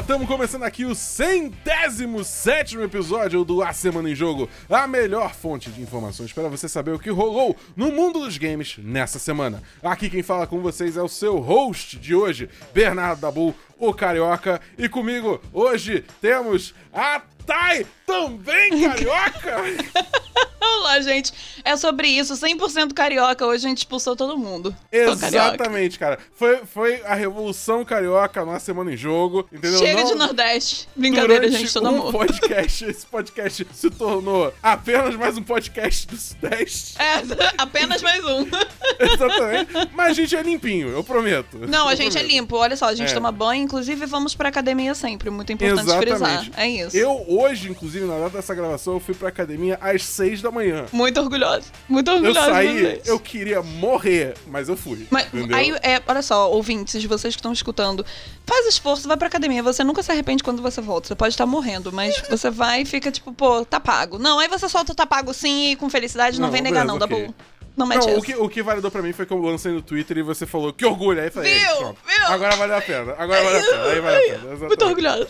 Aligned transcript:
estamos 0.00 0.28
começando 0.28 0.62
aqui 0.62 0.84
o 0.84 0.94
centésimo 0.94 2.22
sétimo 2.22 2.82
episódio 2.82 3.42
do 3.44 3.62
A 3.62 3.72
Semana 3.72 4.10
em 4.10 4.14
Jogo, 4.14 4.46
a 4.68 4.86
melhor 4.86 5.34
fonte 5.34 5.70
de 5.70 5.80
informações 5.80 6.34
para 6.34 6.48
você 6.48 6.68
saber 6.68 6.92
o 6.92 6.98
que 6.98 7.08
rolou 7.08 7.56
no 7.74 7.90
mundo 7.90 8.20
dos 8.20 8.36
games 8.36 8.76
nessa 8.78 9.18
semana. 9.18 9.62
Aqui 9.82 10.10
quem 10.10 10.22
fala 10.22 10.46
com 10.46 10.60
vocês 10.60 10.98
é 10.98 11.02
o 11.02 11.08
seu 11.08 11.38
host 11.38 11.98
de 11.98 12.14
hoje, 12.14 12.50
Bernardo 12.74 13.22
Dabu, 13.22 13.54
o 13.78 13.94
Carioca, 13.94 14.60
e 14.76 14.86
comigo 14.86 15.40
hoje 15.50 16.04
temos 16.20 16.74
a 16.92 17.22
Thay, 17.46 17.86
também 18.04 18.82
carioca! 18.82 19.56
Olá, 20.58 21.00
gente. 21.00 21.32
É 21.64 21.76
sobre 21.76 22.08
isso. 22.08 22.34
100% 22.34 22.92
carioca. 22.92 23.46
Hoje 23.46 23.66
a 23.66 23.68
gente 23.68 23.78
expulsou 23.78 24.16
todo 24.16 24.36
mundo. 24.36 24.74
Exatamente, 24.90 25.98
cara. 25.98 26.18
Foi, 26.34 26.58
foi 26.66 27.02
a 27.04 27.14
revolução 27.14 27.84
carioca 27.84 28.44
na 28.44 28.58
semana 28.58 28.92
em 28.92 28.96
jogo, 28.96 29.46
entendeu? 29.52 29.78
Chega 29.78 30.02
Não... 30.02 30.08
de 30.10 30.14
Nordeste. 30.16 30.88
Brincadeira, 30.96 31.42
Durante 31.46 31.58
gente. 31.58 31.72
Todo 31.72 31.84
um 31.84 31.88
amor. 31.88 32.12
podcast, 32.12 32.84
esse 32.84 33.06
podcast 33.06 33.66
se 33.72 33.90
tornou 33.90 34.52
apenas 34.62 35.14
mais 35.14 35.36
um 35.38 35.42
podcast 35.42 36.06
do 36.08 36.16
Sudeste. 36.16 36.96
É, 37.00 37.22
apenas 37.58 38.02
mais 38.02 38.24
um. 38.24 38.46
Exatamente. 38.98 39.70
Mas 39.94 40.10
a 40.10 40.12
gente 40.14 40.34
é 40.36 40.42
limpinho, 40.42 40.88
eu 40.88 41.04
prometo. 41.04 41.58
Não, 41.58 41.84
eu 41.84 41.88
a 41.88 41.94
gente 41.94 42.12
prometo. 42.12 42.30
é 42.30 42.34
limpo. 42.34 42.56
Olha 42.56 42.76
só, 42.76 42.86
a 42.86 42.94
gente 42.94 43.10
É. 43.10 43.14
toma 43.14 43.30
banho. 43.30 43.62
Inclusive, 43.62 44.04
vamos 44.06 44.34
pra 44.34 44.48
academia 44.48 44.94
sempre. 44.94 45.30
Muito 45.30 45.52
importante 45.52 45.82
Exatamente. 45.84 46.08
frisar. 46.10 46.46
É 46.56 46.68
isso. 46.68 46.96
Eu 46.96 47.24
hoje, 47.38 47.70
inclusive, 47.70 48.04
na 48.06 48.18
data 48.18 48.36
dessa 48.36 48.54
gravação, 48.54 48.94
eu 48.94 49.00
fui 49.00 49.14
pra 49.14 49.28
academia 49.28 49.78
às 49.80 50.02
6 50.04 50.42
da 50.42 50.50
manhã. 50.50 50.86
Muito 50.92 51.20
orgulhosa. 51.20 51.66
Muito 51.88 52.10
Eu 52.10 52.14
orgulhosa 52.16 52.46
de 52.46 52.52
saí, 52.52 53.00
eu 53.04 53.18
queria 53.20 53.62
morrer, 53.62 54.34
mas 54.46 54.68
eu 54.68 54.76
fui. 54.76 55.06
Mas 55.10 55.26
entendeu? 55.32 55.56
aí, 55.56 55.70
é, 55.82 56.00
olha 56.06 56.22
só, 56.22 56.50
ouvintes, 56.50 57.04
vocês 57.04 57.34
que 57.34 57.40
estão 57.40 57.52
escutando, 57.52 58.04
faz 58.44 58.66
esforço, 58.66 59.06
vai 59.06 59.16
pra 59.16 59.28
academia. 59.28 59.62
Você 59.62 59.84
nunca 59.84 60.02
se 60.02 60.10
arrepende 60.10 60.42
quando 60.42 60.62
você 60.62 60.80
volta. 60.80 61.08
Você 61.08 61.14
pode 61.14 61.34
estar 61.34 61.46
morrendo, 61.46 61.92
mas 61.92 62.22
você 62.28 62.50
vai 62.50 62.82
e 62.82 62.84
fica 62.84 63.10
tipo, 63.10 63.32
pô, 63.32 63.64
tá 63.64 63.78
pago. 63.80 64.18
Não, 64.18 64.38
aí 64.38 64.48
você 64.48 64.68
solta 64.68 64.92
o 64.92 64.94
tá 64.94 65.06
pago 65.06 65.32
sim 65.32 65.72
e 65.72 65.76
com 65.76 65.88
felicidade 65.90 66.40
não, 66.40 66.46
Não, 66.46 66.52
vem 66.52 66.62
negar, 66.62 66.86
beleza, 66.86 66.98
não, 66.98 67.06
ok. 67.06 67.26
Dabu. 67.26 67.34
Não 67.76 67.86
mete 67.86 68.06
Não, 68.06 68.18
o 68.18 68.22
que, 68.22 68.34
o 68.34 68.48
que 68.48 68.62
validou 68.62 68.90
pra 68.90 69.02
mim 69.02 69.12
foi 69.12 69.26
que 69.26 69.32
eu 69.34 69.38
lancei 69.38 69.70
no 69.70 69.82
Twitter 69.82 70.16
e 70.16 70.22
você 70.22 70.46
falou 70.46 70.72
que 70.72 70.86
orgulho. 70.86 71.20
Aí 71.20 71.26
eu 71.26 71.32
falei, 71.32 71.58
Viu? 71.58 71.68
"Ei, 71.68 71.76
pronto. 71.76 71.98
Viu? 72.06 72.26
Agora 72.28 72.56
valeu 72.56 72.76
a 72.76 72.80
pena. 72.80 73.14
Agora 73.18 73.44
valeu 73.44 73.60
a 73.60 73.64
pena. 73.64 73.84
Aí 73.84 74.00
valeu 74.00 74.18
a 74.18 74.38
pena. 74.38 74.66
Muito 74.66 74.84
orgulhosa. 74.86 75.28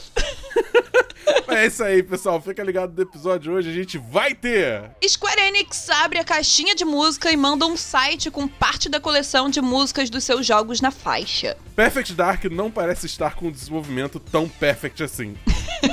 É 1.48 1.66
isso 1.66 1.82
aí, 1.82 2.02
pessoal. 2.02 2.40
Fica 2.40 2.62
ligado 2.62 2.94
no 2.94 3.02
episódio 3.02 3.40
de 3.40 3.50
hoje. 3.50 3.70
A 3.70 3.72
gente 3.72 3.98
vai 3.98 4.34
ter. 4.34 4.90
Square 5.06 5.40
Enix 5.40 5.88
abre 5.88 6.18
a 6.18 6.24
caixinha 6.24 6.74
de 6.74 6.84
música 6.84 7.30
e 7.30 7.36
manda 7.36 7.66
um 7.66 7.76
site 7.76 8.30
com 8.30 8.46
parte 8.46 8.88
da 8.88 9.00
coleção 9.00 9.48
de 9.48 9.60
músicas 9.60 10.10
dos 10.10 10.22
seus 10.24 10.46
jogos 10.46 10.80
na 10.80 10.90
faixa. 10.90 11.56
Perfect 11.74 12.12
Dark 12.14 12.44
não 12.44 12.70
parece 12.70 13.06
estar 13.06 13.34
com 13.34 13.46
um 13.46 13.50
desenvolvimento 13.50 14.20
tão 14.20 14.48
perfect 14.48 15.02
assim. 15.02 15.36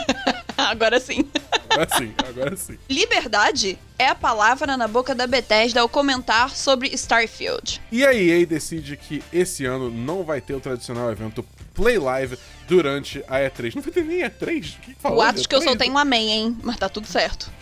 Agora 0.57 0.99
sim. 0.99 1.29
Agora 1.69 1.97
sim, 1.97 2.13
agora 2.29 2.55
sim. 2.55 2.77
Liberdade 2.87 3.79
é 3.97 4.07
a 4.07 4.13
palavra 4.13 4.77
na 4.77 4.87
boca 4.87 5.15
da 5.15 5.25
Bethesda 5.25 5.81
ao 5.81 5.89
comentar 5.89 6.51
sobre 6.51 6.89
Starfield. 6.93 7.81
E 7.91 8.05
a 8.05 8.13
EA 8.13 8.45
decide 8.45 8.95
que 8.95 9.23
esse 9.33 9.65
ano 9.65 9.89
não 9.89 10.23
vai 10.23 10.39
ter 10.39 10.53
o 10.53 10.59
tradicional 10.59 11.11
evento 11.11 11.43
Play 11.73 11.97
Live 11.97 12.37
durante 12.67 13.23
a 13.27 13.39
E3. 13.39 13.75
Não 13.75 13.81
vai 13.81 13.91
ter 13.91 14.03
nem 14.03 14.19
E3? 14.21 14.75
Que 14.81 14.95
falou 14.95 15.19
O 15.19 15.21
atos 15.21 15.41
de 15.43 15.47
que 15.47 15.55
eu 15.55 15.59
E3? 15.59 15.63
soltei 15.63 15.89
um 15.89 15.97
amém, 15.97 16.29
hein? 16.31 16.57
Mas 16.63 16.77
tá 16.77 16.87
tudo 16.89 17.07
certo. 17.07 17.51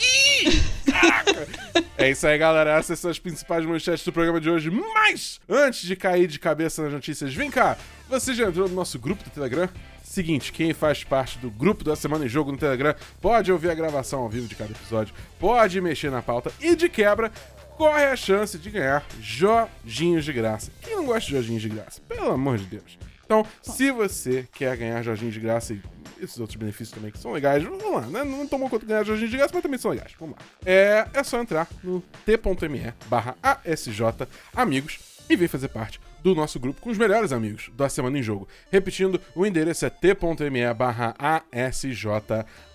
É 1.98 2.10
isso 2.10 2.26
aí, 2.26 2.38
galera. 2.38 2.72
Essas 2.72 2.98
são 3.00 3.12
as 3.12 3.20
principais 3.20 3.64
manchetes 3.66 4.04
do 4.04 4.11
programa 4.11 4.42
de 4.42 4.50
hoje. 4.50 4.70
Mas, 4.72 5.40
antes 5.48 5.82
de 5.84 5.95
cair 5.95 6.28
de 6.28 6.40
cabeça 6.40 6.82
nas 6.82 6.92
notícias, 6.92 7.34
vem 7.34 7.52
cá. 7.52 7.78
Você 8.10 8.34
já 8.34 8.48
entrou 8.48 8.67
no 8.67 8.73
nosso 8.76 8.98
grupo 8.98 9.23
do 9.23 9.30
Telegram? 9.30 9.70
Seguinte, 10.04 10.52
quem 10.52 10.73
faz 10.73 11.04
parte 11.04 11.38
do 11.38 11.50
grupo 11.52 11.84
da 11.84 11.95
Semana 11.95 12.26
em 12.26 12.28
Jogo 12.28 12.52
no 12.52 12.58
Telegram 12.58 12.95
pode 13.22 13.52
ouvir 13.52 13.70
a 13.70 13.76
gravação 13.76 14.22
ao 14.22 14.30
vivo 14.30 14.48
de 14.48 14.56
cada 14.56 14.72
episódio, 14.72 15.14
pode 15.40 15.80
mexer 15.80 16.10
na 16.11 16.22
pauta 16.22 16.52
e, 16.60 16.76
de 16.76 16.90
quebra, 16.90 17.32
corre 17.78 18.04
a 18.06 18.16
chance 18.16 18.58
de 18.58 18.70
ganhar 18.70 19.06
Jorginhos 19.22 20.26
de 20.26 20.34
graça. 20.34 20.72
Quem 20.82 20.95
não 20.95 21.06
gosta 21.06 21.28
de 21.28 21.32
Jorginhos 21.34 21.61
de 21.61 21.70
graça? 21.70 22.02
Pelo 22.10 22.32
amor 22.32 22.58
de 22.58 22.66
Deus. 22.66 22.98
Então, 23.31 23.45
se 23.61 23.89
você 23.92 24.45
quer 24.52 24.75
ganhar 24.75 25.02
Jorginhos 25.02 25.33
de 25.33 25.39
graça 25.39 25.73
e 25.73 25.81
esses 26.21 26.37
outros 26.37 26.58
benefícios 26.58 26.92
também 26.92 27.11
que 27.11 27.17
são 27.17 27.31
legais, 27.31 27.64
vamos 27.64 27.93
lá, 27.93 28.02
né? 28.02 28.25
Não 28.25 28.45
tomou 28.45 28.69
conta 28.69 28.86
de 28.86 28.89
ganhar 28.89 29.05
Jorginhos 29.05 29.31
de 29.31 29.37
graça, 29.37 29.53
mas 29.53 29.64
também 29.64 29.80
são 29.80 29.92
legais. 29.92 30.11
Vamos 30.19 30.36
lá. 30.36 30.42
É, 30.65 31.08
é 31.14 31.23
só 31.23 31.39
entrar 31.39 31.65
no 31.81 32.03
t.me 32.25 32.93
barra 33.08 33.37
ASJ 33.42 34.27
Amigos 34.53 34.99
e 35.30 35.36
vir 35.37 35.47
fazer 35.47 35.69
parte 35.69 36.02
do 36.21 36.36
nosso 36.36 36.59
grupo 36.59 36.81
com 36.81 36.89
os 36.89 36.97
melhores 36.97 37.31
amigos 37.31 37.71
da 37.73 37.87
Semana 37.87 38.19
em 38.19 38.21
Jogo. 38.21 38.49
Repetindo, 38.69 39.21
o 39.33 39.45
endereço 39.45 39.86
é 39.86 39.89
t.me 39.89 40.73
barra 40.73 41.15
ASJ 41.53 42.05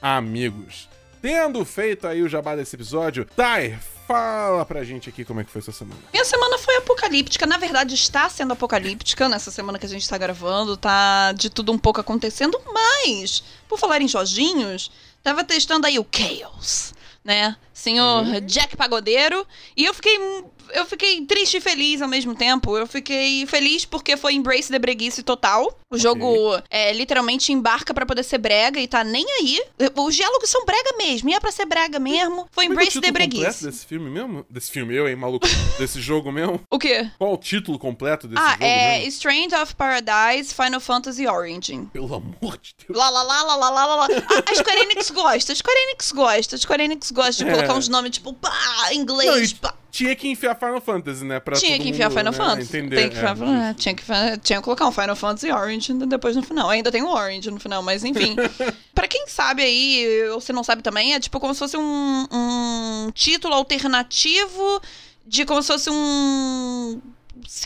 Amigos. 0.01 0.89
Tendo 1.21 1.63
feito 1.67 2.07
aí 2.07 2.23
o 2.23 2.29
jabá 2.31 2.57
desse 2.57 2.77
episódio, 2.77 3.27
Thay, 3.37 3.77
fala 4.07 4.65
pra 4.65 4.85
gente 4.85 5.09
aqui 5.09 5.25
como 5.25 5.41
é 5.41 5.45
que 5.45 5.51
foi 5.51 5.61
sua 5.61 5.73
semana. 5.73 6.01
Minha 6.13 6.25
semana 6.25 6.59
foi 6.59 6.77
apocalíptica. 6.77 7.47
Na 7.47 7.57
verdade, 7.59 7.95
está 7.95 8.29
sendo 8.29 8.53
apocalíptica 8.53 9.29
nessa 9.29 9.51
semana 9.51 9.79
que 9.79 9.87
a 9.87 9.89
gente 9.89 10.09
tá 10.09 10.17
gravando. 10.17 10.77
Tá 10.77 11.33
de 11.33 11.51
tudo 11.51 11.73
um 11.73 11.79
pouco 11.79 12.01
acontecendo. 12.01 12.61
Mas, 12.73 13.43
por 13.69 13.79
falar 13.79 14.01
em 14.01 14.09
Jorginhos, 14.09 14.91
tava 15.23 15.45
testando 15.45 15.87
aí 15.87 15.99
o 15.99 16.07
Chaos, 16.11 16.95
né? 17.25 17.57
Senhor 17.73 18.25
Jack 18.43 18.77
Pagodeiro. 18.77 19.47
E 19.77 19.85
eu 19.85 19.93
fiquei. 19.95 20.19
Eu 20.73 20.85
fiquei 20.87 21.25
triste 21.25 21.57
e 21.59 21.61
feliz 21.61 22.03
ao 22.03 22.09
mesmo 22.09 22.35
tempo. 22.35 22.77
Eu 22.77 22.87
fiquei 22.87 23.47
feliz 23.47 23.85
porque 23.85 24.17
foi 24.17 24.35
Embrace 24.35 24.71
the 24.71 24.79
Breguice 24.79 25.23
total. 25.23 25.79
O 25.91 25.99
jogo 25.99 26.61
é, 26.71 26.93
literalmente 26.93 27.53
embarca 27.53 27.95
pra 27.95 28.05
poder 28.07 28.23
ser 28.23 28.39
brega 28.39 28.79
e 28.81 28.89
tá 28.89 29.03
nem 29.05 29.25
aí. 29.41 29.63
Os 29.95 30.15
diálogos 30.17 30.51
são 30.51 30.65
brega 30.65 30.97
mesmo. 30.99 31.29
E 31.31 31.35
é 31.35 31.41
pra 31.41 31.53
ser 31.53 31.65
brega 31.67 31.99
mesmo. 31.99 32.47
Foi 32.51 32.65
é 32.65 32.67
é 32.67 32.71
o 32.71 32.73
Embrace 32.73 32.91
título 32.93 33.07
completo 33.13 33.37
Breguice. 33.37 33.65
desse 33.65 33.87
filme 33.87 34.11
mesmo? 34.11 34.47
Desse 34.51 34.71
filme, 34.71 34.95
eu, 34.95 35.09
hein, 35.09 35.17
maluco? 35.17 35.47
Desse 35.79 36.01
jogo 36.01 36.31
mesmo? 36.33 36.61
O 36.71 36.79
quê? 36.79 37.09
Qual 37.19 37.33
o 37.35 37.37
título 37.37 37.79
completo 37.79 38.27
desse 38.27 38.41
Ah, 38.43 38.53
jogo 38.53 38.65
é 38.65 38.95
mesmo? 38.99 39.09
Strange 39.09 39.55
of 39.55 39.75
Paradise 39.77 40.55
Final 40.55 40.81
Fantasy 40.81 41.27
Origin. 41.27 41.87
Pelo 41.87 42.15
amor 42.15 42.59
de 42.59 42.75
Deus. 42.87 42.99
Lá, 42.99 43.11
lá, 43.11 43.23
lá, 43.23 43.43
lá, 43.43 43.57
lá, 43.57 43.71
lá, 43.71 43.95
lá. 43.97 44.07
A, 44.07 44.51
a 44.51 44.55
Square 44.55 44.81
Enix 44.81 45.11
gosta, 45.11 45.53
a 45.53 45.57
Square 45.57 45.79
Enix 45.81 46.13
gosta, 46.13 46.57
a 46.57 46.59
Square 46.59 46.83
Enix 46.85 47.11
gosta 47.11 47.45
de 47.45 47.51
É. 47.51 47.55
colocar 47.55 47.75
uns 47.75 47.89
nomes 47.89 48.11
tipo, 48.13 48.33
pá, 48.33 48.51
Não, 48.87 48.93
inglês, 48.93 49.51
e 49.51 49.55
pá. 49.57 49.75
Tinha 49.91 50.15
que 50.15 50.29
enfiar 50.29 50.55
Final 50.55 50.81
Fantasy, 50.81 51.25
né? 51.25 51.41
Pra 51.41 51.57
Tinha 51.57 51.79
que 51.79 51.89
enfiar 51.89 52.09
mundo, 52.09 52.19
Final 52.19 52.33
né, 52.33 52.39
Fantasy. 52.39 52.77
Entender. 52.77 52.97
Tem 52.97 53.11
que, 53.11 53.17
é, 53.19 53.29
justo. 53.29 53.75
tinha, 53.77 53.95
que, 53.95 54.05
tinha 54.43 54.59
que 54.59 54.65
colocar 54.65 54.87
um 54.87 54.93
Final 54.93 55.17
Fantasy 55.17 55.51
Origin 55.51 55.99
depois 55.99 56.37
no 56.37 56.43
final. 56.43 56.69
Ainda 56.69 56.93
tem 56.93 57.03
um 57.03 57.09
Orange 57.09 57.51
no 57.51 57.59
final, 57.59 57.83
mas 57.83 58.05
enfim. 58.05 58.37
pra 58.95 59.09
quem 59.09 59.27
sabe 59.27 59.63
aí, 59.63 60.29
ou 60.31 60.41
se 60.41 60.53
não 60.53 60.63
sabe 60.63 60.83
também, 60.83 61.15
é 61.15 61.21
tipo 61.21 61.41
como 61.41 61.55
se 61.55 61.61
fosse 61.61 61.77
um, 61.77 62.27
um 62.31 63.11
título 63.13 63.55
alternativo 63.55 64.81
de 65.27 65.45
como 65.45 65.63
se 65.63 65.69
fosse 65.69 65.91
um 65.91 67.01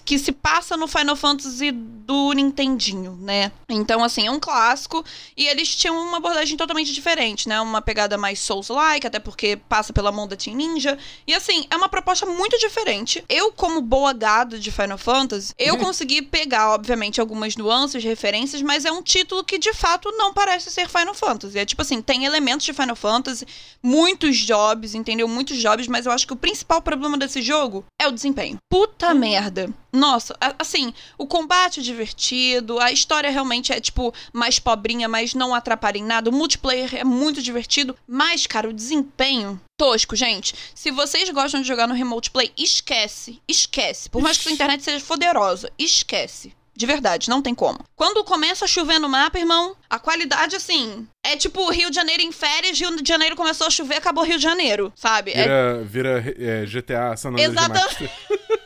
que 0.05 0.19
se 0.19 0.33
passa 0.33 0.77
no 0.77 0.87
Final 0.87 1.17
Fantasy 1.17 1.73
do 1.73 2.33
Nintendinho, 2.33 3.17
né? 3.21 3.51
Então, 3.69 4.03
assim, 4.05 4.27
é 4.27 4.31
um 4.31 4.41
clássico 4.41 5.05
e 5.37 5.47
eles 5.47 5.75
tinham 5.75 5.97
uma 5.97 6.19
abordagem 6.19 6.57
totalmente 6.57 6.93
diferente, 6.93 7.49
né? 7.49 7.61
Uma 7.61 7.81
pegada 7.81 8.19
mais 8.19 8.41
Souls-like, 8.41 9.07
até 9.07 9.19
porque 9.19 9.57
passa 9.57 9.93
pela 9.93 10.13
mão 10.13 10.27
da 10.27 10.37
Team 10.37 10.57
Ninja. 10.57 10.99
E, 11.27 11.35
assim, 11.35 11.67
é 11.71 11.77
uma 11.77 11.89
proposta 11.89 12.27
muito 12.27 12.59
diferente. 12.59 13.25
Eu, 13.29 13.53
como 13.53 13.81
boa 13.81 14.13
gado 14.13 14.59
de 14.59 14.71
Final 14.71 14.99
Fantasy, 14.99 15.55
eu 15.59 15.79
consegui 15.79 16.23
pegar, 16.23 16.71
obviamente, 16.71 17.21
algumas 17.21 17.57
nuances, 17.57 18.03
referências, 18.03 18.63
mas 18.63 18.85
é 18.85 18.93
um 18.93 19.03
título 19.03 19.45
que, 19.45 19.59
de 19.59 19.73
fato, 19.73 20.11
não 20.13 20.33
parece 20.35 20.71
ser 20.71 20.89
Final 20.89 21.15
Fantasy. 21.15 21.59
É 21.59 21.65
tipo 21.65 21.83
assim, 21.83 22.03
tem 22.03 22.25
elementos 22.25 22.67
de 22.67 22.73
Final 22.73 22.97
Fantasy, 22.97 23.47
muitos 23.83 24.37
jobs, 24.39 24.95
entendeu? 24.95 25.27
Muitos 25.29 25.59
jobs, 25.59 25.87
mas 25.87 26.07
eu 26.07 26.13
acho 26.13 26.27
que 26.27 26.33
o 26.33 26.37
principal 26.37 26.83
problema 26.83 27.17
desse 27.17 27.41
jogo 27.41 27.85
é 28.01 28.07
o 28.07 28.13
desempenho. 28.13 28.59
Puta 28.69 29.15
merda. 29.15 29.70
Nossa, 29.93 30.37
assim, 30.59 30.95
o 31.19 31.27
combate 31.27 31.81
é 31.81 31.83
divertido, 31.83 32.79
a 32.79 32.93
história 32.93 33.31
realmente 33.31 33.73
é, 33.73 33.81
tipo, 33.81 34.15
mais 34.33 34.59
pobrinha, 34.59 35.09
mas 35.09 35.35
não 35.35 35.55
atrapalha 35.55 35.99
em 35.99 36.05
nada. 36.05 36.31
O 36.31 36.33
multiplayer 36.33 36.95
é 36.95 37.05
muito 37.05 37.43
divertido, 37.43 37.97
mas, 38.07 38.47
cara, 38.47 38.69
o 38.69 38.73
desempenho. 38.73 39.61
Tosco, 39.77 40.15
gente. 40.15 40.55
Se 40.75 40.91
vocês 40.91 41.29
gostam 41.31 41.63
de 41.63 41.67
jogar 41.67 41.87
no 41.87 41.95
Remote 41.95 42.31
Play, 42.31 42.53
esquece. 42.57 43.41
Esquece. 43.49 44.11
Por 44.11 44.23
mais 44.23 44.37
que 44.37 44.43
sua 44.45 44.53
internet 44.53 44.83
seja 44.83 45.05
poderosa, 45.05 45.73
esquece. 45.79 46.55
De 46.81 46.87
verdade, 46.87 47.29
não 47.29 47.43
tem 47.43 47.55
como. 47.55 47.79
Quando 47.95 48.25
começa 48.25 48.65
a 48.65 48.69
chover 48.69 48.99
no 48.99 49.07
mapa, 49.07 49.39
irmão, 49.39 49.77
a 49.91 49.99
qualidade, 49.99 50.57
assim, 50.57 51.07
é 51.23 51.37
tipo 51.37 51.71
Rio 51.71 51.91
de 51.91 51.97
Janeiro 51.97 52.23
em 52.23 52.33
férias, 52.33 52.81
Rio 52.81 52.97
de 53.03 53.07
Janeiro 53.07 53.37
começou 53.37 53.67
a 53.67 53.71
chover, 53.71 53.97
acabou 53.97 54.25
Rio 54.25 54.39
de 54.39 54.43
Janeiro, 54.43 54.91
sabe? 54.97 55.33
É 55.33 55.43
Vira, 55.85 56.21
vira 56.21 56.35
é, 56.39 56.65
GTA 56.65 57.15
San 57.19 57.31
Andreas 57.31 57.51
Exatamente. 57.51 58.11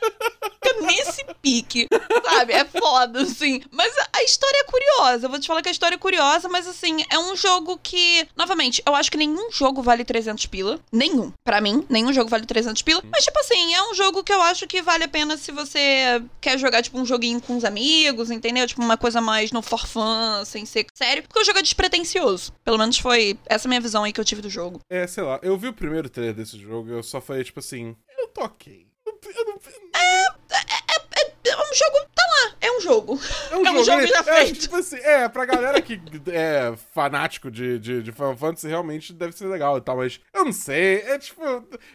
Nesse 0.97 1.25
pique, 1.43 1.89
sabe? 2.25 2.53
É 2.53 2.65
foda, 2.65 3.23
assim. 3.23 3.63
Mas 3.71 3.95
a 4.13 4.23
história 4.23 4.59
é 4.59 4.65
curiosa. 4.65 5.27
Eu 5.27 5.31
vou 5.31 5.39
te 5.39 5.47
falar 5.47 5.63
que 5.63 5.69
a 5.69 5.73
história 5.73 5.95
é 5.97 5.99
curiosa, 5.99 6.49
mas 6.49 6.67
assim, 6.67 7.05
é 7.11 7.19
um 7.19 7.37
jogo 7.37 7.79
que, 7.83 8.27
novamente, 8.37 8.83
eu 8.87 8.95
acho 8.95 9.11
que 9.11 9.19
nenhum 9.19 9.51
jogo 9.51 9.83
vale 9.83 10.05
300 10.05 10.47
pila. 10.47 10.81
Nenhum. 10.93 11.33
Pra 11.45 11.61
mim, 11.61 11.85
nenhum 11.89 12.13
jogo 12.13 12.31
vale 12.31 12.47
300 12.47 12.83
pila. 12.83 13.03
Mas, 13.11 13.25
tipo 13.25 13.39
assim, 13.39 13.75
é 13.75 13.83
um 13.91 13.95
jogo 13.95 14.23
que 14.23 14.33
eu 14.33 14.41
acho 14.43 14.67
que 14.67 14.83
vale 14.83 15.05
a 15.05 15.09
pena 15.09 15.37
se 15.37 15.53
você 15.53 16.23
quer 16.41 16.59
jogar, 16.59 16.83
tipo, 16.83 16.99
um 16.99 17.05
joguinho 17.05 17.41
com 17.41 17.57
os 17.57 17.65
amigos, 17.65 18.31
entendeu? 18.31 18.67
Tipo, 18.67 18.83
uma 18.83 18.97
coisa 18.97 19.21
mais 19.21 19.53
no 19.53 19.63
for 19.63 19.87
fun, 19.87 20.45
sem 20.45 20.65
ser 20.65 20.87
sério. 20.95 21.23
Porque 21.23 21.41
o 21.41 21.45
jogo 21.45 21.59
é 21.59 21.63
despretensioso. 21.63 22.53
Pelo 22.65 22.79
menos 22.79 22.99
foi 22.99 23.39
essa 23.47 23.69
minha 23.69 23.81
visão 23.81 24.05
aí 24.05 24.13
que 24.13 24.21
eu 24.21 24.25
tive 24.25 24.43
do 24.43 24.51
jogo. 24.51 24.81
É, 24.91 25.07
sei 25.07 25.23
lá, 25.23 25.39
eu 25.43 25.57
vi 25.59 25.69
o 25.69 25.73
primeiro 25.73 26.09
trailer 26.09 26.35
desse 26.35 26.59
jogo 26.59 26.91
eu 26.91 27.03
só 27.03 27.21
falei, 27.21 27.45
tipo 27.45 27.61
assim, 27.61 27.97
eu 28.19 28.29
tô 28.29 28.43
ok. 28.43 28.87
Eu 29.07 29.45
não, 29.47 29.55
é, 29.95 30.25
é, 30.25 30.74
é, 30.74 30.74
é 31.47 31.57
um 31.57 31.75
jogo. 31.75 32.07
Tá 32.15 32.23
lá, 32.27 32.55
é 32.61 32.71
um 32.73 32.81
jogo. 32.81 33.21
É 33.51 33.57
um, 33.57 33.67
é 33.67 33.71
um 33.73 33.85
jogo, 33.85 34.01
ele, 34.01 34.07
já 34.09 34.19
é, 34.21 34.23
feito. 34.45 34.61
Tipo 34.61 34.77
assim, 34.77 34.97
é, 34.97 35.29
pra 35.29 35.45
galera 35.45 35.81
que 35.83 36.01
é 36.31 36.75
fanático 36.95 37.51
de, 37.51 37.79
de, 37.79 38.03
de 38.03 38.13
Final 38.13 38.37
Fantasy, 38.37 38.69
realmente 38.69 39.13
deve 39.13 39.33
ser 39.37 39.47
legal 39.47 39.77
e 39.79 39.81
tal, 39.81 39.97
mas 39.97 40.21
eu 40.33 40.45
não 40.45 40.53
sei. 40.53 41.03
É 41.07 41.19
tipo. 41.19 41.41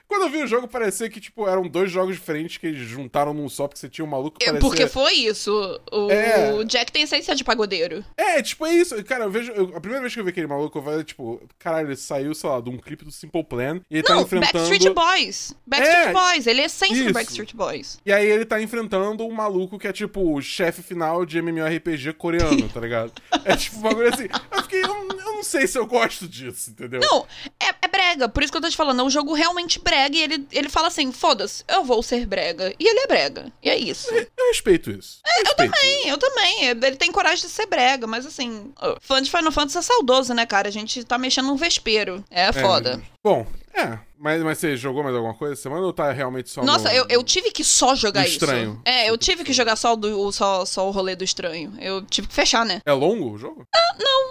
Quando 0.07 0.23
eu 0.23 0.29
vi 0.29 0.43
o 0.43 0.47
jogo, 0.47 0.67
parecia 0.67 1.09
que, 1.09 1.19
tipo, 1.19 1.47
eram 1.47 1.67
dois 1.67 1.91
jogos 1.91 2.15
diferentes 2.15 2.57
que 2.57 2.67
eles 2.67 2.87
juntaram 2.87 3.33
num 3.33 3.47
só, 3.49 3.67
porque 3.67 3.79
você 3.79 3.89
tinha 3.89 4.03
um 4.05 4.09
maluco 4.09 4.37
que 4.39 4.45
parecia... 4.45 4.59
Porque 4.67 4.87
foi 4.87 5.13
isso. 5.13 5.51
O, 5.91 6.11
É. 6.11 6.53
o 6.53 6.63
Jack 6.63 6.91
tem 6.91 7.03
essência 7.03 7.35
de 7.35 7.43
pagodeiro. 7.43 8.03
É, 8.17 8.41
tipo, 8.41 8.65
é 8.65 8.73
isso. 8.75 9.01
Cara, 9.03 9.25
eu 9.25 9.31
vejo. 9.31 9.51
eu- 9.51 9.75
a 9.75 9.79
primeira 9.79 10.01
vez 10.01 10.13
que 10.13 10.19
eu 10.19 10.23
vi 10.23 10.29
aquele 10.31 10.47
maluco, 10.47 10.77
eu 10.77 10.83
falei, 10.83 11.03
tipo, 11.03 11.41
caralho, 11.57 11.87
ele 11.87 11.95
saiu, 11.95 12.33
sei 12.33 12.49
lá, 12.49 12.59
de 12.61 12.69
um 12.69 12.77
clipe 12.77 13.05
do 13.05 13.11
Simple 13.11 13.43
Plan 13.43 13.81
e 13.89 13.95
ele 13.97 14.03
tá 14.03 14.15
Não, 14.15 14.21
enfrentando. 14.23 14.53
Backstreet 14.53 14.93
Boys. 14.93 15.53
Backstreet 15.65 16.07
É, 16.07 16.13
Boys. 16.13 16.47
Ele 16.47 16.61
é 16.61 16.65
essência 16.65 16.93
isso. 16.95 17.05
do 17.07 17.13
Backstreet 17.13 17.55
Boys. 17.55 17.99
E 18.05 18.11
aí 18.11 18.25
ele 18.25 18.45
tá 18.45 18.61
enfrentando 18.61 19.25
um 19.25 19.31
maluco 19.39 19.79
que 19.79 19.87
é 19.87 19.93
tipo 19.93 20.35
o 20.35 20.41
chefe 20.41 20.81
final 20.83 21.25
de 21.25 21.39
MMORPG 21.41 22.13
coreano, 22.13 22.67
tá 22.69 22.79
ligado? 22.79 23.11
É 23.45 23.55
tipo 23.55 23.77
um 23.77 23.81
bagulho 23.81 24.13
assim. 24.13 24.27
Eu 24.51 24.61
fiquei, 24.63 24.83
eu, 24.83 25.07
eu 25.07 25.33
não 25.33 25.43
sei 25.43 25.65
se 25.65 25.77
eu 25.77 25.87
gosto 25.87 26.27
disso, 26.27 26.69
entendeu? 26.71 26.99
Não, 27.01 27.25
é, 27.59 27.69
é 27.81 27.87
brega. 27.87 28.27
Por 28.27 28.43
isso 28.43 28.51
que 28.51 28.57
eu 28.57 28.61
tô 28.61 28.69
te 28.69 28.75
falando. 28.75 28.99
É 28.99 29.03
um 29.03 29.09
jogo 29.09 29.33
realmente 29.33 29.79
brega. 29.79 30.15
E 30.15 30.21
ele, 30.21 30.47
ele 30.51 30.69
fala 30.69 30.87
assim: 30.89 31.11
foda-se, 31.11 31.63
eu 31.67 31.83
vou 31.83 32.03
ser 32.03 32.25
brega. 32.27 32.73
E 32.77 32.87
ele 32.87 32.99
é 32.99 33.07
brega. 33.07 33.51
E 33.63 33.69
é 33.69 33.77
isso. 33.77 34.11
Eu 34.13 34.47
respeito 34.49 34.91
isso. 34.91 35.21
Eu, 35.25 35.31
Eu 35.31 35.45
respeito. 35.45 35.71
também, 35.71 36.09
eu 36.09 36.17
também. 36.17 36.65
Ele 36.65 36.95
tem 36.97 37.11
coragem 37.11 37.45
de 37.45 37.51
ser 37.51 37.65
brega, 37.65 38.05
mas 38.05 38.25
assim, 38.25 38.71
ó, 38.79 38.97
fã 38.99 39.21
de 39.21 39.31
Final 39.31 39.51
Fantasy 39.51 39.77
é 39.77 39.81
saudoso, 39.81 40.33
né, 40.33 40.45
cara? 40.45 40.67
A 40.67 40.71
gente 40.71 41.03
tá 41.03 41.17
mexendo 41.17 41.47
num 41.47 41.55
vespeiro. 41.55 42.23
É 42.29 42.51
foda. 42.51 43.01
Bom, 43.23 43.47
é. 43.73 43.97
Mas, 44.21 44.43
mas 44.43 44.57
você 44.57 44.75
jogou 44.75 45.01
mais 45.01 45.15
alguma 45.15 45.33
coisa 45.33 45.53
essa 45.53 45.63
semana 45.63 45.85
ou 45.85 45.93
tá 45.93 46.11
realmente 46.11 46.49
só 46.49 46.61
Nossa, 46.63 46.89
no... 46.89 46.95
eu, 46.95 47.05
eu 47.09 47.23
tive 47.23 47.51
que 47.51 47.63
só 47.63 47.95
jogar 47.95 48.23
isso. 48.25 48.33
estranho. 48.33 48.81
É, 48.83 49.09
eu 49.09 49.17
tive 49.17 49.45
que 49.45 49.53
jogar 49.53 49.75
só, 49.77 49.93
o 49.93 49.95
do, 49.95 50.31
só, 50.33 50.65
só 50.65 50.87
o 50.87 50.91
rolê 50.91 51.15
do 51.15 51.23
estranho. 51.23 51.73
Eu 51.79 52.01
tive 52.05 52.27
que 52.27 52.33
fechar, 52.33 52.65
né? 52.65 52.81
É 52.85 52.91
longo 52.91 53.31
o 53.31 53.37
jogo? 53.37 53.65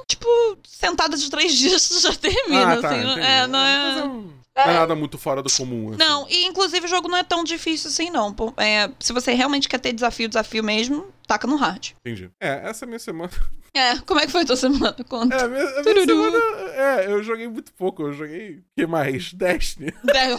Tipo, 0.06 0.26
sentada 0.66 1.16
de 1.16 1.30
três 1.30 1.52
dias 1.56 2.00
já 2.02 2.14
termina, 2.14 2.74
ah, 2.74 2.80
tá, 2.80 2.88
assim. 2.88 2.98
entendi. 3.00 3.20
É, 3.20 3.46
não 3.46 3.58
Mas 3.58 3.96
é. 3.98 4.04
um- 4.04 4.38
não 4.56 4.64
é 4.64 4.74
nada 4.74 4.94
muito 4.96 5.16
fora 5.16 5.42
do 5.42 5.50
comum. 5.52 5.90
assim. 5.90 5.98
Não, 5.98 6.26
e 6.28 6.44
inclusive 6.46 6.84
o 6.86 6.88
jogo 6.88 7.08
não 7.08 7.16
é 7.16 7.22
tão 7.22 7.44
difícil 7.44 7.90
assim, 7.90 8.10
não. 8.10 8.34
É, 8.56 8.90
se 8.98 9.12
você 9.12 9.32
realmente 9.32 9.68
quer 9.68 9.78
ter 9.78 9.92
desafio, 9.92 10.28
desafio 10.28 10.64
mesmo, 10.64 11.06
taca 11.28 11.46
no 11.46 11.54
hard. 11.56 11.90
Entendi. 12.00 12.30
É, 12.40 12.68
essa 12.68 12.84
minha 12.86 12.98
semana. 12.98 13.30
É, 13.74 13.96
como 13.98 14.18
é 14.18 14.24
que 14.26 14.32
foi 14.32 14.44
tua 14.46 14.56
semana? 14.56 14.96
Conta. 15.08 15.36
É, 15.36 15.42
a 15.44 15.46
minha, 15.48 15.62
a 15.62 15.82
minha 15.82 16.04
semana. 16.06 16.38
É, 16.72 17.06
eu 17.12 17.22
joguei 17.22 17.46
muito 17.46 17.72
pouco. 17.74 18.02
Eu 18.02 18.12
joguei. 18.14 18.56
O 18.56 18.62
que 18.76 18.86
mais? 18.86 19.32
Destiny. 19.34 19.92
É, 20.14 20.34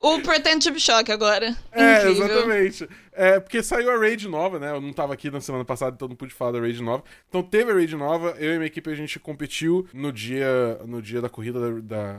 o 0.00 0.20
Pretend 0.20 0.70
be 0.72 0.80
Shock 0.80 1.10
agora. 1.10 1.56
É, 1.72 2.00
Incrível. 2.02 2.26
exatamente. 2.26 2.88
É, 3.12 3.40
porque 3.40 3.62
saiu 3.62 3.90
a 3.90 3.96
raid 3.98 4.28
nova, 4.28 4.58
né? 4.58 4.70
Eu 4.70 4.80
não 4.80 4.92
tava 4.92 5.14
aqui 5.14 5.30
na 5.30 5.40
semana 5.40 5.64
passada, 5.64 5.94
então 5.96 6.06
não 6.06 6.14
pude 6.14 6.34
falar 6.34 6.52
da 6.52 6.60
raid 6.60 6.82
nova. 6.82 7.02
Então 7.28 7.42
teve 7.42 7.70
a 7.70 7.74
raid 7.74 7.96
nova, 7.96 8.36
eu 8.38 8.52
e 8.52 8.56
minha 8.56 8.66
equipe 8.66 8.90
a 8.90 8.94
gente 8.94 9.18
competiu 9.18 9.88
no 9.94 10.12
dia, 10.12 10.78
no 10.84 11.00
dia 11.00 11.20
da 11.22 11.28
corrida 11.30 11.58
da, 11.58 11.70
da, 11.80 12.12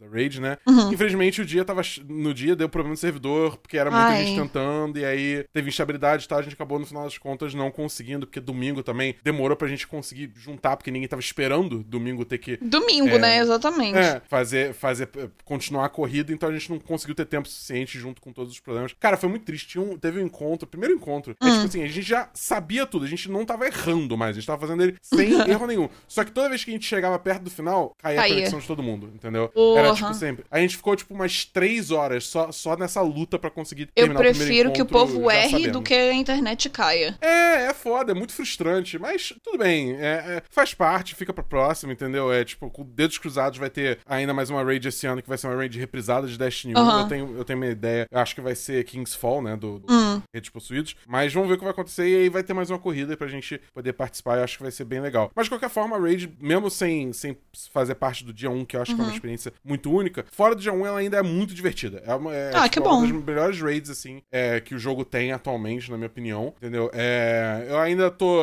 da- 0.00 0.08
raid, 0.12 0.40
né? 0.40 0.58
Uhum. 0.66 0.92
Infelizmente 0.92 1.40
o 1.40 1.44
dia 1.44 1.64
tava. 1.64 1.80
No 2.08 2.34
dia 2.34 2.56
deu 2.56 2.68
problema 2.68 2.92
no 2.94 2.96
servidor, 2.96 3.56
porque 3.58 3.78
era 3.78 3.90
muita 3.90 4.06
Ai. 4.08 4.24
gente 4.26 4.40
tentando, 4.40 4.98
e 4.98 5.04
aí 5.04 5.44
teve 5.52 5.68
instabilidade 5.68 6.24
e 6.24 6.28
tal. 6.28 6.38
A 6.38 6.42
gente 6.42 6.54
acabou 6.54 6.78
no 6.78 6.86
final 6.86 7.04
das 7.04 7.16
contas 7.16 7.41
não 7.54 7.70
conseguindo, 7.70 8.26
porque 8.26 8.40
domingo 8.40 8.82
também 8.82 9.14
demorou 9.22 9.56
pra 9.56 9.68
gente 9.68 9.86
conseguir 9.86 10.30
juntar, 10.36 10.76
porque 10.76 10.90
ninguém 10.90 11.08
tava 11.08 11.20
esperando 11.20 11.82
domingo 11.82 12.24
ter 12.24 12.38
que 12.38 12.56
Domingo, 12.58 13.16
É. 13.16 13.18
né? 13.18 13.38
Exatamente. 13.38 13.96
é, 13.98 14.22
fazer, 14.28 14.72
fazer, 14.74 15.08
continuar 15.44 15.86
a 15.86 15.88
corrida, 15.88 16.32
então 16.32 16.48
a 16.48 16.52
gente 16.52 16.70
não 16.70 16.78
conseguiu 16.78 17.14
ter 17.14 17.24
tempo 17.26 17.48
suficiente 17.48 17.98
junto 17.98 18.20
com 18.20 18.32
todos 18.32 18.52
os 18.52 18.60
problemas. 18.60 18.94
Cara, 19.00 19.16
foi 19.16 19.28
muito 19.28 19.44
triste. 19.44 19.78
Um- 19.78 19.96
teve 19.98 20.20
um 20.20 20.26
encontro, 20.26 20.66
primeiro 20.68 20.94
encontro. 20.94 21.34
É 21.40 21.44
Hum. 21.46 21.52
tipo 21.52 21.64
assim, 21.66 21.82
a 21.82 21.86
gente 21.88 22.02
já 22.02 22.28
sabia 22.34 22.86
tudo, 22.86 23.04
a 23.04 23.08
gente 23.08 23.30
não 23.30 23.44
tava 23.44 23.66
errando 23.66 24.16
mais, 24.16 24.36
a 24.36 24.40
gente 24.40 24.46
tava 24.46 24.60
fazendo 24.60 24.82
ele 24.82 24.96
sem 25.02 25.28
erro 25.48 25.66
nenhum. 25.66 25.88
Só 26.06 26.24
que 26.24 26.30
toda 26.30 26.48
vez 26.48 26.64
que 26.64 26.70
a 26.70 26.74
gente 26.74 26.86
chegava 26.86 27.18
perto 27.18 27.42
do 27.42 27.50
final, 27.50 27.94
caía, 27.98 28.18
a 28.18 28.22
Caía. 28.22 28.34
conexão 28.36 28.58
de 28.60 28.66
todo 28.66 28.82
mundo, 28.82 29.10
entendeu? 29.14 29.50
Era 29.76 29.94
tipo 29.94 30.14
sempre. 30.14 30.44
A 30.50 30.58
gente 30.60 30.76
ficou 30.76 30.94
tipo 30.96 31.14
umas 31.14 31.44
três 31.44 31.90
horas 31.90 32.24
só, 32.26 32.52
só 32.52 32.76
nessa 32.76 33.00
luta 33.00 33.38
pra 33.38 33.50
conseguir 33.50 33.82
Eu 33.96 34.04
terminar 34.06 34.20
o 34.20 34.22
primeiro 34.22 34.38
prefiro 34.46 34.72
que 34.72 34.82
o 34.82 34.86
povo 34.86 35.30
erre 35.30 35.50
sabendo. 35.50 35.72
do 35.72 35.82
que 35.82 35.94
a 35.94 36.12
internet 36.12 36.68
caia. 36.70 37.16
É, 37.20 37.31
é 37.32 37.74
foda, 37.74 38.12
é 38.12 38.14
muito 38.14 38.32
frustrante, 38.32 38.98
mas 38.98 39.32
tudo 39.42 39.58
bem, 39.58 39.92
é- 39.96 40.36
é, 40.38 40.42
faz 40.50 40.74
parte, 40.74 41.14
fica 41.14 41.32
pra 41.32 41.42
próxima, 41.42 41.92
entendeu? 41.92 42.32
É 42.32 42.44
tipo, 42.44 42.70
com 42.70 42.84
dedos 42.84 43.18
cruzados 43.18 43.58
vai 43.58 43.70
ter 43.70 43.98
ainda 44.06 44.32
mais 44.34 44.50
uma 44.50 44.62
raid 44.62 44.86
esse 44.88 45.06
ano, 45.06 45.22
que 45.22 45.28
vai 45.28 45.38
ser 45.38 45.46
uma 45.48 45.56
raid 45.56 45.78
reprisada 45.78 46.26
de 46.26 46.38
Destiny 46.38 46.74
1. 46.74 46.78
Aham. 46.78 46.98
Eu, 47.00 47.04
tenho, 47.08 47.36
eu 47.38 47.44
tenho 47.44 47.58
uma 47.58 47.66
ideia, 47.66 48.06
eu 48.10 48.18
acho 48.18 48.34
que 48.34 48.40
vai 48.40 48.54
ser 48.54 48.84
King's 48.84 49.14
Fall, 49.14 49.42
né, 49.42 49.56
do, 49.56 49.78
do 49.78 49.92
Hum. 49.92 50.22
Redes 50.34 50.50
Possuídos, 50.50 50.96
mas 51.06 51.32
vamos 51.32 51.48
ver 51.48 51.54
o 51.54 51.58
que 51.58 51.64
vai 51.64 51.72
acontecer 51.72 52.06
e 52.08 52.16
aí 52.22 52.28
vai 52.28 52.42
ter 52.42 52.54
mais 52.54 52.70
uma 52.70 52.78
corrida 52.78 53.16
pra 53.16 53.26
gente 53.28 53.60
poder 53.74 53.92
participar, 53.92 54.38
eu 54.38 54.44
acho 54.44 54.56
que 54.56 54.62
vai 54.62 54.72
ser 54.72 54.84
bem 54.84 55.00
legal. 55.00 55.30
Mas 55.34 55.46
de 55.46 55.50
qualquer 55.50 55.70
forma, 55.70 55.96
a 55.96 56.00
raid, 56.00 56.32
mesmo 56.40 56.70
sem, 56.70 57.12
sem 57.12 57.36
fazer 57.72 57.94
parte 57.94 58.24
do 58.24 58.32
dia 58.32 58.50
1, 58.50 58.64
que 58.64 58.76
eu 58.76 58.82
acho 58.82 58.94
que 58.94 59.00
é 59.00 59.02
Uhum. 59.04 59.08
uma 59.10 59.14
experiência 59.14 59.52
muito 59.64 59.90
única, 59.92 60.24
fora 60.30 60.54
do 60.54 60.60
dia 60.60 60.72
1 60.72 60.86
ela 60.86 60.98
ainda 60.98 61.16
é 61.18 61.22
muito 61.22 61.54
divertida. 61.54 62.02
É 62.06 62.14
uma, 62.14 62.34
é, 62.34 62.50
Ah, 62.54 62.62
tipo, 62.68 62.72
que 62.74 62.80
uma 62.80 62.88
bom. 62.90 63.02
das 63.02 63.24
melhores 63.24 63.60
raids, 63.60 63.90
assim, 63.90 64.22
é, 64.30 64.60
que 64.60 64.74
o 64.74 64.78
jogo 64.78 65.04
tem 65.04 65.32
atualmente, 65.32 65.90
na 65.90 65.96
minha 65.96 66.06
opinião, 66.06 66.54
entendeu? 66.56 66.90
É, 66.92 67.21
eu 67.68 67.78
ainda 67.78 68.10
tô 68.10 68.40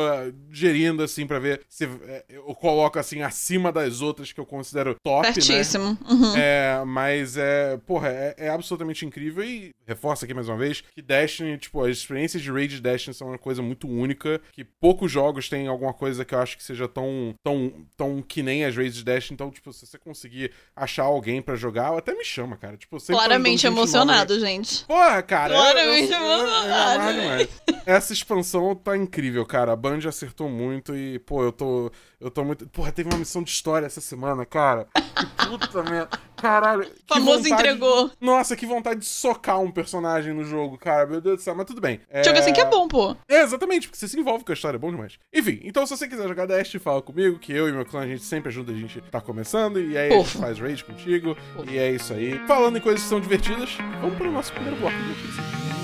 gerindo, 0.50 1.02
assim, 1.02 1.26
pra 1.26 1.38
ver 1.38 1.60
se 1.68 1.84
é, 1.84 2.24
eu 2.28 2.54
coloco, 2.54 2.98
assim, 2.98 3.22
acima 3.22 3.70
das 3.72 4.00
outras 4.00 4.32
que 4.32 4.40
eu 4.40 4.46
considero 4.46 4.94
top, 5.02 5.26
né? 5.26 5.32
Certíssimo. 5.34 5.98
Uhum. 6.08 6.36
É, 6.36 6.82
mas 6.86 7.36
é, 7.36 7.76
porra, 7.86 8.08
é, 8.08 8.34
é 8.38 8.48
absolutamente 8.48 9.04
incrível 9.06 9.42
e 9.44 9.70
reforço 9.86 10.24
aqui 10.24 10.32
mais 10.34 10.48
uma 10.48 10.56
vez 10.56 10.82
que 10.94 11.02
Destiny, 11.02 11.58
tipo, 11.58 11.82
as 11.84 11.96
experiências 11.98 12.42
de 12.42 12.50
raid 12.50 12.76
de 12.76 12.80
Destiny 12.80 13.14
são 13.14 13.28
uma 13.28 13.38
coisa 13.38 13.60
muito 13.62 13.88
única, 13.88 14.40
que 14.52 14.64
poucos 14.64 15.10
jogos 15.10 15.48
têm 15.48 15.66
alguma 15.66 15.92
coisa 15.92 16.24
que 16.24 16.34
eu 16.34 16.38
acho 16.38 16.56
que 16.56 16.62
seja 16.62 16.86
tão, 16.86 17.34
tão, 17.42 17.72
tão 17.96 18.22
que 18.22 18.42
nem 18.42 18.64
as 18.64 18.76
raids 18.76 18.96
de 18.96 19.04
Destiny, 19.04 19.34
então, 19.34 19.50
tipo, 19.50 19.72
se 19.72 19.86
você 19.86 19.98
conseguir 19.98 20.52
achar 20.76 21.04
alguém 21.04 21.42
pra 21.42 21.56
jogar, 21.56 21.96
até 21.96 22.14
me 22.14 22.24
chama, 22.24 22.56
cara. 22.56 22.76
Tipo, 22.76 22.96
eu 22.96 23.00
Claramente 23.06 23.64
nova, 23.64 23.74
né? 23.76 23.82
emocionado, 23.82 24.40
gente. 24.40 24.84
Porra, 24.84 25.22
cara. 25.22 25.54
eu- 25.54 25.60
Claramente 25.60 26.12
eu, 26.12 26.18
eu, 26.18 26.24
eu, 26.24 26.30
eu, 26.30 26.40
emocionado, 26.48 26.98
né? 27.04 27.12
demais. 27.20 27.48
Essa 27.86 28.12
expansão 28.12 28.59
tá 28.74 28.96
incrível, 28.96 29.44
cara. 29.46 29.72
A 29.72 29.76
Band 29.76 30.00
acertou 30.08 30.48
muito 30.48 30.94
e, 30.96 31.18
pô, 31.20 31.42
eu 31.42 31.52
tô. 31.52 31.90
Eu 32.20 32.30
tô 32.30 32.44
muito. 32.44 32.66
Porra, 32.68 32.92
teve 32.92 33.08
uma 33.08 33.18
missão 33.18 33.42
de 33.42 33.50
história 33.50 33.86
essa 33.86 34.00
semana, 34.00 34.44
cara. 34.46 34.86
Que 34.94 35.46
puta 35.46 35.82
merda. 35.88 36.08
Caralho. 36.36 36.90
Famoso 37.06 37.42
vontade- 37.42 37.52
entregou. 37.52 38.10
Nossa, 38.20 38.56
que 38.56 38.64
vontade 38.64 39.00
de 39.00 39.06
socar 39.06 39.60
um 39.60 39.70
personagem 39.70 40.32
no 40.32 40.42
jogo, 40.44 40.78
cara. 40.78 41.06
Meu 41.06 41.20
Deus 41.20 41.36
do 41.36 41.42
céu, 41.42 41.54
mas 41.54 41.66
tudo 41.66 41.80
bem. 41.82 42.00
É... 42.08 42.24
Jogo 42.24 42.38
assim 42.38 42.52
que 42.52 42.60
é 42.60 42.64
bom, 42.64 42.88
pô. 42.88 43.14
É, 43.28 43.42
exatamente, 43.42 43.86
porque 43.88 43.98
você 43.98 44.08
se 44.08 44.18
envolve 44.18 44.42
com 44.44 44.50
a 44.52 44.54
história, 44.54 44.76
é 44.76 44.78
bom 44.78 44.90
demais. 44.90 45.18
Enfim, 45.34 45.60
então 45.64 45.84
se 45.86 45.94
você 45.96 46.08
quiser 46.08 46.26
jogar 46.26 46.46
Destiny, 46.46 46.82
fala 46.82 47.02
comigo, 47.02 47.38
que 47.38 47.52
eu 47.52 47.68
e 47.68 47.72
meu 47.72 47.84
clã, 47.84 48.00
a 48.02 48.06
gente 48.06 48.24
sempre 48.24 48.48
ajuda 48.48 48.72
a 48.72 48.74
gente 48.74 49.00
tá 49.02 49.20
começando, 49.20 49.78
e 49.80 49.98
aí 49.98 50.10
a 50.12 50.16
gente 50.16 50.38
faz 50.38 50.58
raid 50.58 50.82
contigo, 50.84 51.36
e 51.70 51.76
é 51.76 51.90
isso 51.92 52.14
aí. 52.14 52.38
Falando 52.46 52.78
em 52.78 52.80
coisas 52.80 53.02
que 53.02 53.08
são 53.08 53.20
divertidas, 53.20 53.76
vamos 54.00 54.16
pro 54.16 54.30
nosso 54.32 54.50
primeiro 54.52 54.76
bloco 54.78 54.96
de 54.96 55.08
notícias. 55.08 55.79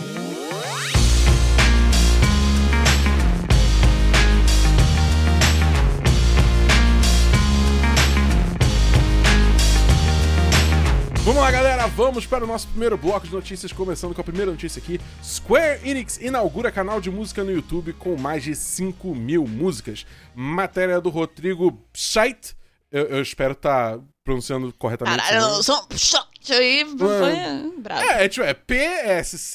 Vamos 11.27 11.43
lá, 11.43 11.51
galera, 11.51 11.89
vamos 11.89 12.25
para 12.25 12.45
o 12.45 12.47
nosso 12.47 12.69
primeiro 12.69 12.97
bloco 12.97 13.27
de 13.27 13.33
notícias, 13.33 13.73
começando 13.73 14.15
com 14.15 14.21
a 14.21 14.25
primeira 14.25 14.49
notícia 14.49 14.79
aqui. 14.79 15.01
Square 15.21 15.81
Enix 15.83 16.19
inaugura 16.19 16.71
canal 16.71 17.01
de 17.01 17.11
música 17.11 17.43
no 17.43 17.51
YouTube 17.51 17.95
com 17.95 18.17
mais 18.17 18.45
de 18.45 18.55
5 18.55 19.13
mil 19.13 19.45
músicas. 19.45 20.07
Matéria 20.37 21.01
do 21.01 21.09
Rodrigo 21.09 21.85
Scheidt. 21.93 22.55
Eu, 22.93 23.07
eu 23.07 23.21
espero 23.21 23.55
estar 23.55 23.99
pronunciando 24.27 24.75
corretamente. 24.79 25.17
Caralho, 25.23 25.63
são. 25.63 25.87
aí 26.51 26.85
foi 26.85 27.71
brabo. 27.79 28.03
É, 28.03 28.25
é 28.25 28.29
tipo, 28.29 28.45
é 28.45 28.53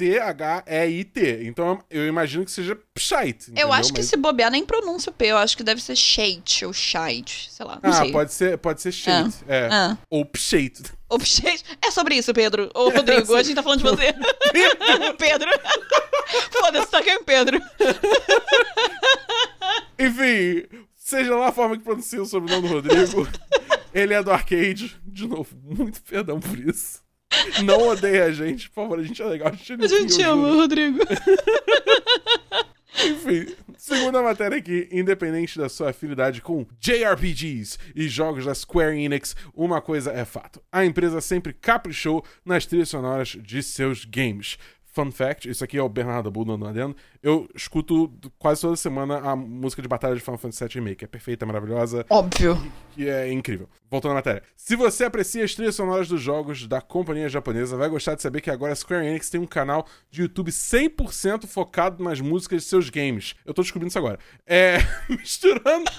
P-S-C-H-E-I-T. 0.02 1.44
Então 1.44 1.84
eu 1.90 2.08
imagino 2.08 2.44
que 2.46 2.52
seja 2.52 2.76
Pshite. 2.94 3.52
Eu 3.56 3.72
acho 3.74 3.92
que 3.94 4.00
Mas- 4.00 4.08
se 4.10 4.18
bobear 4.18 4.50
nem 4.50 4.66
pronuncia 4.66 5.12
o 5.12 5.14
P, 5.14 5.28
eu 5.28 5.38
acho 5.38 5.56
que 5.58 5.64
deve 5.64 5.82
ser 5.82 5.96
shade 5.96 6.66
ou 6.66 6.72
shite, 6.74 7.50
sei 7.52 7.66
lá, 7.66 7.78
Ah, 7.84 7.92
sei. 7.94 8.12
pode 8.12 8.34
ser, 8.34 8.58
pode 8.58 8.82
ser 8.82 8.92
shade. 8.92 9.34
É. 9.48 9.68
Ah. 9.72 9.98
Ou 10.10 10.26
Pshate. 10.26 10.84
Ou 11.10 11.20
shade. 11.20 11.64
É 11.86 11.92
sobre 11.92 12.16
isso, 12.16 12.34
Pedro. 12.34 12.72
Ô, 12.74 12.90
Rodrigo, 12.90 13.36
a 13.36 13.44
gente 13.44 13.56
tá 13.56 13.62
falando 13.64 13.80
de 13.80 13.84
você. 13.84 14.14
Pedro. 15.20 15.50
Foda-se, 16.52 16.88
tá 16.90 17.04
quem, 17.04 17.22
Pedro? 17.24 17.62
Enfim, 20.00 20.64
seja 20.96 21.36
lá 21.36 21.50
a 21.50 21.52
forma 21.52 21.78
que 21.78 21.84
pronuncia 21.84 22.22
o 22.22 22.26
sobrenome 22.26 22.68
do 22.68 22.74
Rodrigo. 22.76 23.28
Ele 23.94 24.14
é 24.14 24.24
do 24.24 24.32
arcade. 24.32 25.00
De 25.06 25.28
novo, 25.28 25.56
muito 25.64 26.02
perdão 26.04 26.40
por 26.40 26.58
isso. 26.58 27.02
Não 27.64 27.88
odeia 27.88 28.26
a 28.26 28.32
gente, 28.32 28.70
por 28.70 28.84
favor, 28.84 29.00
a 29.00 29.04
gente 29.04 29.22
é 29.22 29.26
legal. 29.26 29.50
A 29.50 29.52
gente, 29.52 29.74
A 29.74 29.88
gente 29.88 30.22
ama, 30.22 30.48
o 30.50 30.56
Rodrigo. 30.56 31.00
Enfim, 33.04 33.56
segunda 33.78 34.22
matéria 34.22 34.58
aqui, 34.58 34.88
independente 34.92 35.58
da 35.58 35.70
sua 35.70 35.90
afinidade 35.90 36.42
com 36.42 36.68
JRPGs 36.80 37.78
e 37.96 38.08
jogos 38.08 38.46
da 38.46 38.54
Square 38.54 39.02
Enix, 39.02 39.36
uma 39.56 39.82
coisa 39.82 40.12
é 40.12 40.26
fato: 40.26 40.62
a 40.72 40.86
empresa 40.86 41.22
sempre 41.22 41.54
caprichou 41.54 42.24
nas 42.46 42.66
trilhas 42.66 42.90
sonoras 42.90 43.30
de 43.30 43.64
seus 43.64 44.06
games. 44.06 44.58
Fun 44.92 45.10
fact, 45.10 45.50
isso 45.50 45.64
aqui 45.64 45.78
é 45.78 45.82
o 45.82 45.88
Bernardo 45.88 46.30
Bull 46.30 46.44
dando 46.44 46.68
adendo. 46.68 46.96
Eu 47.24 47.48
escuto 47.56 48.12
quase 48.38 48.60
toda 48.60 48.76
semana 48.76 49.20
a 49.20 49.38
música 49.38 49.82
de 49.82 49.88
batalha 49.88 50.16
de 50.16 50.20
Final 50.20 50.38
Fantasy 50.38 50.66
VII 50.66 50.74
Remake. 50.76 51.06
É 51.06 51.08
perfeita, 51.08 51.46
maravilhosa 51.46 52.06
Óbvio. 52.10 52.62
que 52.94 53.08
é 53.08 53.32
incrível. 53.32 53.70
Voltando 53.90 54.12
à 54.12 54.16
matéria. 54.16 54.44
Se 54.58 54.76
você 54.76 55.06
aprecia 55.06 55.46
as 55.46 55.56
trilhas 55.56 55.76
sonoras 55.76 56.10
dos 56.10 56.22
jogos 56.22 56.68
da 56.68 56.82
companhia 56.82 57.30
japonesa, 57.30 57.78
vai 57.78 57.88
gostar 57.88 58.16
de 58.16 58.22
saber 58.22 58.42
que 58.42 58.50
agora 58.52 58.74
a 58.74 58.76
Square 58.76 59.08
Enix 59.08 59.30
tem 59.30 59.40
um 59.40 59.48
canal 59.48 59.88
de 60.10 60.24
YouTube 60.24 60.52
100% 60.52 61.48
focado 61.48 62.04
nas 62.04 62.20
músicas 62.20 62.64
de 62.64 62.68
seus 62.68 62.90
games. 62.90 63.34
Eu 63.46 63.54
tô 63.54 63.62
descobrindo 63.62 63.90
isso 63.90 63.98
agora. 63.98 64.20
É. 64.46 64.78
misturando. 65.08 65.90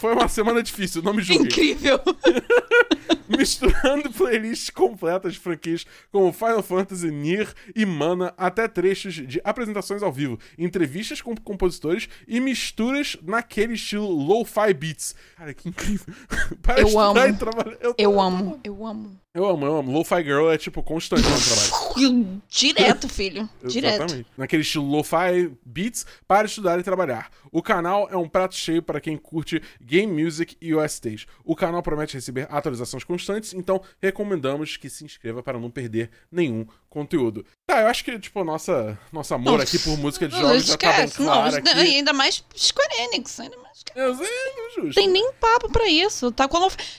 Foi 0.00 0.12
uma 0.12 0.28
semana 0.28 0.62
difícil, 0.62 1.02
não 1.02 1.14
me 1.14 1.22
julguei. 1.22 1.46
Incrível. 1.46 1.98
misturando 3.36 4.10
playlists 4.12 4.70
completas 4.70 5.34
de 5.34 5.40
franquias 5.40 5.84
como 6.10 6.32
Final 6.32 6.62
Fantasy, 6.62 7.10
Nier 7.10 7.52
e 7.74 7.84
Mana, 7.86 8.32
até 8.36 8.66
trechos 8.68 9.14
de 9.14 9.40
apresentações 9.44 10.02
ao 10.02 10.12
vivo, 10.12 10.38
entrevistas 10.58 11.20
com 11.20 11.34
compositores 11.36 12.08
e 12.26 12.40
misturas 12.40 13.16
naquele 13.22 13.74
estilo 13.74 14.08
lo-fi 14.08 14.72
beats. 14.74 15.14
Cara, 15.36 15.52
que 15.54 15.68
incrível. 15.68 16.14
Para 16.62 16.80
Eu 16.80 16.86
estudar 16.88 17.08
amo. 17.26 17.28
e 17.28 17.32
trabalhar- 17.38 17.76
Eu, 17.80 17.94
Eu 17.98 18.20
amo, 18.20 18.60
eu 18.64 18.86
amo. 18.86 19.20
eu 19.34 19.46
amo, 19.46 19.66
eu 19.66 19.76
amo. 19.76 19.92
Lo-fi 19.92 20.22
girl 20.22 20.50
é 20.50 20.58
tipo 20.58 20.82
constante 20.82 21.22
no 21.22 21.36
trabalho. 21.38 22.42
Direto, 22.48 23.08
filho. 23.08 23.48
Direto. 23.64 24.02
Exatamente. 24.04 24.26
Naquele 24.36 24.62
estilo 24.62 24.86
lo-fi 24.86 25.50
beats 25.64 26.06
para 26.26 26.46
estudar 26.46 26.78
e 26.78 26.82
trabalhar. 26.82 27.30
O 27.52 27.62
canal 27.62 28.08
é 28.10 28.16
um 28.16 28.28
prato 28.28 28.54
cheio 28.54 28.82
para 28.82 29.00
quem 29.00 29.16
curte 29.16 29.62
game 29.80 30.22
music 30.24 30.56
e 30.60 30.74
OSTs. 30.74 31.26
O 31.44 31.54
canal 31.56 31.82
promete 31.82 32.14
receber 32.14 32.46
atualizações 32.50 33.04
constantes, 33.16 33.54
então 33.54 33.82
recomendamos 34.00 34.76
que 34.76 34.88
se 34.90 35.04
inscreva 35.04 35.42
para 35.42 35.58
não 35.58 35.70
perder 35.70 36.10
nenhum 36.30 36.66
conteúdo. 36.88 37.44
Tá, 37.66 37.80
eu 37.82 37.88
acho 37.88 38.04
que, 38.04 38.18
tipo, 38.18 38.44
nossa, 38.44 38.98
nosso 39.12 39.34
amor 39.34 39.54
Não, 39.56 39.60
aqui 39.62 39.78
por 39.78 39.96
música 39.98 40.28
de 40.28 40.34
Não, 40.34 40.42
jogos 40.42 40.66
já 40.66 40.76
tá 40.76 40.92
bem 40.92 41.04
esquece. 41.06 41.16
claro 41.16 41.50
não, 41.52 41.58
aqui. 41.72 41.80
ainda 41.80 42.12
mais 42.12 42.44
Square 42.56 42.94
Enix. 43.00 43.40
Ainda 43.40 43.56
mais 43.58 43.82
Eu 43.94 44.14
sei, 44.14 44.26
é 44.26 44.80
justo. 44.80 44.94
tem 44.94 45.08
nem 45.08 45.32
papo 45.34 45.70
pra 45.70 45.88
isso. 45.88 46.30
Tá 46.30 46.48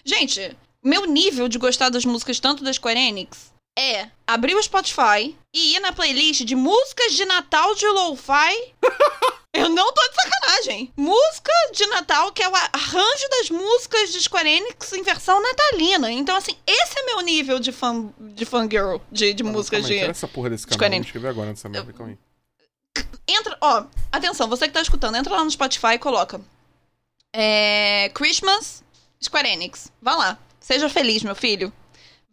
Gente, 0.04 0.58
meu 0.84 1.06
nível 1.06 1.48
de 1.48 1.58
gostar 1.58 1.90
das 1.90 2.06
músicas 2.06 2.40
tanto 2.40 2.64
da 2.64 2.74
Square 2.74 3.00
Enix 3.00 3.54
é 3.78 4.10
abrir 4.26 4.56
o 4.56 4.64
Spotify 4.64 5.38
e 5.54 5.76
ir 5.76 5.80
na 5.80 5.92
playlist 5.92 6.42
de 6.42 6.56
músicas 6.56 7.14
de 7.14 7.24
Natal 7.26 7.76
de 7.76 7.88
Lo-Fi. 7.88 8.74
Eu 9.54 9.70
não 9.70 9.92
tô 9.92 10.02
de 10.10 10.16
sacanagem. 10.16 10.94
Música 10.96 11.52
de 11.74 11.88
Natal, 11.88 12.32
que 12.32 12.44
é 12.44 12.50
o 12.50 12.56
arranjo 12.56 13.30
das 13.30 13.50
músicas 13.50 14.12
de 14.12 14.22
Square 14.22 14.48
Enix 14.48 14.94
em 14.94 15.02
versão 15.02 15.42
natalina. 15.42 16.12
Então, 16.12 16.36
assim, 16.36 16.56
esse 16.66 17.00
é 17.00 17.06
meu 17.06 17.22
nível 17.22 17.58
de 17.58 17.72
fã 17.72 18.14
de 18.20 18.46
fangirl, 18.46 18.98
de, 19.12 19.34
de 19.34 19.44
músicas 19.44 19.82
Calma 19.82 19.96
aí, 19.96 20.00
de. 20.02 20.12
essa 20.12 20.28
porra 20.28 20.52
desse 20.52 20.68
canal, 20.68 20.80
vou 20.80 20.96
Enix. 20.96 21.08
escrever 21.08 21.30
agora 21.30 21.50
nessa 21.50 21.70
merda, 21.70 21.92
calma 21.92 22.12
aí. 22.12 23.04
Entra, 23.28 23.58
ó, 23.60 23.86
atenção, 24.12 24.48
você 24.48 24.68
que 24.68 24.74
tá 24.74 24.82
escutando, 24.82 25.16
entra 25.16 25.34
lá 25.34 25.44
no 25.44 25.50
Spotify 25.50 25.94
e 25.94 26.00
coloca. 26.00 26.40
É, 27.34 28.12
Christmas, 28.14 28.84
Square 29.24 29.50
Enix. 29.50 29.92
Vá 30.02 30.16
lá. 30.16 30.38
Seja 30.60 30.88
feliz, 30.88 31.24
meu 31.24 31.36
filho. 31.36 31.74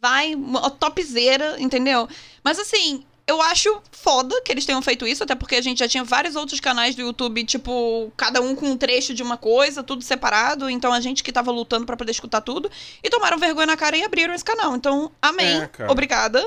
Vai, 0.04 0.34
topzera, 0.78 1.56
entendeu? 1.58 2.06
Mas 2.44 2.58
assim, 2.58 3.02
eu 3.26 3.40
acho 3.40 3.80
foda 3.90 4.38
que 4.42 4.52
eles 4.52 4.66
tenham 4.66 4.82
feito 4.82 5.06
isso, 5.06 5.24
até 5.24 5.34
porque 5.34 5.54
a 5.54 5.62
gente 5.62 5.78
já 5.78 5.88
tinha 5.88 6.04
vários 6.04 6.36
outros 6.36 6.60
canais 6.60 6.94
do 6.94 7.00
YouTube, 7.00 7.42
tipo, 7.44 8.12
cada 8.14 8.42
um 8.42 8.54
com 8.54 8.66
um 8.66 8.76
trecho 8.76 9.14
de 9.14 9.22
uma 9.22 9.38
coisa, 9.38 9.82
tudo 9.82 10.04
separado. 10.04 10.68
Então 10.68 10.92
a 10.92 11.00
gente 11.00 11.24
que 11.24 11.32
tava 11.32 11.50
lutando 11.50 11.86
pra 11.86 11.96
poder 11.96 12.10
escutar 12.10 12.42
tudo. 12.42 12.70
E 13.02 13.08
tomaram 13.08 13.38
vergonha 13.38 13.66
na 13.66 13.78
cara 13.78 13.96
e 13.96 14.04
abriram 14.04 14.34
esse 14.34 14.44
canal. 14.44 14.76
Então, 14.76 15.10
amém. 15.22 15.62
É. 15.62 15.90
Obrigada. 15.90 16.46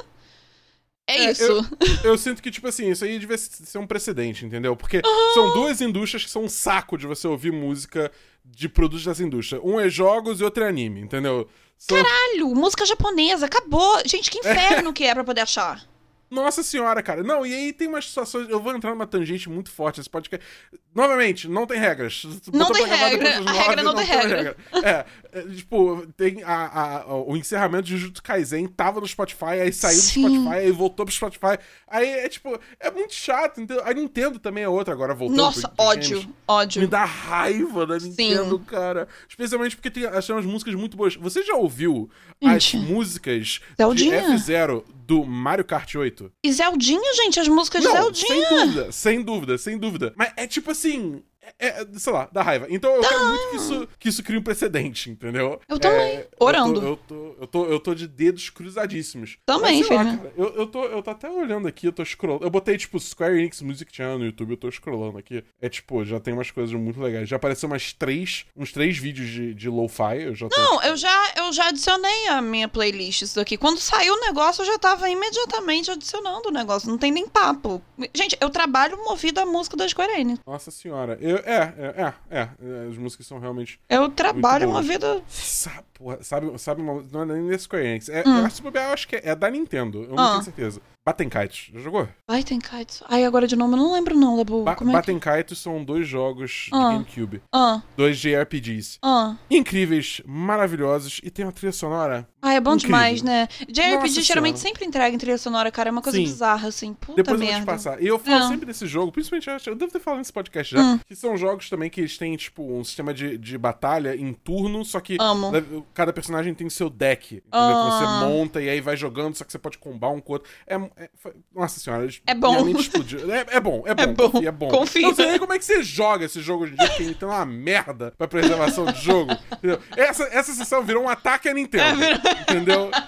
É, 1.08 1.26
É, 1.26 1.32
isso. 1.32 1.68
Eu 2.04 2.16
sinto 2.16 2.44
que, 2.44 2.52
tipo 2.52 2.68
assim, 2.68 2.92
isso 2.92 3.04
aí 3.04 3.18
devia 3.18 3.38
ser 3.40 3.80
um 3.80 3.88
precedente, 3.88 4.46
entendeu? 4.46 4.76
Porque 4.76 5.02
são 5.34 5.54
duas 5.54 5.82
indústrias 5.82 6.26
que 6.26 6.30
são 6.30 6.44
um 6.44 6.50
saco 6.50 6.96
de 6.96 7.08
você 7.08 7.28
ouvir 7.28 7.52
música 7.52 8.12
de 8.50 8.70
produtos 8.70 9.06
dessa 9.06 9.24
indústria. 9.24 9.62
Um 9.64 9.80
é 9.80 9.90
jogos 9.90 10.40
e 10.40 10.44
outro 10.44 10.64
é 10.64 10.68
anime, 10.68 11.02
entendeu? 11.02 11.48
Caralho, 11.88 12.56
música 12.56 12.86
japonesa, 12.86 13.46
acabou. 13.46 14.02
Gente, 14.06 14.32
que 14.32 14.40
inferno 14.40 14.92
que 14.94 15.04
é 15.04 15.14
pra 15.14 15.24
poder 15.24 15.42
achar. 15.42 15.86
Nossa 16.30 16.62
senhora, 16.62 17.02
cara. 17.02 17.24
Não, 17.24 17.46
e 17.46 17.54
aí 17.54 17.74
tem 17.74 17.88
umas 17.88 18.06
situações. 18.06 18.50
Eu 18.50 18.60
vou 18.62 18.76
entrar 18.76 18.92
numa 18.92 19.08
tangente 19.08 19.50
muito 19.50 19.72
forte. 19.72 20.00
Esse 20.00 20.10
podcast. 20.10 20.46
Novamente, 20.94 21.48
não 21.48 21.66
tem 21.66 21.80
regras. 21.80 22.24
Não 22.52 22.72
tem 22.72 22.86
regra. 22.86 23.30
A 23.38 23.52
regra 23.52 23.84
nove, 23.84 23.84
não 23.84 23.96
tem 23.96 24.06
regra. 24.06 24.58
É, 24.84 25.06
é, 25.32 25.42
tipo, 25.56 26.06
tem 26.18 26.44
a, 26.44 27.02
a- 27.04 27.16
o 27.16 27.38
encerramento 27.38 27.84
de 27.84 27.98
Jujutsu 27.98 28.22
Kaisen 28.24 28.68
tava 28.68 29.00
no 29.00 29.08
Spotify, 29.08 29.62
aí 29.62 29.72
saiu 29.72 29.98
Sim. 30.00 30.22
do 30.24 30.30
Spotify, 30.36 30.56
aí 30.56 30.72
voltou 30.72 31.06
pro 31.06 31.14
Spotify. 31.16 31.58
Aí 31.88 32.08
é 32.10 32.28
tipo, 32.30 32.60
é 32.80 32.92
muito 32.92 33.14
chato. 33.14 33.62
Entendeu? 33.62 33.84
A 33.86 33.94
Nintendo 33.94 34.40
também 34.40 34.64
é 34.64 34.70
outra 34.70 34.94
agora 34.94 35.14
voltando. 35.14 35.38
Nossa, 35.38 35.68
pro- 35.70 35.86
ódio, 35.86 36.20
games. 36.22 36.36
ódio. 36.48 36.82
Me 36.82 36.88
dá 36.88 37.06
raiva 37.06 37.86
da 37.86 37.98
Nintendo, 37.98 38.60
cara. 38.60 39.08
Especialmente 39.30 39.76
porque 39.76 39.90
tem, 39.92 40.04
umas 40.34 40.46
músicas 40.46 40.74
muito 40.76 40.98
boas. 40.98 41.16
Você 41.16 41.44
já 41.44 41.56
ouviu 41.56 42.10
Gente. 42.42 42.76
as 42.78 42.84
músicas 42.84 43.60
de 43.96 44.06
F0 44.10 44.84
do 45.08 45.24
Mario 45.24 45.64
Kart 45.64 45.96
8? 45.96 46.32
E 46.44 46.52
Zeldinha, 46.52 47.14
gente, 47.16 47.40
as 47.40 47.48
músicas 47.48 47.82
de 47.82 47.90
Zeldinha. 47.90 48.28
sem 48.28 48.50
dúvida, 48.50 48.92
sem 48.92 49.22
dúvida, 49.22 49.58
sem 49.58 49.78
dúvida. 49.78 50.14
Mas 50.18 50.34
é 50.36 50.46
tipo 50.46 50.70
assim. 50.70 51.24
É, 51.60 51.82
é, 51.82 51.88
sei 51.98 52.14
lá, 52.14 52.30
dá 52.32 52.42
raiva. 52.42 52.68
Então 52.70 52.94
eu 52.96 53.02
quero 53.02 53.28
muito 53.28 53.50
que 53.50 53.56
isso, 53.56 53.88
que 54.00 54.10
isso 54.10 54.24
crie 54.24 54.38
um 54.38 54.44
precedente, 54.44 55.10
entendeu? 55.10 55.60
Eu 55.68 55.80
também, 55.80 56.18
É, 56.18 56.28
orando. 56.40 56.82
Eu 56.82 56.98
tô, 56.98 57.16
eu, 57.16 57.26
tô, 57.28 57.36
eu, 57.42 57.48
tô, 57.48 57.66
eu 57.66 57.80
tô 57.80 57.96
de 57.96 58.08
dedos 58.08 58.50
cruzadíssimos. 58.50 59.38
Também, 59.46 59.80
Mas, 59.80 59.90
lá, 59.90 60.04
cara, 60.04 60.34
eu, 60.38 60.56
eu, 60.56 60.68
tô, 60.68 60.84
eu 60.86 61.02
tô 61.02 61.10
até 61.10 61.30
olhando 61.30 61.68
aqui, 61.68 61.88
eu 61.88 61.92
tô 61.92 62.04
scrollando. 62.04 62.46
Eu 62.46 62.50
botei, 62.50 62.78
tipo, 62.78 63.00
Square 63.00 63.38
Enix 63.38 63.62
Music 63.62 63.96
Channel 63.96 64.20
no 64.20 64.26
YouTube, 64.26 64.52
eu 64.52 64.58
tô 64.58 64.72
scrollando 64.72 65.18
aqui. 65.18 65.44
É 65.62 65.70
tipo, 65.70 66.04
já 66.06 66.20
tem 66.20 66.34
umas 66.34 66.52
coisas 66.52 66.74
muito 66.74 67.00
legais. 67.02 67.28
Já 67.28 67.36
apareceu 67.38 67.68
umas 67.68 67.94
três, 67.94 68.46
uns 68.56 68.72
três 68.72 68.98
vídeos 68.98 69.30
de, 69.30 69.54
de 69.54 69.70
lo-fi. 69.70 70.22
Eu 70.24 70.36
já 70.36 70.48
tô. 70.48 70.56
Não, 70.60 70.84
eu 70.84 70.98
já, 70.98 71.34
eu 71.38 71.54
já 71.54 71.68
adicionei 71.70 72.28
a 72.30 72.42
minha 72.42 72.68
playlist 72.68 73.22
isso 73.22 73.36
daqui. 73.36 73.58
Quando 73.58 73.80
saiu 73.80 74.14
o 74.14 74.20
negócio, 74.22 74.62
eu 74.62 74.66
já 74.66 74.78
tava 74.78 75.10
imediatamente 75.10 75.92
adicionando 75.92 76.50
o 76.50 76.52
negócio. 76.52 76.90
Não 76.90 76.98
tem 76.98 77.12
nem 77.12 77.28
papo. 77.28 77.82
Gente, 78.14 78.38
eu 78.40 78.50
trabalho 78.50 78.98
movido 79.04 79.40
à 79.40 79.46
música 79.46 79.76
da 79.78 79.88
Square 79.88 80.20
Enix. 80.20 80.40
Nossa 80.46 80.72
senhora. 80.72 81.18
Eu, 81.22 81.37
é, 81.46 81.74
é, 81.78 81.94
é, 81.98 82.14
é, 82.30 82.40
é. 82.40 82.88
As 82.90 82.98
músicas 82.98 83.26
são 83.28 83.40
realmente. 83.40 83.80
Eu 83.90 84.10
trabalho 84.10 84.68
boas. 84.70 84.86
movido... 84.86 85.24
Sa- 85.28 85.84
porra, 85.94 86.20
sabe, 86.22 86.58
sabe 86.60 86.82
uma, 86.82 87.04
não 87.12 87.22
é 87.22 87.26
nem 87.26 87.58
Square 87.58 87.86
Enix. 87.86 88.10
É, 88.10 88.24
eu, 88.26 88.46
acho, 88.46 88.58
se 88.58 88.62
bobear, 88.62 88.88
eu 88.90 88.94
acho 88.94 89.08
que 89.08 89.16
é, 89.16 89.22
é 89.30 89.36
da 89.36 89.50
Nintendo. 89.50 90.04
Eu 90.04 90.16
não 90.16 90.24
Hum. 90.24 90.28
Ah. 90.28 90.32
tenho 90.32 90.44
certeza. 90.44 90.82
Baten 91.06 91.30
Kites. 91.30 91.70
Já 91.74 91.80
jogou? 91.80 92.06
Ai, 92.30 92.44
tem 92.44 92.60
kites. 92.60 93.02
Ai, 93.08 93.24
agora 93.24 93.48
de 93.48 93.56
nome 93.56 93.76
eu 93.76 93.78
não 93.78 93.94
lembro 93.94 94.14
não, 94.14 94.36
Dabu. 94.36 94.64
Ba 94.64 94.76
Como 94.76 94.90
é 94.90 94.94
que... 94.94 94.98
Baten 94.98 95.18
Kites 95.20 95.58
são 95.58 95.82
dois 95.82 96.06
jogos 96.06 96.66
de 96.68 96.70
Ah. 96.74 96.92
GameCube. 96.92 97.42
Ah, 97.54 97.82
Dois 97.96 98.18
JRPGs. 98.20 98.98
ah. 99.02 99.38
Incríveis, 99.50 100.22
maravilhosos 100.26 101.22
e 101.24 101.30
tem 101.32 101.46
uma 101.46 101.52
trilha 101.54 101.72
sonora. 101.72 102.28
Ah, 102.48 102.54
é 102.54 102.60
bom 102.60 102.76
Incrível. 102.76 102.88
demais, 102.98 103.22
né? 103.22 103.48
JRPG 103.68 103.96
Nossa 103.96 104.22
geralmente 104.22 104.60
Senhora. 104.60 104.70
sempre 104.76 104.86
entrega 104.86 105.14
em 105.16 105.18
trilha 105.18 105.38
sonora, 105.38 105.70
cara. 105.72 105.90
É 105.90 105.92
uma 105.92 106.02
coisa 106.02 106.18
Sim. 106.18 106.24
bizarra, 106.24 106.68
assim. 106.70 106.94
Puta 106.94 107.16
Depois 107.24 107.40
eu 107.42 107.46
merda. 107.48 107.66
vou 107.66 107.66
te 107.66 107.78
passar. 107.78 108.02
E 108.02 108.08
eu 108.08 108.18
falo 108.20 108.40
Não. 108.40 108.48
sempre 108.50 108.66
desse 108.66 108.86
jogo, 108.88 109.12
principalmente, 109.12 109.48
eu 109.50 109.58
eu 109.74 109.76
devo 109.76 109.92
ter 109.92 110.00
falado 110.00 110.20
nesse 110.20 110.32
podcast 110.32 110.74
já, 110.76 110.82
Hum. 110.82 111.00
que 111.06 111.16
são 111.16 111.36
jogos 111.38 111.70
também 111.70 111.90
que 111.90 112.00
eles 112.02 112.18
têm, 112.18 112.36
tipo, 112.38 112.64
um 112.64 112.84
sistema 112.84 113.14
de, 113.14 113.38
de 113.38 113.58
batalha 113.58 114.16
em 114.16 114.32
turno, 114.34 114.84
só 114.86 115.00
que 115.00 115.18
Amo. 115.20 115.52
le- 115.52 115.84
cada 115.94 116.14
personagem 116.14 116.54
tem 116.54 116.70
seu 116.70 116.90
deck? 116.90 117.28
Que 117.38 117.44
Ah. 117.52 117.90
você 117.90 118.26
monta 118.28 118.62
e 118.62 118.70
aí 118.70 118.80
vai 118.82 118.96
jogando, 118.96 119.36
só 119.36 119.44
que 119.44 119.52
você 119.52 119.60
pode 119.60 119.78
combar 119.78 120.10
um 120.10 120.22
com 120.22 120.32
o 120.32 120.36
outro. 120.36 120.50
É, 120.66 120.76
é- 120.76 121.10
foi- 121.18 121.34
nossa 121.54 121.80
senhora, 121.80 122.08
É 122.26 122.34
bom. 122.34 122.52
minha 122.52 122.64
mente 122.66 122.82
explodiu. 122.82 123.32
É, 123.34 123.46
é 123.52 123.60
bom, 123.60 123.84
é 123.86 123.94
bom, 123.96 124.02
É 124.04 124.08
bom. 124.08 124.30
confia, 124.32 124.50
é 124.50 124.52
bom. 124.52 124.68
Confia. 124.70 125.02
Eu 125.02 125.08
não 125.10 125.16
sei 125.16 125.26
nem 125.32 125.40
como 125.40 125.54
é 125.54 125.60
que 125.60 125.66
você 125.66 125.84
joga 125.84 126.26
esse 126.26 126.42
jogo 126.42 126.64
hoje 126.64 126.74
em 126.74 126.78
dia, 126.78 126.88
porque 126.88 127.04
ele 127.04 127.16
tem 127.16 127.28
uma 127.28 127.46
merda 127.46 128.14
pra 128.18 128.28
preservação 128.28 128.86
de 128.86 129.02
jogo, 129.02 129.34
entendeu? 129.52 129.80
Essa, 129.96 130.24
essa 130.26 130.54
sessão 130.54 130.84
virou 130.84 131.04
um 131.04 131.10
ataque 131.10 131.50
à 131.50 131.54
Nintendo, 131.54 132.04
É 132.04 132.37
entendeu? 132.42 132.92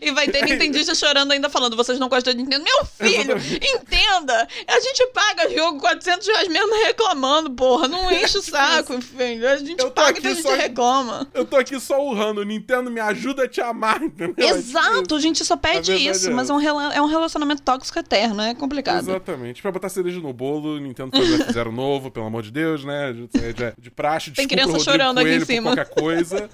E 0.00 0.12
vai 0.12 0.28
ter 0.28 0.44
Nintendista 0.44 0.94
chorando 0.94 1.32
ainda 1.32 1.50
falando, 1.50 1.76
vocês 1.76 1.98
não 1.98 2.08
gostam 2.08 2.32
de 2.32 2.38
Nintendo. 2.40 2.62
Meu 2.62 2.84
filho, 2.86 3.34
entenda! 3.36 4.46
A 4.68 4.78
gente 4.80 5.06
paga 5.12 5.50
jogo 5.50 5.80
400 5.80 6.24
reais 6.28 6.46
mesmo 6.46 6.72
reclamando, 6.84 7.50
porra. 7.50 7.88
Não 7.88 8.08
enche 8.12 8.38
o 8.38 8.42
saco, 8.42 9.00
filho. 9.02 9.48
A 9.48 9.56
gente 9.56 9.82
Eu 9.82 9.90
paga 9.90 10.16
então 10.20 10.30
a 10.30 10.34
gente 10.34 10.44
só- 10.44 10.54
reclama. 10.54 11.26
Eu 11.34 11.44
tô 11.44 11.56
aqui 11.56 11.80
só 11.80 12.00
urrando, 12.00 12.44
Nintendo 12.44 12.92
me 12.92 13.00
ajuda 13.00 13.42
a 13.42 13.48
te 13.48 13.60
amar, 13.60 14.00
entendeu? 14.00 14.34
É 14.38 14.42
tipo 14.46 14.58
Exato, 14.58 15.16
a 15.16 15.20
gente 15.20 15.44
só 15.44 15.56
pede 15.56 15.92
isso, 15.92 16.28
é 16.28 16.32
mas 16.32 16.48
é 16.48 16.52
um, 16.52 16.60
é 16.92 17.02
um 17.02 17.06
relacionamento 17.06 17.62
tóxico 17.62 17.98
eterno, 17.98 18.40
é 18.40 18.54
complicado. 18.54 19.00
Exatamente. 19.00 19.60
Pra 19.60 19.72
botar 19.72 19.88
cereja 19.88 20.20
no 20.20 20.32
bolo, 20.32 20.78
Nintendo 20.78 21.10
faz 21.10 21.28
F0 21.56 21.72
novo, 21.72 22.08
pelo 22.08 22.26
amor 22.26 22.44
de 22.44 22.52
Deus, 22.52 22.84
né? 22.84 23.12
De, 23.12 23.26
de, 23.26 23.72
de 23.76 23.90
praxe, 23.90 24.30
Tem 24.30 24.46
criança 24.46 24.70
Rodrigo 24.74 24.92
chorando 24.92 25.18
aqui 25.18 25.28
em 25.28 25.32
Coelho 25.32 25.46
cima. 25.46 25.74
qualquer 25.74 25.92
coisa. 25.92 26.48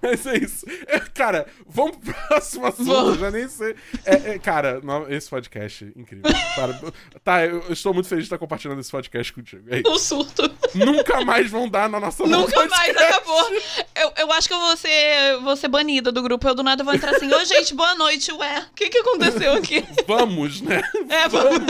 Mas 0.02 0.26
é 0.26 0.38
isso. 0.38 0.64
É, 0.86 0.98
cara, 1.00 1.46
vamos 1.66 1.96
pro 1.98 2.14
próximo 2.14 2.66
assunto. 2.66 2.84
Vamos. 2.86 3.18
Já 3.18 3.30
nem 3.30 3.48
sei. 3.48 3.74
É, 4.04 4.14
é, 4.32 4.38
cara, 4.38 4.80
no- 4.80 5.10
esse 5.12 5.28
podcast, 5.28 5.92
incrível. 5.94 6.24
Para- 6.54 6.92
tá, 7.22 7.44
eu, 7.46 7.62
eu 7.62 7.72
estou 7.72 7.92
muito 7.92 8.08
feliz 8.08 8.24
de 8.24 8.26
estar 8.26 8.38
compartilhando 8.38 8.80
esse 8.80 8.90
podcast 8.90 9.32
contigo. 9.32 9.62
É 9.68 9.80
isso. 9.80 9.90
Um 9.90 9.98
surto. 9.98 10.50
Nunca 10.74 11.24
mais 11.24 11.50
vão 11.50 11.68
dar 11.68 11.88
na 11.88 12.00
nossa 12.00 12.24
Nunca 12.26 12.66
mais, 12.66 12.70
podcast. 12.86 13.02
acabou. 13.14 13.50
Eu, 13.96 14.12
eu 14.18 14.32
acho 14.32 14.48
que 14.48 14.54
eu 14.54 14.60
vou 14.60 14.76
ser, 14.76 15.36
vou 15.42 15.56
ser 15.56 15.68
banida 15.68 16.10
do 16.10 16.22
grupo. 16.22 16.48
Eu 16.48 16.54
do 16.54 16.62
nada 16.62 16.82
vou 16.82 16.94
entrar 16.94 17.10
assim, 17.14 17.32
ô 17.32 17.44
gente, 17.44 17.74
boa 17.74 17.94
noite, 17.94 18.32
ué. 18.32 18.66
O 18.70 18.74
que 18.74 18.88
que 18.88 18.98
aconteceu 18.98 19.52
aqui? 19.54 19.84
Vamos, 20.06 20.60
né? 20.60 20.82
É, 21.08 21.28
vamos. 21.28 21.60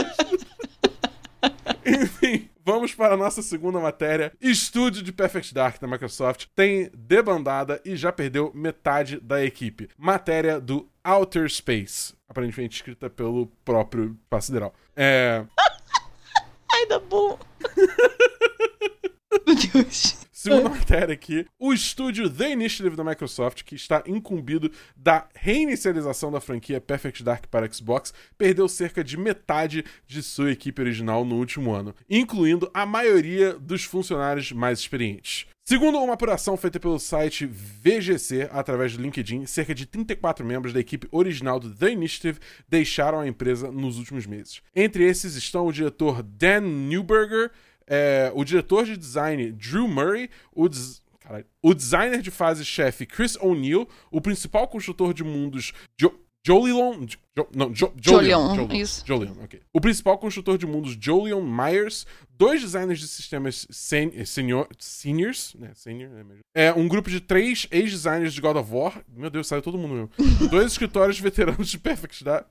Enfim, 1.85 2.49
vamos 2.71 2.95
para 2.95 3.15
a 3.15 3.17
nossa 3.17 3.41
segunda 3.41 3.81
matéria. 3.81 4.31
Estúdio 4.39 5.03
de 5.03 5.11
Perfect 5.11 5.53
Dark 5.53 5.77
da 5.77 5.87
Microsoft 5.87 6.45
tem 6.55 6.89
debandada 6.95 7.81
e 7.83 7.97
já 7.97 8.13
perdeu 8.13 8.49
metade 8.55 9.19
da 9.19 9.43
equipe. 9.43 9.89
Matéria 9.97 10.57
do 10.57 10.89
Outer 11.03 11.49
Space, 11.49 12.13
aparentemente 12.29 12.77
escrita 12.77 13.09
pelo 13.09 13.47
próprio 13.65 14.17
Espaço 14.23 14.47
Sideral. 14.47 14.73
É. 14.95 15.43
Ai, 16.71 16.85
dá 16.87 16.97
bom. 16.97 17.37
Meu 19.45 19.55
Deus. 19.73 20.20
Segunda 20.41 20.69
matéria 20.69 21.13
aqui, 21.13 21.45
o 21.59 21.71
estúdio 21.71 22.27
The 22.27 22.49
Initiative 22.53 22.95
da 22.95 23.03
Microsoft, 23.03 23.61
que 23.63 23.75
está 23.75 24.01
incumbido 24.07 24.71
da 24.97 25.29
reinicialização 25.35 26.31
da 26.31 26.41
franquia 26.41 26.81
Perfect 26.81 27.21
Dark 27.21 27.45
para 27.45 27.71
Xbox, 27.71 28.11
perdeu 28.39 28.67
cerca 28.67 29.03
de 29.03 29.17
metade 29.17 29.85
de 30.07 30.23
sua 30.23 30.51
equipe 30.51 30.81
original 30.81 31.23
no 31.23 31.35
último 31.35 31.71
ano, 31.71 31.93
incluindo 32.09 32.71
a 32.73 32.87
maioria 32.87 33.53
dos 33.53 33.83
funcionários 33.83 34.51
mais 34.51 34.79
experientes. 34.79 35.45
Segundo 35.63 35.99
uma 35.99 36.15
apuração 36.15 36.57
feita 36.57 36.79
pelo 36.79 36.97
site 36.97 37.45
VGC 37.45 38.49
através 38.51 38.97
do 38.97 39.03
LinkedIn, 39.03 39.45
cerca 39.45 39.75
de 39.75 39.85
34 39.85 40.43
membros 40.43 40.73
da 40.73 40.79
equipe 40.79 41.07
original 41.11 41.59
do 41.59 41.69
The 41.69 41.91
Initiative 41.91 42.39
deixaram 42.67 43.19
a 43.19 43.27
empresa 43.27 43.71
nos 43.71 43.99
últimos 43.99 44.25
meses. 44.25 44.63
Entre 44.75 45.03
esses 45.03 45.35
estão 45.35 45.67
o 45.67 45.71
diretor 45.71 46.23
Dan 46.23 46.61
Newberger, 46.61 47.51
é, 47.87 48.31
o 48.33 48.43
diretor 48.43 48.85
de 48.85 48.97
design 48.97 49.51
Drew 49.51 49.87
Murray, 49.87 50.29
o, 50.53 50.67
des- 50.67 51.01
caralho, 51.19 51.45
o 51.61 51.73
designer 51.73 52.21
de 52.21 52.31
fase-chefe 52.31 53.05
Chris 53.05 53.35
O'Neill, 53.41 53.87
o 54.11 54.21
principal 54.21 54.67
construtor 54.67 55.13
de 55.13 55.23
mundos 55.23 55.73
jo 55.99 56.13
Jolion. 56.43 57.05
Jo, 57.37 57.47
não, 57.55 57.71
jo, 57.71 57.93
Jolion. 58.01 58.55
Jolion, 58.55 58.73
isso. 58.73 59.03
Jolion, 59.05 59.33
ok. 59.43 59.61
O 59.71 59.79
principal 59.79 60.17
construtor 60.17 60.57
de 60.57 60.65
mundos 60.65 60.97
Jolion 60.99 61.41
Myers, 61.41 62.07
dois 62.35 62.61
designers 62.61 62.99
de 62.99 63.07
sistemas 63.07 63.67
sen, 63.69 64.11
eh, 64.15 64.25
senior, 64.25 64.67
seniors, 64.79 65.53
né? 65.59 65.71
Senior, 65.75 66.09
né? 66.09 66.25
É 66.55 66.73
um 66.73 66.87
grupo 66.87 67.11
de 67.11 67.21
três 67.21 67.67
ex-designers 67.69 68.33
de 68.33 68.41
God 68.41 68.55
of 68.57 68.73
War. 68.73 69.03
Meu 69.07 69.29
Deus, 69.29 69.47
saiu 69.47 69.61
todo 69.61 69.77
mundo 69.77 69.93
mesmo. 69.93 70.09
dois 70.49 70.71
escritórios 70.71 71.19
veteranos 71.19 71.69
de 71.69 71.77
Perfect 71.77 72.23
Dark. 72.23 72.47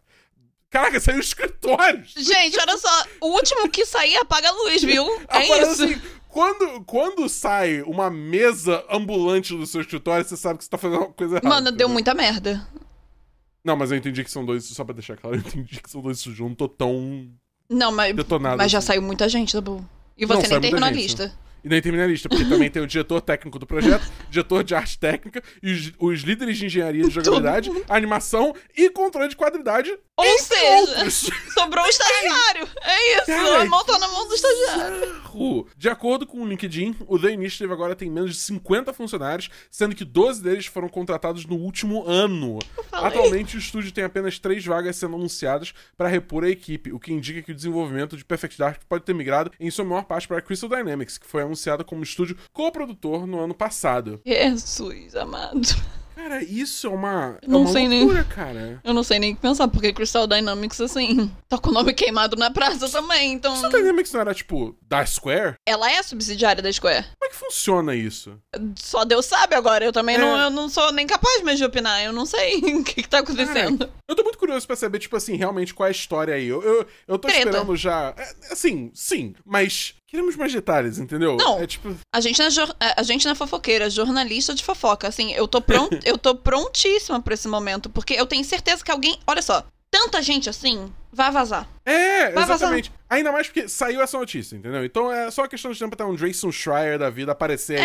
Caraca, 0.71 1.01
saiu 1.01 1.19
escritórios! 1.19 2.15
Gente, 2.17 2.59
olha 2.61 2.79
só. 2.79 3.05
O 3.21 3.29
último 3.29 3.69
que 3.69 3.85
sair 3.85 4.17
apaga 4.17 4.49
a 4.49 4.53
luz, 4.53 4.83
viu? 4.83 5.05
É 5.29 5.45
isso. 5.45 5.83
assim, 5.85 6.01
quando, 6.29 6.85
quando 6.85 7.29
sai 7.29 7.83
uma 7.83 8.09
mesa 8.09 8.85
ambulante 8.89 9.53
do 9.55 9.67
seu 9.67 9.81
escritório, 9.81 10.25
você 10.25 10.37
sabe 10.37 10.59
que 10.59 10.65
você 10.65 10.71
tá 10.71 10.79
fazendo 10.79 11.01
uma 11.01 11.13
coisa 11.13 11.35
errada. 11.35 11.49
Mano, 11.49 11.65
deu 11.65 11.71
entendeu? 11.73 11.89
muita 11.89 12.15
merda. 12.15 12.67
Não, 13.65 13.77
mas 13.77 13.91
eu 13.91 13.99
entendi 13.99 14.23
que 14.23 14.31
são 14.31 14.45
dois, 14.47 14.65
só 14.65 14.85
pra 14.85 14.95
deixar 14.95 15.17
claro, 15.17 15.37
eu 15.37 15.41
entendi 15.41 15.81
que 15.83 15.91
são 15.91 16.01
dois 16.01 16.21
sujos. 16.21 16.39
Não 16.41 16.55
tô 16.55 16.69
tão 16.69 17.29
Não, 17.69 17.91
mas, 17.91 18.15
detonado. 18.15 18.57
mas 18.57 18.71
já 18.71 18.79
assim. 18.79 18.87
saiu 18.87 19.03
muita 19.03 19.29
gente, 19.29 19.53
tá 19.53 19.61
bom? 19.61 19.85
E 20.17 20.25
Não, 20.25 20.37
você 20.37 20.47
saiu 20.47 20.61
nem 20.61 20.71
terminou 20.71 20.89
a 20.89 20.93
lista. 20.93 21.37
E 21.63 21.69
nem 21.69 21.81
termina 21.81 22.05
a 22.05 22.07
lista, 22.07 22.29
porque 22.29 22.45
também 22.45 22.71
tem 22.71 22.83
o 22.83 22.87
diretor 22.87 23.21
técnico 23.21 23.59
do 23.59 23.67
projeto, 23.67 24.11
diretor 24.31 24.65
de 24.65 24.75
arte 24.75 24.99
técnica, 24.99 25.43
e 25.63 25.73
os, 25.73 25.93
os 25.99 26.21
líderes 26.21 26.59
de 26.59 26.67
engenharia 26.67 27.05
de 27.05 27.11
jogabilidade, 27.11 27.71
animação 27.89 28.55
e 28.77 28.91
controle 28.91 29.29
de 29.29 29.37
qualidade. 29.37 29.97
Ou 30.17 30.39
seja, 30.39 30.77
outros. 30.77 31.31
sobrou 31.53 31.85
o 31.85 31.89
estagiário. 31.89 32.69
É 32.83 33.19
isso. 33.19 33.27
Cara, 33.27 33.63
a 33.63 33.65
mão 33.67 33.85
tá 33.85 33.99
na 33.99 34.09
mão 34.09 34.29
do 34.29 34.35
estagiário. 34.35 35.21
De 35.77 35.89
acordo 35.89 36.27
com 36.27 36.43
o 36.43 36.47
LinkedIn, 36.47 36.97
o 37.07 37.19
The 37.19 37.33
Initiative 37.33 37.73
agora 37.73 37.95
tem 37.95 38.11
menos 38.11 38.33
de 38.33 38.41
50 38.41 38.93
funcionários, 38.93 39.49
sendo 39.71 39.95
que 39.95 40.05
12 40.05 40.43
deles 40.43 40.67
foram 40.67 40.89
contratados 40.89 41.47
no 41.47 41.57
último 41.57 42.07
ano. 42.07 42.59
Atualmente, 42.91 43.57
o 43.57 43.59
estúdio 43.59 43.93
tem 43.93 44.05
apenas 44.05 44.39
três 44.39 44.65
vagas 44.65 44.97
sendo 44.97 45.17
anunciadas 45.17 45.73
para 45.97 46.09
repor 46.09 46.45
a 46.45 46.49
equipe, 46.49 46.93
o 46.93 46.99
que 46.99 47.13
indica 47.13 47.43
que 47.43 47.53
o 47.53 47.55
desenvolvimento 47.55 48.17
de 48.17 48.25
Perfect 48.25 48.59
Dark 48.59 48.83
pode 48.89 49.05
ter 49.05 49.15
migrado 49.15 49.53
em 49.59 49.71
sua 49.71 49.85
maior 49.85 50.05
parte 50.05 50.27
para 50.27 50.39
a 50.39 50.43
Crystal 50.43 50.69
Dynamics, 50.69 51.19
que 51.19 51.27
foi 51.27 51.43
anunciada 51.51 51.83
como 51.85 52.03
estúdio 52.03 52.37
coprodutor 52.53 53.27
no 53.27 53.41
ano 53.41 53.55
passado. 53.55 54.21
Jesus 54.25 55.15
amado. 55.17 55.61
Cara, 56.15 56.43
isso 56.43 56.87
é 56.87 56.91
uma, 56.91 57.39
é 57.41 57.49
Não 57.49 57.63
uma 57.63 57.73
sei 57.73 57.89
nem- 57.89 58.01
loucura, 58.01 58.25
cara. 58.25 58.79
Eu 58.85 58.93
não 58.93 59.03
sei 59.03 59.19
nem 59.19 59.33
o 59.33 59.37
que 59.37 59.41
pensar, 59.41 59.67
porque 59.69 59.91
Crystal 59.91 60.27
Dynamics, 60.27 60.79
assim, 60.83 61.31
tá 61.49 61.57
com 61.57 61.71
o 61.71 61.73
nome 61.73 61.95
queimado 61.95 62.37
na 62.37 62.51
praça 62.51 62.91
também, 62.91 63.33
então. 63.33 63.53
Crystal 63.53 63.71
Dynamics 63.81 64.13
não 64.13 64.21
era, 64.21 64.35
tipo, 64.35 64.77
da 64.87 65.05
Square? 65.07 65.55
Ela 65.67 65.91
é 65.91 66.03
subsidiária 66.03 66.63
da 66.63 66.71
Square. 66.71 67.07
Como 67.31 67.47
é 67.47 67.49
que 67.49 67.53
funciona 67.55 67.95
isso? 67.95 68.37
Só 68.77 69.05
Deus 69.05 69.25
sabe 69.27 69.55
agora. 69.55 69.85
Eu 69.85 69.93
também 69.93 70.17
É. 70.17 70.19
não, 70.19 70.37
eu 70.39 70.51
não 70.51 70.69
sou 70.69 70.93
nem 70.93 71.07
capaz 71.07 71.43
mais 71.43 71.59
de 71.59 71.65
opinar. 71.65 72.03
Eu 72.05 72.13
não 72.13 72.27
sei 72.27 72.57
o 72.75 72.85
que, 72.85 73.03
que 73.03 73.09
tá 73.09 73.21
acontecendo. 73.21 73.89
Eu 74.09 74.17
tô 74.17 74.23
muito 74.25 74.39
curioso 74.39 74.67
pra 74.67 74.77
saber, 74.77 74.99
tipo 74.99 75.17
assim, 75.17 75.37
realmente 75.37 75.73
qual 75.75 75.87
é 75.87 75.91
a 75.91 75.93
história 75.93 76.35
aí. 76.35 76.47
Eu, 76.49 76.63
eu, 76.63 76.87
eu 77.09 77.19
tô 77.19 77.29
Treta. 77.29 77.39
esperando 77.39 77.77
já. 77.77 78.15
é, 78.17 78.53
assim, 78.53 78.91
sim, 78.95 79.35
mas 79.45 79.95
queremos 80.07 80.35
mais 80.37 80.53
detalhes, 80.53 80.99
entendeu? 80.99 81.37
Não. 81.37 81.59
É 81.61 81.67
tipo. 81.67 81.95
A 82.13 82.21
gente, 82.21 82.39
não 82.39 82.47
é 82.47 82.51
jor- 82.51 82.77
a 82.81 83.03
gente 83.03 83.25
não 83.25 83.33
é 83.33 83.35
fofoqueira, 83.37 83.87
é 83.87 83.91
jornalista 83.91 84.55
de 84.55 84.65
fofoca. 84.65 85.07
Assim, 85.09 85.33
eu 85.33 85.47
tô, 85.47 85.61
pron 85.61 85.89
eu 86.05 86.19
tô 86.19 86.35
prontíssima 86.35 87.21
pra 87.21 87.35
esse 87.35 87.47
momento, 87.49 87.89
porque 87.91 88.15
eu 88.15 88.27
tenho 88.27 88.45
certeza 88.45 88.85
que 88.85 88.91
alguém. 88.91 89.19
Olha 89.27 89.43
só, 89.43 89.65
tanta 89.91 90.23
gente 90.23 90.49
assim 90.49 90.93
vai 91.13 91.33
vazar. 91.33 91.69
É, 91.85 92.31
Vai 92.31 92.45
vazar. 92.45 92.57
exatamente. 92.57 92.93
Ainda 93.09 93.33
mais 93.33 93.49
porque 93.49 93.69
saiu 93.69 94.01
essa 94.01 94.17
notícia, 94.17 94.55
entendeu? 94.55 94.85
Então 94.85 95.13
é 95.13 95.29
só 95.33 95.43
uma 95.43 95.49
questão 95.49 95.73
de 95.73 95.79
tempo 95.81 95.93
até 95.93 96.05
um 96.05 96.15
Jason 96.15 96.53
Schreier 96.53 96.97
da 96.97 97.11
vida 97.11 97.33
aparecer 97.33 97.81
É, 97.81 97.83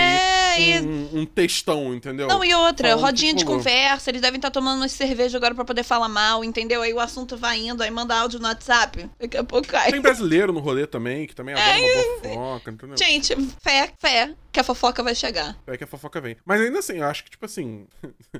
aí. 0.53 0.73
e- 0.75 0.81
Um, 0.81 1.21
um 1.21 1.25
textão, 1.25 1.95
entendeu? 1.95 2.27
Não, 2.27 2.45
e 2.45 2.53
outra, 2.53 2.89
Falando 2.89 3.03
rodinha 3.03 3.33
de 3.33 3.43
conversa, 3.43 4.11
eles 4.11 4.21
devem 4.21 4.37
estar 4.37 4.51
tomando 4.51 4.77
umas 4.81 4.91
cerveja 4.91 5.37
agora 5.39 5.55
pra 5.55 5.65
poder 5.65 5.81
falar 5.83 6.07
mal, 6.07 6.43
entendeu? 6.43 6.83
Aí 6.83 6.93
o 6.93 6.99
assunto 6.99 7.35
vai 7.35 7.57
indo, 7.57 7.81
aí 7.81 7.89
manda 7.89 8.15
áudio 8.15 8.39
no 8.39 8.45
WhatsApp, 8.47 9.09
daqui 9.19 9.37
a 9.37 9.43
pouco 9.43 9.67
cai. 9.67 9.89
Tem 9.91 9.99
brasileiro 9.99 10.53
no 10.53 10.59
rolê 10.59 10.85
também, 10.85 11.25
que 11.25 11.33
também 11.33 11.55
adora 11.55 11.69
É, 11.79 11.81
uma 11.81 12.19
fofoca, 12.21 12.71
entendeu? 12.71 12.95
Gente, 12.99 13.35
fé, 13.63 13.89
fé, 13.99 14.35
que 14.51 14.59
a 14.59 14.63
fofoca 14.63 15.01
vai 15.01 15.15
chegar. 15.15 15.57
É 15.65 15.75
que 15.75 15.83
a 15.83 15.87
fofoca 15.87 16.21
vem. 16.21 16.37
Mas 16.45 16.61
ainda 16.61 16.77
assim, 16.77 16.97
eu 16.99 17.05
acho 17.05 17.23
que, 17.23 17.31
tipo 17.31 17.45
assim. 17.45 17.87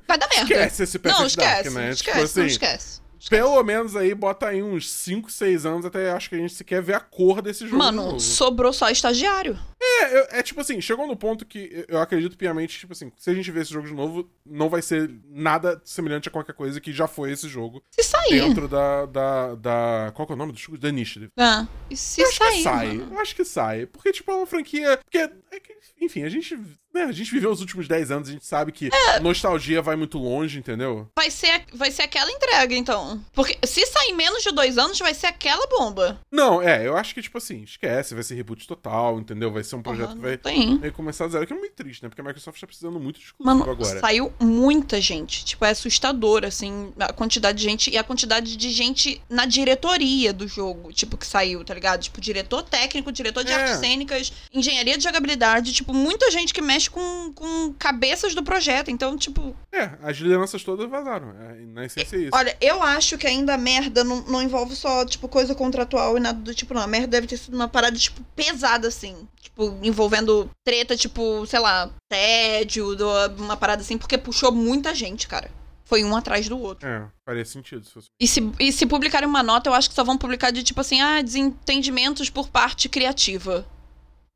Vai 0.08 0.20
dar 0.20 0.28
merda. 0.30 0.44
Esquece 0.54 0.84
esse 0.84 1.00
Não, 1.04 1.26
esquece, 1.26 1.64
Dark, 1.64 1.66
né? 1.74 1.90
esquece, 1.90 2.04
Tipo 2.12 2.24
assim, 2.24 2.40
não 2.42 2.46
esquece. 2.48 3.05
Pelo 3.30 3.62
menos 3.64 3.96
aí, 3.96 4.14
bota 4.14 4.48
aí 4.48 4.62
uns 4.62 4.90
5, 4.92 5.32
6 5.32 5.66
anos 5.66 5.86
até 5.86 6.12
acho 6.12 6.30
que 6.30 6.36
a 6.36 6.40
gente 6.40 6.54
sequer 6.54 6.82
vê 6.82 6.94
a 6.94 7.00
cor 7.00 7.42
desse 7.42 7.66
jogo. 7.66 7.78
Mano, 7.78 8.04
novo. 8.06 8.20
sobrou 8.20 8.72
só 8.74 8.90
estagiário. 8.90 9.58
É, 9.82 10.18
eu- 10.20 10.28
é 10.32 10.44
tipo 10.44 10.60
assim, 10.62 10.82
chegou 10.82 11.06
no 11.08 11.16
ponto 11.16 11.46
que 11.46 11.86
eu- 11.88 12.00
acredito 12.00 12.38
piamente, 12.38 12.78
tipo 12.80 12.94
assim, 12.94 13.12
se 13.18 13.30
a 13.30 13.34
gente 13.34 13.50
ver 13.52 13.62
esse 13.62 13.72
jogo 13.72 13.88
de 13.88 13.94
novo, 13.94 14.30
não 14.46 14.68
vai 14.70 14.82
ser 14.82 15.10
nada 15.30 15.80
semelhante 15.86 16.28
a 16.28 16.32
qualquer 16.32 16.54
coisa 16.54 16.82
que 16.82 16.92
já 16.92 17.08
foi 17.08 17.32
esse 17.32 17.48
jogo 17.48 17.84
Se 17.92 18.04
sair. 18.04 18.42
dentro 18.42 18.68
da, 18.68 19.06
da, 19.06 19.56
da. 19.56 20.12
Qual 20.16 20.26
que 20.26 20.34
é 20.34 20.36
o 20.36 20.38
nome 20.38 20.52
do 20.52 20.58
jogo? 20.60 20.78
Da 20.78 20.90
Initiative. 20.90 21.32
Ah, 21.38 21.68
e 21.90 21.96
se 21.96 22.22
Eu 22.22 22.28
acho 22.28 22.38
sair, 22.38 22.52
que 22.58 22.64
sai. 22.64 22.88
mano? 22.98 23.14
Eu 23.14 23.20
acho 23.20 23.36
que 23.36 23.46
sai. 23.46 23.86
Porque, 23.86 24.12
tipo, 24.12 24.32
é 24.32 24.36
uma 24.36 24.46
franquia. 24.48 24.98
Porque, 24.98 25.18
é 25.18 25.60
que, 25.60 25.76
enfim, 26.02 26.24
a 26.24 26.30
gente. 26.30 26.58
Né, 26.96 27.04
a 27.04 27.12
gente 27.12 27.30
viveu 27.30 27.52
os 27.52 27.60
últimos 27.60 27.90
10 27.90 28.10
anos, 28.10 28.30
a 28.30 28.32
gente 28.32 28.46
sabe 28.46 28.72
que 28.72 28.90
É. 28.94 29.20
nostalgia 29.20 29.82
vai 29.82 29.98
muito 29.98 30.18
longe, 30.18 30.58
entendeu? 30.58 31.10
Vai 31.14 31.30
ser, 31.30 31.66
vai 31.74 31.92
ser 31.92 32.04
aquela 32.04 32.32
entrega, 32.32 32.74
então. 32.74 33.22
Porque 33.34 33.58
se 33.68 33.86
sair 33.86 34.14
menos 34.14 34.42
de 34.42 34.52
dois 34.54 34.78
anos, 34.78 34.98
vai 34.98 35.14
ser 35.14 35.28
aquela 35.28 35.68
bomba. 35.68 36.18
Não, 36.32 36.62
é, 36.62 36.88
eu 36.88 36.96
acho 36.96 37.14
que, 37.14 37.22
tipo 37.22 37.38
assim, 37.38 37.64
esquece, 37.64 38.14
vai 38.14 38.24
ser 38.24 38.36
reboot 38.36 38.66
total, 38.66 39.20
entendeu? 39.20 39.52
Vai 39.52 39.62
ser 39.66 39.76
um 39.76 39.82
projeto 39.82 40.16
Porra, 40.16 40.16
que 40.16 40.22
vai 40.22 40.38
tem. 40.38 40.90
começar 40.92 41.26
a 41.26 41.28
zero, 41.28 41.46
que 41.46 41.52
é 41.52 41.58
muito 41.58 41.74
triste, 41.74 42.02
né? 42.02 42.08
Porque 42.08 42.22
a 42.22 42.24
Microsoft 42.24 42.62
tá 42.62 42.66
precisando 42.66 42.98
muito 42.98 43.20
de 43.20 43.26
exclusivo 43.26 43.58
Mano, 43.60 43.70
agora. 43.70 44.00
saiu 44.00 44.32
muita 44.40 45.02
gente. 45.02 45.44
Tipo, 45.44 45.66
é 45.66 45.72
assustador, 45.72 46.46
assim, 46.46 46.94
a 46.98 47.12
quantidade 47.12 47.58
de 47.58 47.64
gente 47.66 47.90
e 47.92 47.98
a 47.98 48.04
quantidade 48.06 48.56
de 48.56 48.70
gente 48.70 49.22
na 49.30 49.46
diretoria 49.46 50.32
do 50.32 50.48
jogo, 50.48 50.94
tipo, 50.94 51.18
que 51.18 51.28
saiu, 51.28 51.62
tá 51.66 51.74
ligado? 51.74 52.04
Tipo, 52.04 52.22
diretor 52.22 52.64
técnico, 52.64 53.12
diretor 53.12 53.44
de 53.44 53.52
É. 53.52 53.56
artes 53.56 53.80
cênicas, 53.80 54.32
engenharia 54.54 54.98
de 54.98 55.04
jogabilidade, 55.04 55.74
tipo, 55.74 55.94
muita 55.94 56.32
gente 56.32 56.54
que 56.54 56.62
mexe 56.62 56.85
mexe 56.86 56.90
com, 56.90 57.34
com 57.34 57.74
cabeças 57.74 58.34
do 58.34 58.44
projeto. 58.44 58.90
Então, 58.90 59.18
tipo. 59.18 59.56
É, 59.72 59.92
as 60.02 60.18
lideranças 60.18 60.64
todas 60.64 60.90
vazaram. 60.90 61.32
É, 61.32 61.66
na 61.66 61.86
essência 61.86 62.16
é 62.16 62.20
isso. 62.20 62.32
Olha, 62.34 62.56
eu 62.62 62.82
acho 62.82 63.18
que 63.18 63.28
ainda 63.28 63.54
a 63.54 63.58
merda 63.58 64.04
não, 64.04 64.22
não 64.24 64.42
envolve 64.42 64.76
só, 64.76 65.06
tipo, 65.06 65.28
coisa 65.28 65.56
contratual 65.56 66.18
e 66.18 66.20
nada 66.20 66.40
do 66.40 66.54
tipo, 66.54 66.74
não. 66.74 66.82
A 66.82 66.88
merda 66.88 67.08
deve 67.08 67.28
ter 67.28 67.38
sido 67.38 67.56
uma 67.56 67.68
parada, 67.68 67.98
tipo, 67.98 68.22
pesada, 68.36 68.88
assim. 68.88 69.28
Tipo, 69.40 69.78
envolvendo 69.82 70.50
treta, 70.64 70.96
tipo, 70.96 71.46
sei 71.46 71.60
lá, 71.60 71.90
tédio, 72.10 72.96
uma 73.38 73.58
parada 73.58 73.82
assim, 73.82 73.98
porque 73.98 74.18
puxou 74.18 74.52
muita 74.52 74.94
gente, 74.94 75.28
cara. 75.28 75.50
Foi 75.88 76.04
um 76.04 76.16
atrás 76.16 76.50
do 76.50 76.60
outro. 76.60 76.88
É, 76.88 77.06
faria 77.24 77.46
sentido 77.46 77.86
se 77.86 77.92
fosse. 77.92 78.08
E 78.20 78.28
se, 78.28 78.52
e 78.60 78.72
se 78.72 78.88
publicarem 78.88 79.30
uma 79.30 79.44
nota, 79.44 79.70
eu 79.70 79.74
acho 79.74 79.88
que 79.88 79.96
só 79.96 80.04
vão 80.04 80.18
publicar 80.18 80.50
de 80.50 80.64
tipo 80.64 80.82
assim, 80.82 81.00
ah, 81.00 81.22
desentendimentos 81.22 82.28
por 82.28 82.50
parte 82.50 82.90
criativa. 82.90 83.68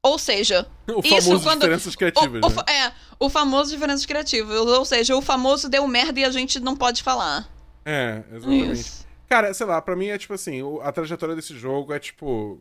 Ou 0.03 0.17
seja, 0.17 0.67
o 0.87 1.01
famoso 1.01 1.43
quando, 1.43 1.59
diferenças 1.61 1.95
criativas. 1.95 2.41
O, 2.43 2.47
o, 2.47 2.49
né? 2.49 2.63
É, 2.67 2.93
o 3.19 3.29
famoso 3.29 3.71
diferenças 3.71 4.05
criativas. 4.05 4.57
Ou 4.57 4.85
seja, 4.85 5.15
o 5.15 5.21
famoso 5.21 5.69
deu 5.69 5.87
merda 5.87 6.19
e 6.19 6.25
a 6.25 6.31
gente 6.31 6.59
não 6.59 6.75
pode 6.75 7.03
falar. 7.03 7.49
É, 7.85 8.23
exatamente. 8.31 8.71
Isso. 8.79 9.07
Cara, 9.27 9.53
sei 9.53 9.65
lá, 9.65 9.81
pra 9.81 9.95
mim 9.95 10.07
é 10.07 10.17
tipo 10.17 10.33
assim, 10.33 10.61
a 10.81 10.91
trajetória 10.91 11.35
desse 11.35 11.55
jogo 11.57 11.93
é 11.93 11.99
tipo, 11.99 12.59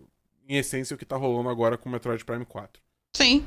em 0.48 0.56
essência, 0.56 0.94
o 0.94 0.98
que 0.98 1.04
tá 1.04 1.16
rolando 1.16 1.48
agora 1.48 1.78
com 1.78 1.88
o 1.88 1.92
Metroid 1.92 2.24
Prime 2.24 2.44
4. 2.44 2.82
Sim. 3.16 3.44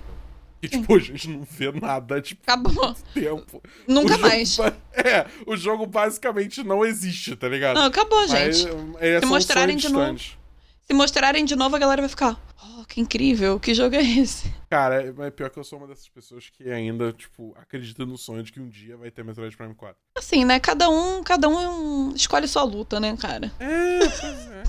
E, 0.62 0.68
tipo, 0.68 0.96
a 0.96 1.00
gente 1.00 1.28
não 1.28 1.44
vê 1.44 1.72
nada, 1.72 2.22
tipo, 2.22 2.42
Acabou. 2.44 2.96
tempo. 3.14 3.64
Nunca 3.88 4.18
mais. 4.20 4.60
É, 4.94 5.26
o 5.48 5.58
jogo 5.58 5.88
basicamente 5.88 6.64
não 6.64 6.86
existe, 6.86 7.36
tá 7.36 7.48
ligado? 7.48 7.76
Não, 7.76 7.86
acabou, 7.86 8.28
gente. 8.28 8.68
Mas, 8.94 9.02
é, 9.02 9.20
Se 9.20 9.26
mostrarem 9.26 9.76
de 9.76 9.90
novo. 9.90 10.20
Se 10.20 10.94
mostrarem 10.94 11.46
de 11.46 11.56
novo, 11.56 11.76
a 11.76 11.80
galera 11.80 12.02
vai 12.02 12.10
ficar. 12.10 12.40
Oh, 12.64 12.81
que 12.92 13.00
incrível, 13.00 13.58
que 13.58 13.74
jogo 13.74 13.96
é 13.96 14.02
esse? 14.02 14.54
Cara, 14.70 15.14
mas 15.18 15.34
pior 15.34 15.50
que 15.50 15.58
eu 15.58 15.64
sou 15.64 15.80
uma 15.80 15.88
dessas 15.88 16.10
pessoas 16.10 16.50
que 16.50 16.70
ainda, 16.70 17.14
tipo, 17.14 17.56
acredita 17.58 18.06
no 18.06 18.18
sonho 18.18 18.44
de 18.44 18.52
que 18.52 18.60
um 18.60 18.68
dia 18.68 18.98
vai 18.98 19.10
ter 19.10 19.24
Metroid 19.24 19.56
Prime 19.56 19.74
4. 19.74 19.96
Assim, 20.18 20.44
né? 20.44 20.60
Cada 20.60 20.90
um, 20.90 21.24
cada 21.24 21.48
um 21.48 22.14
escolhe 22.14 22.48
sua 22.48 22.64
luta, 22.64 23.00
né, 23.00 23.16
cara? 23.18 23.52
É, 23.60 24.00
pois 24.00 24.48
é. 24.48 24.64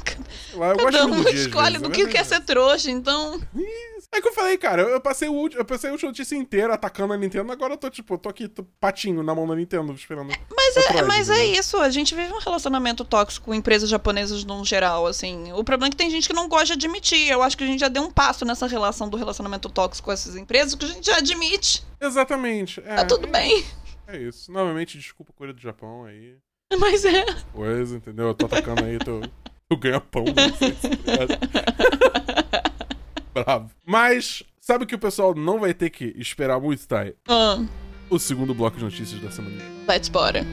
Lá, 0.55 0.71
eu 0.71 0.77
cada 0.77 1.07
um 1.07 1.23
dia, 1.23 1.33
escolhe 1.33 1.79
do 1.79 1.91
que 1.91 2.07
quer 2.07 2.25
ser 2.25 2.41
trouxa, 2.41 2.91
então. 2.91 3.41
É 4.15 4.21
que 4.21 4.29
eu 4.29 4.33
falei, 4.33 4.59
cara, 4.59 4.83
eu 4.83 5.01
passei 5.01 5.29
o 5.29 5.49
eu 5.49 5.65
passei 5.65 5.89
a 5.89 5.93
última 5.93 6.11
notícia 6.11 6.37
inteira 6.37 6.75
atacando 6.75 7.15
a 7.15 7.17
Nintendo, 7.17 7.51
agora 7.51 7.73
eu 7.73 7.79
tô, 7.79 7.89
tipo, 7.89 8.15
eu 8.15 8.19
tô 8.19 8.29
aqui 8.29 8.47
tô 8.47 8.63
patinho 8.79 9.23
na 9.23 9.35
mão 9.35 9.47
da 9.47 9.57
Nintendo, 9.57 9.93
esperando. 9.95 10.33
Mas, 10.55 10.77
é, 10.77 11.03
mas 11.03 11.31
é 11.31 11.45
isso, 11.47 11.79
a 11.79 11.89
gente 11.89 12.15
vive 12.15 12.33
um 12.33 12.39
relacionamento 12.39 13.05
tóxico 13.05 13.47
com 13.47 13.55
empresas 13.55 13.89
japonesas 13.89 14.45
no 14.45 14.63
geral, 14.65 15.07
assim. 15.07 15.51
O 15.53 15.65
problema 15.65 15.89
é 15.89 15.91
que 15.91 15.97
tem 15.97 16.11
gente 16.11 16.29
que 16.29 16.35
não 16.35 16.49
gosta 16.49 16.67
de 16.67 16.73
admitir. 16.75 17.29
Eu 17.29 17.43
acho 17.43 17.57
que 17.57 17.65
a 17.65 17.67
gente 17.67 17.81
já 17.81 17.89
deu 17.89 18.03
um 18.03 18.11
passo 18.13 18.45
nessa 18.45 18.67
relação 18.67 19.09
do 19.09 19.17
relacionamento 19.17 19.69
tóxico 19.69 20.07
com 20.07 20.13
essas 20.13 20.37
empresas, 20.37 20.75
que 20.75 20.85
a 20.85 20.89
gente 20.89 21.07
já 21.07 21.17
admite. 21.17 21.85
Exatamente. 22.01 22.81
É, 22.81 22.97
tá 22.97 23.05
tudo 23.05 23.27
bem. 23.27 23.65
É 24.07 24.19
isso. 24.19 24.53
Novamente, 24.53 24.99
desculpa 24.99 25.33
a 25.35 25.39
coisa 25.39 25.53
do 25.53 25.61
Japão 25.61 26.05
aí. 26.05 26.37
Mas 26.79 27.05
é. 27.05 27.25
Coisa, 27.53 27.97
entendeu? 27.97 28.29
Eu 28.29 28.35
tô 28.35 28.47
atacando 28.47 28.85
aí, 28.85 28.99
tô. 28.99 29.21
Eu 29.71 29.77
ganho 29.77 30.01
pão. 30.01 30.25
Bravo. 33.33 33.71
Mas, 33.87 34.43
sabe 34.61 34.85
que 34.85 34.95
o 34.95 34.99
pessoal 34.99 35.35
não 35.35 35.59
vai 35.61 35.73
ter 35.73 35.91
que 35.91 36.15
esperar 36.17 36.61
muito, 36.61 36.87
Thay? 36.87 37.15
Ah. 37.29 37.65
O 38.11 38.19
segundo 38.19 38.55
bloco 38.55 38.77
de 38.77 38.85
notícias 38.85 39.21
da 39.21 39.31
semana. 39.31 39.57
Let's 39.89 40.09
bora. 40.11 40.45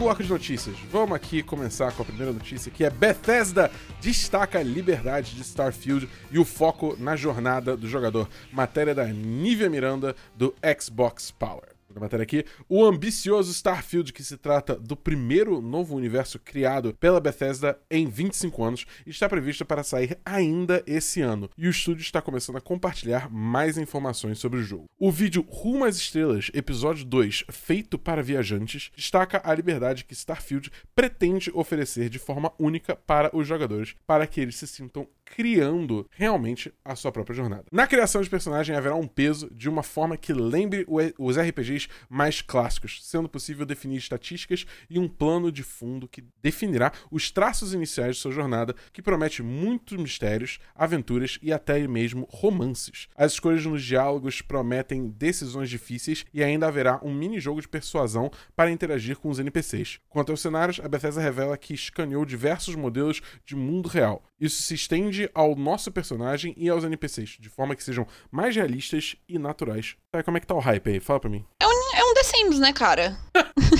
Bloco 0.00 0.22
de 0.22 0.30
notícias. 0.30 0.74
Vamos 0.90 1.14
aqui 1.14 1.42
começar 1.42 1.92
com 1.92 2.00
a 2.00 2.06
primeira 2.06 2.32
notícia, 2.32 2.70
que 2.70 2.84
é 2.84 2.88
Bethesda 2.88 3.70
destaca 4.00 4.58
a 4.58 4.62
liberdade 4.62 5.34
de 5.34 5.42
Starfield 5.42 6.08
e 6.30 6.38
o 6.38 6.44
foco 6.44 6.96
na 6.98 7.16
jornada 7.16 7.76
do 7.76 7.86
jogador. 7.86 8.26
Matéria 8.50 8.94
da 8.94 9.04
Nívia 9.04 9.68
Miranda, 9.68 10.16
do 10.34 10.54
Xbox 10.80 11.30
Power 11.30 11.69
da 11.94 12.00
matéria 12.00 12.22
aqui, 12.22 12.44
o 12.68 12.84
ambicioso 12.84 13.52
Starfield, 13.52 14.12
que 14.12 14.22
se 14.22 14.36
trata 14.36 14.76
do 14.76 14.96
primeiro 14.96 15.60
novo 15.60 15.96
universo 15.96 16.38
criado 16.38 16.94
pela 16.98 17.20
Bethesda 17.20 17.78
em 17.90 18.06
25 18.06 18.64
anos, 18.64 18.86
está 19.06 19.28
previsto 19.28 19.64
para 19.64 19.82
sair 19.82 20.18
ainda 20.24 20.82
esse 20.86 21.20
ano, 21.20 21.50
e 21.56 21.66
o 21.66 21.70
estúdio 21.70 22.02
está 22.02 22.22
começando 22.22 22.56
a 22.56 22.60
compartilhar 22.60 23.30
mais 23.30 23.76
informações 23.76 24.38
sobre 24.38 24.60
o 24.60 24.62
jogo. 24.62 24.84
O 24.98 25.10
vídeo 25.10 25.44
Rumo 25.48 25.84
às 25.84 25.96
Estrelas, 25.96 26.50
episódio 26.54 27.04
2, 27.04 27.44
feito 27.50 27.98
para 27.98 28.22
viajantes, 28.22 28.90
destaca 28.96 29.40
a 29.44 29.54
liberdade 29.54 30.04
que 30.04 30.14
Starfield 30.14 30.70
pretende 30.94 31.50
oferecer 31.54 32.08
de 32.08 32.18
forma 32.18 32.52
única 32.58 32.94
para 32.94 33.34
os 33.36 33.46
jogadores, 33.46 33.94
para 34.06 34.26
que 34.26 34.40
eles 34.40 34.56
se 34.56 34.66
sintam 34.66 35.08
criando 35.30 36.06
realmente 36.10 36.72
a 36.84 36.94
sua 36.96 37.12
própria 37.12 37.34
jornada. 37.34 37.64
Na 37.70 37.86
criação 37.86 38.20
de 38.20 38.28
personagem 38.28 38.74
haverá 38.74 38.94
um 38.96 39.06
peso 39.06 39.48
de 39.54 39.68
uma 39.68 39.82
forma 39.82 40.16
que 40.16 40.32
lembre 40.32 40.84
os 41.18 41.38
RPGs 41.38 41.88
mais 42.08 42.42
clássicos, 42.42 43.00
sendo 43.04 43.28
possível 43.28 43.64
definir 43.64 43.96
estatísticas 43.96 44.66
e 44.88 44.98
um 44.98 45.08
plano 45.08 45.52
de 45.52 45.62
fundo 45.62 46.08
que 46.08 46.24
definirá 46.42 46.92
os 47.10 47.30
traços 47.30 47.72
iniciais 47.72 48.16
de 48.16 48.22
sua 48.22 48.32
jornada, 48.32 48.74
que 48.92 49.00
promete 49.00 49.42
muitos 49.42 49.96
mistérios, 49.96 50.58
aventuras 50.74 51.38
e 51.40 51.52
até 51.52 51.86
mesmo 51.86 52.26
romances. 52.30 53.06
As 53.16 53.32
escolhas 53.32 53.64
nos 53.64 53.84
diálogos 53.84 54.42
prometem 54.42 55.08
decisões 55.08 55.70
difíceis 55.70 56.24
e 56.34 56.42
ainda 56.42 56.66
haverá 56.66 57.00
um 57.02 57.14
mini-jogo 57.14 57.60
de 57.60 57.68
persuasão 57.68 58.30
para 58.56 58.70
interagir 58.70 59.16
com 59.16 59.28
os 59.28 59.38
NPCs. 59.38 60.00
Quanto 60.08 60.32
aos 60.32 60.40
cenários, 60.40 60.80
a 60.82 60.88
Bethesda 60.88 61.20
revela 61.20 61.56
que 61.56 61.72
escaneou 61.72 62.24
diversos 62.24 62.74
modelos 62.74 63.22
de 63.44 63.54
mundo 63.54 63.88
real. 63.88 64.24
Isso 64.40 64.62
se 64.62 64.74
estende 64.74 65.19
ao 65.34 65.56
nosso 65.56 65.90
personagem 65.90 66.54
e 66.56 66.68
aos 66.68 66.84
NPCs, 66.84 67.38
de 67.40 67.48
forma 67.48 67.74
que 67.74 67.82
sejam 67.82 68.06
mais 68.30 68.54
realistas 68.54 69.16
e 69.28 69.38
naturais. 69.38 69.96
Tá, 70.12 70.22
como 70.22 70.36
é 70.36 70.40
que 70.40 70.46
tá 70.46 70.54
o 70.54 70.60
hype 70.60 70.90
aí? 70.90 71.00
Fala 71.00 71.20
pra 71.20 71.30
mim. 71.30 71.44
É 71.60 71.66
um, 71.66 71.96
é 71.96 72.04
um 72.04 72.14
The 72.14 72.22
Sims, 72.22 72.58
né, 72.58 72.72
cara? 72.72 73.18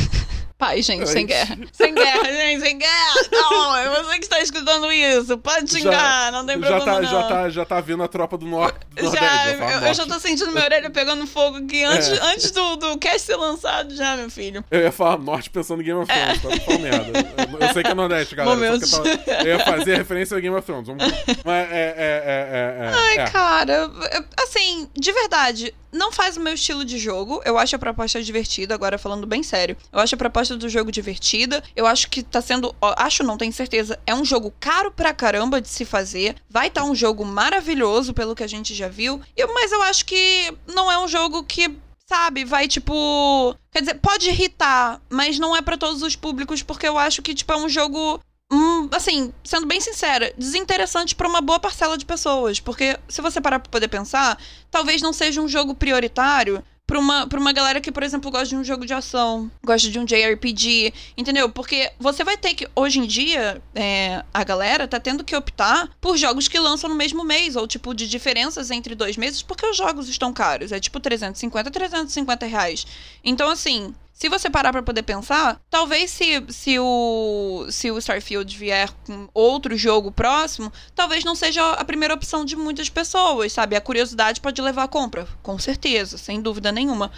Pai, 0.61 0.83
gente, 0.83 1.09
sem 1.09 1.25
guerra. 1.25 1.57
Sem 1.73 1.95
guerra, 1.95 2.25
gente, 2.25 2.61
sem 2.61 2.77
guerra. 2.77 3.15
Não, 3.33 3.77
é 3.77 3.89
você 3.89 4.19
que 4.19 4.25
está 4.25 4.41
escutando 4.41 4.93
isso. 4.93 5.39
Pode 5.39 5.71
xingar, 5.71 6.27
já, 6.27 6.31
não 6.31 6.45
tem 6.45 6.61
problema. 6.61 6.79
Já 6.79 6.85
tá, 6.85 7.01
não. 7.01 7.09
Já, 7.09 7.23
tá, 7.23 7.49
já 7.49 7.65
tá 7.65 7.81
vindo 7.81 8.03
a 8.03 8.09
tropa 8.09 8.37
do, 8.37 8.45
nor 8.45 8.71
do 8.95 9.03
já, 9.05 9.21
Nordeste. 9.21 9.59
Já, 9.59 9.73
eu, 9.73 9.87
eu, 9.87 9.95
já 9.95 10.07
tô 10.07 10.21
sentindo 10.21 10.53
minha 10.53 10.65
orelha 10.65 10.91
pegando 10.91 11.27
fogo 11.27 11.57
aqui 11.57 11.83
antes, 11.83 12.09
é. 12.09 12.21
antes 12.27 12.51
do, 12.51 12.77
do 12.77 12.99
cast 12.99 13.23
ser 13.23 13.37
lançado, 13.37 13.95
já, 13.95 14.17
meu 14.17 14.31
filho. 14.31 14.63
Eu 14.71 14.83
ia 14.83 14.93
falar 14.93 15.17
Norte 15.17 15.49
pensando 15.49 15.81
em 15.81 15.87
Game 15.87 15.99
of 15.99 16.13
Thrones, 16.13 16.37
é. 16.37 16.39
pra 16.39 16.51
não 16.51 16.61
falar 16.61 16.79
merda. 16.79 17.19
Eu, 17.19 17.67
eu, 17.67 17.73
sei 17.73 17.83
que 17.83 17.91
é 17.91 17.95
Nordeste, 17.95 18.35
galera. 18.35 18.55
Momentos. 18.55 18.91
Tava, 18.91 19.09
eu 19.09 19.47
ia 19.47 19.65
fazer 19.65 19.97
referência 19.97 20.37
a 20.37 20.41
Game 20.41 20.55
of 20.55 20.67
Thrones. 20.67 20.87
Vamos, 20.87 21.05
mas 21.43 21.73
é, 21.73 21.95
é, 21.97 22.23
é, 22.27 22.87
é 22.87 22.93
Ai, 22.93 23.19
é. 23.19 23.31
cara, 23.31 23.91
assim, 24.39 24.91
de 24.95 25.11
verdade, 25.11 25.75
não 25.93 26.13
faz 26.13 26.37
o 26.37 26.41
meu 26.41 26.55
estilo 26.55 26.85
de 26.85 26.99
jogo. 26.99 27.41
Eu 27.45 27.59
acho 27.59 27.75
a 27.77 27.79
proposta 27.79 28.23
divertida, 28.23 28.75
agora 28.75 28.99
falando 28.99 29.27
bem 29.27 29.43
sério. 29.43 29.77
Eu 29.93 30.01
acho 30.01 30.15
a 30.15 30.19
proposta 30.19 30.50
do 30.57 30.69
jogo 30.69 30.93
divertida. 30.93 31.63
Eu 31.75 31.87
acho 31.87 32.09
que 32.09 32.23
tá 32.23 32.41
sendo. 32.41 32.75
Acho, 32.81 33.23
não 33.23 33.37
tenho 33.37 33.53
certeza. 33.53 33.99
É 34.07 34.15
um 34.15 34.25
jogo 34.25 34.53
caro 34.59 34.91
pra 34.91 35.15
caramba 35.15 35.61
de 35.61 35.69
se 35.69 35.85
fazer. 35.85 36.37
Vai 36.49 36.69
estar 36.69 36.83
tá 36.83 36.87
um 36.87 36.95
jogo 36.95 37.25
maravilhoso, 37.25 38.15
pelo 38.15 38.35
que 38.35 38.45
a 38.45 38.49
gente 38.49 38.75
já 38.75 38.89
viu. 38.89 39.21
Eu, 39.37 39.53
mas 39.55 39.73
eu 39.73 39.83
acho 39.83 40.05
que 40.05 40.53
não 40.75 40.91
é 40.91 40.99
um 40.99 41.09
jogo 41.09 41.43
que 41.45 41.71
sabe, 42.07 42.45
vai 42.45 42.67
tipo. 42.67 43.55
Quer 43.71 43.81
dizer, 43.81 43.95
pode 43.95 44.29
irritar, 44.29 45.01
mas 45.09 45.39
não 45.39 45.57
é 45.57 45.63
para 45.63 45.79
todos 45.79 46.03
os 46.03 46.17
públicos, 46.17 46.63
porque 46.63 46.87
eu 46.89 46.99
acho 46.99 47.23
que, 47.23 47.35
tipo, 47.35 47.53
é 47.53 47.57
um 47.57 47.69
jogo 47.69 48.21
Hum, 48.53 48.89
assim, 48.91 49.33
sendo 49.45 49.65
bem 49.65 49.81
sincera, 49.81 50.35
desinteressante 50.37 51.15
para 51.15 51.29
uma 51.29 51.41
boa 51.41 51.61
parcela 51.61 51.97
de 51.97 52.05
pessoas. 52.05 52.59
Porque 52.59 52.99
se 53.09 53.23
você 53.23 53.41
parar 53.41 53.61
pra 53.61 53.71
poder 53.71 53.87
pensar, 53.87 54.37
talvez 54.71 55.01
não 55.01 55.13
seja 55.13 55.41
um 55.41 55.47
jogo 55.47 55.73
prioritário 55.73 56.63
pra 56.91 56.99
uma, 56.99 57.25
pra 57.25 57.39
uma 57.39 57.53
galera 57.53 57.81
que, 57.81 57.93
por 57.93 58.03
exemplo, 58.03 58.33
gosta 58.33 58.49
de 58.49 58.57
um 58.57 58.65
jogo 58.65 58.85
de 58.85 58.93
ação, 58.93 59.49
gosta 59.65 59.89
de 59.89 59.97
um 59.97 60.05
JRPG, 60.05 60.93
entendeu? 61.17 61.49
Porque 61.49 61.89
você 62.01 62.25
vai 62.25 62.37
ter 62.37 62.53
que, 62.53 62.69
hoje 62.75 62.99
em 62.99 63.07
dia, 63.07 63.63
é, 63.77 64.25
a 64.35 64.43
galera 64.43 64.89
tá 64.89 64.99
tendo 64.99 65.23
que 65.23 65.37
optar 65.37 65.89
por 66.01 66.17
jogos 66.17 66.49
que 66.49 66.59
lançam 66.59 66.91
no 66.91 66.97
mesmo 66.97 67.23
mês, 67.23 67.55
ou 67.55 67.69
tipo, 67.69 67.95
de 67.95 68.09
diferenças 68.09 68.73
entre 68.73 68.97
dois 68.97 69.17
meses, 69.17 69.41
porque 69.41 69.65
os 69.65 69.77
jogos 69.77 70.09
estão 70.09 70.33
caros. 70.33 70.73
É 70.73 70.81
tipo 70.81 70.99
350, 70.99 71.71
350 71.71 72.47
reais. 72.47 72.85
Então, 73.23 73.49
assim, 73.49 73.95
se 74.21 74.29
você 74.29 74.51
parar 74.51 74.71
para 74.71 74.83
poder 74.83 75.03
pensar, 75.03 75.59
talvez 75.71 76.11
se, 76.11 76.45
se, 76.51 76.79
o, 76.79 77.65
se 77.71 77.91
o 77.91 77.97
Starfield 77.97 78.55
vier 78.55 78.91
com 79.07 79.27
outro 79.33 79.75
jogo 79.79 80.13
próximo, 80.13 80.71
talvez 80.95 81.25
não 81.25 81.35
seja 81.35 81.67
a 81.73 81.83
primeira 81.87 82.13
opção 82.13 82.45
de 82.45 82.55
muitas 82.55 82.91
pessoas, 82.91 83.51
sabe? 83.51 83.77
A 83.77 83.81
curiosidade 83.81 84.39
pode 84.39 84.61
levar 84.61 84.83
à 84.83 84.89
compra, 84.89 85.27
com 85.43 85.59
certeza, 85.59 86.19
sem 86.19 86.39
dúvida 86.39 86.71
nenhuma. 86.71 87.11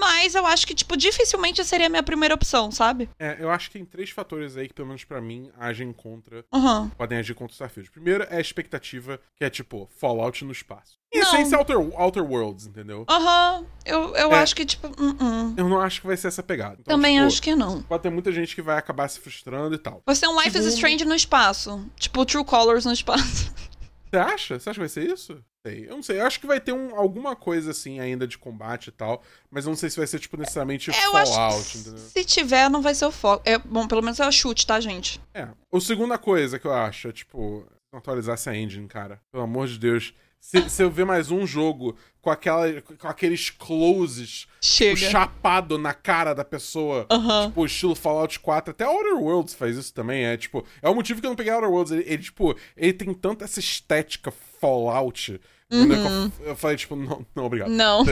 Mas 0.00 0.34
eu 0.34 0.44
acho 0.46 0.66
que, 0.66 0.74
tipo, 0.74 0.96
dificilmente 0.96 1.64
seria 1.64 1.86
a 1.86 1.90
minha 1.90 2.02
primeira 2.02 2.34
opção, 2.34 2.70
sabe? 2.72 3.08
É, 3.18 3.36
eu 3.38 3.50
acho 3.50 3.68
que 3.70 3.74
tem 3.78 3.84
três 3.84 4.10
fatores 4.10 4.56
aí 4.56 4.66
que, 4.68 4.74
pelo 4.74 4.88
menos 4.88 5.04
pra 5.04 5.20
mim, 5.20 5.50
agem 5.58 5.92
contra. 5.92 6.44
Uhum. 6.52 6.88
Podem 6.90 7.18
agir 7.18 7.34
contra 7.34 7.52
o 7.52 7.54
Starfield. 7.54 7.90
Primeiro 7.90 8.24
é 8.28 8.36
a 8.36 8.40
expectativa, 8.40 9.20
que 9.36 9.44
é 9.44 9.50
tipo, 9.50 9.88
Fallout 9.98 10.44
no 10.44 10.52
espaço. 10.52 10.98
Em 11.14 11.20
essência, 11.20 11.56
Outer, 11.56 11.76
Outer 11.78 12.22
Worlds, 12.24 12.66
entendeu? 12.66 13.06
Aham. 13.08 13.64
Eu, 13.84 14.14
eu 14.16 14.32
É. 14.32 14.38
acho 14.40 14.54
que, 14.56 14.66
tipo, 14.66 14.88
uh 14.88 15.14
-uh. 15.14 15.54
Eu 15.56 15.68
não 15.68 15.80
acho 15.80 16.00
que 16.00 16.06
vai 16.06 16.16
ser 16.16 16.28
essa 16.28 16.42
pegada. 16.42 16.78
Então, 16.80 16.96
também 16.96 17.14
tipo, 17.14 17.26
acho 17.26 17.40
que 17.42 17.54
não. 17.54 17.80
Pode 17.82 18.02
ter 18.02 18.10
muita 18.10 18.32
gente 18.32 18.54
que 18.54 18.60
vai 18.60 18.76
acabar 18.76 19.08
se 19.08 19.20
frustrando 19.20 19.74
e 19.74 19.78
tal. 19.78 20.02
Vai 20.04 20.14
ser 20.16 20.26
um 20.26 20.34
Life 20.36 20.48
is 20.48 20.54
Segundo- 20.64 20.72
Strange 20.74 21.04
no 21.04 21.14
espaço. 21.14 21.86
Tipo, 21.98 22.26
True 22.26 22.44
Colors 22.44 22.84
no 22.84 22.92
espaço. 22.92 23.54
Você 24.16 24.18
acha? 24.18 24.58
Você 24.58 24.70
acha 24.70 24.76
que 24.76 24.80
vai 24.80 24.88
ser 24.88 25.10
isso? 25.10 25.44
Sei. 25.66 25.84
Eu 25.86 25.96
não 25.96 26.02
sei. 26.02 26.20
Eu 26.20 26.26
acho 26.26 26.40
que 26.40 26.46
vai 26.46 26.58
ter 26.58 26.72
um, 26.72 26.96
alguma 26.96 27.36
coisa 27.36 27.70
assim 27.70 28.00
ainda 28.00 28.26
de 28.26 28.38
combate 28.38 28.88
e 28.88 28.92
tal. 28.92 29.22
Mas 29.50 29.66
eu 29.66 29.70
não 29.70 29.76
sei 29.76 29.90
se 29.90 29.98
vai 29.98 30.06
ser, 30.06 30.18
tipo, 30.18 30.36
necessariamente 30.36 30.90
É, 30.90 31.06
eu 31.06 31.12
Fallout, 31.12 31.78
entendeu? 31.78 31.98
se 31.98 32.24
tiver, 32.24 32.70
não 32.70 32.80
vai 32.80 32.94
ser 32.94 33.04
o 33.04 33.12
foco. 33.12 33.42
É, 33.44 33.58
bom, 33.58 33.86
pelo 33.86 34.02
menos 34.02 34.18
é 34.18 34.26
o 34.26 34.32
chute, 34.32 34.66
tá, 34.66 34.80
gente? 34.80 35.20
É. 35.34 35.48
A 35.72 35.80
segunda 35.80 36.16
coisa 36.16 36.58
que 36.58 36.66
eu 36.66 36.72
acho 36.72 37.08
é, 37.08 37.12
tipo, 37.12 37.66
não 37.92 37.98
atualizasse 37.98 38.48
a 38.48 38.56
engine, 38.56 38.86
cara. 38.88 39.20
Pelo 39.30 39.44
amor 39.44 39.66
de 39.66 39.78
Deus. 39.78 40.12
Se, 40.40 40.68
se 40.70 40.82
eu 40.82 40.90
ver 40.90 41.04
mais 41.04 41.30
um 41.30 41.44
jogo 41.46 41.96
com, 42.20 42.30
aquela, 42.30 42.80
com 42.80 43.08
aqueles 43.08 43.50
closes 43.50 44.46
tipo, 44.60 44.96
chapado 44.96 45.76
na 45.76 45.92
cara 45.92 46.34
da 46.34 46.44
pessoa, 46.44 47.06
Aham. 47.10 47.48
tipo, 47.48 47.66
estilo 47.66 47.94
Fallout 47.96 48.38
4, 48.38 48.70
até 48.70 48.86
Outer 48.86 49.16
Worlds 49.16 49.54
faz 49.54 49.76
isso 49.76 49.92
também, 49.92 50.24
é 50.24 50.36
tipo, 50.36 50.64
é 50.80 50.88
o 50.88 50.94
motivo 50.94 51.20
que 51.20 51.26
eu 51.26 51.30
não 51.30 51.36
peguei 51.36 51.52
Outer 51.52 51.68
Worlds, 51.68 51.92
ele, 51.92 52.04
ele, 52.06 52.22
tipo, 52.22 52.54
ele 52.76 52.92
tem 52.92 53.12
tanta 53.12 53.44
essa 53.44 53.58
estética 53.58 54.30
Fallout? 54.30 55.40
Que 55.68 55.76
eu, 56.44 56.54
falei, 56.54 56.76
tipo, 56.76 56.94
não, 56.94 57.26
não, 57.34 57.46
obrigado. 57.46 57.70
Não. 57.70 58.04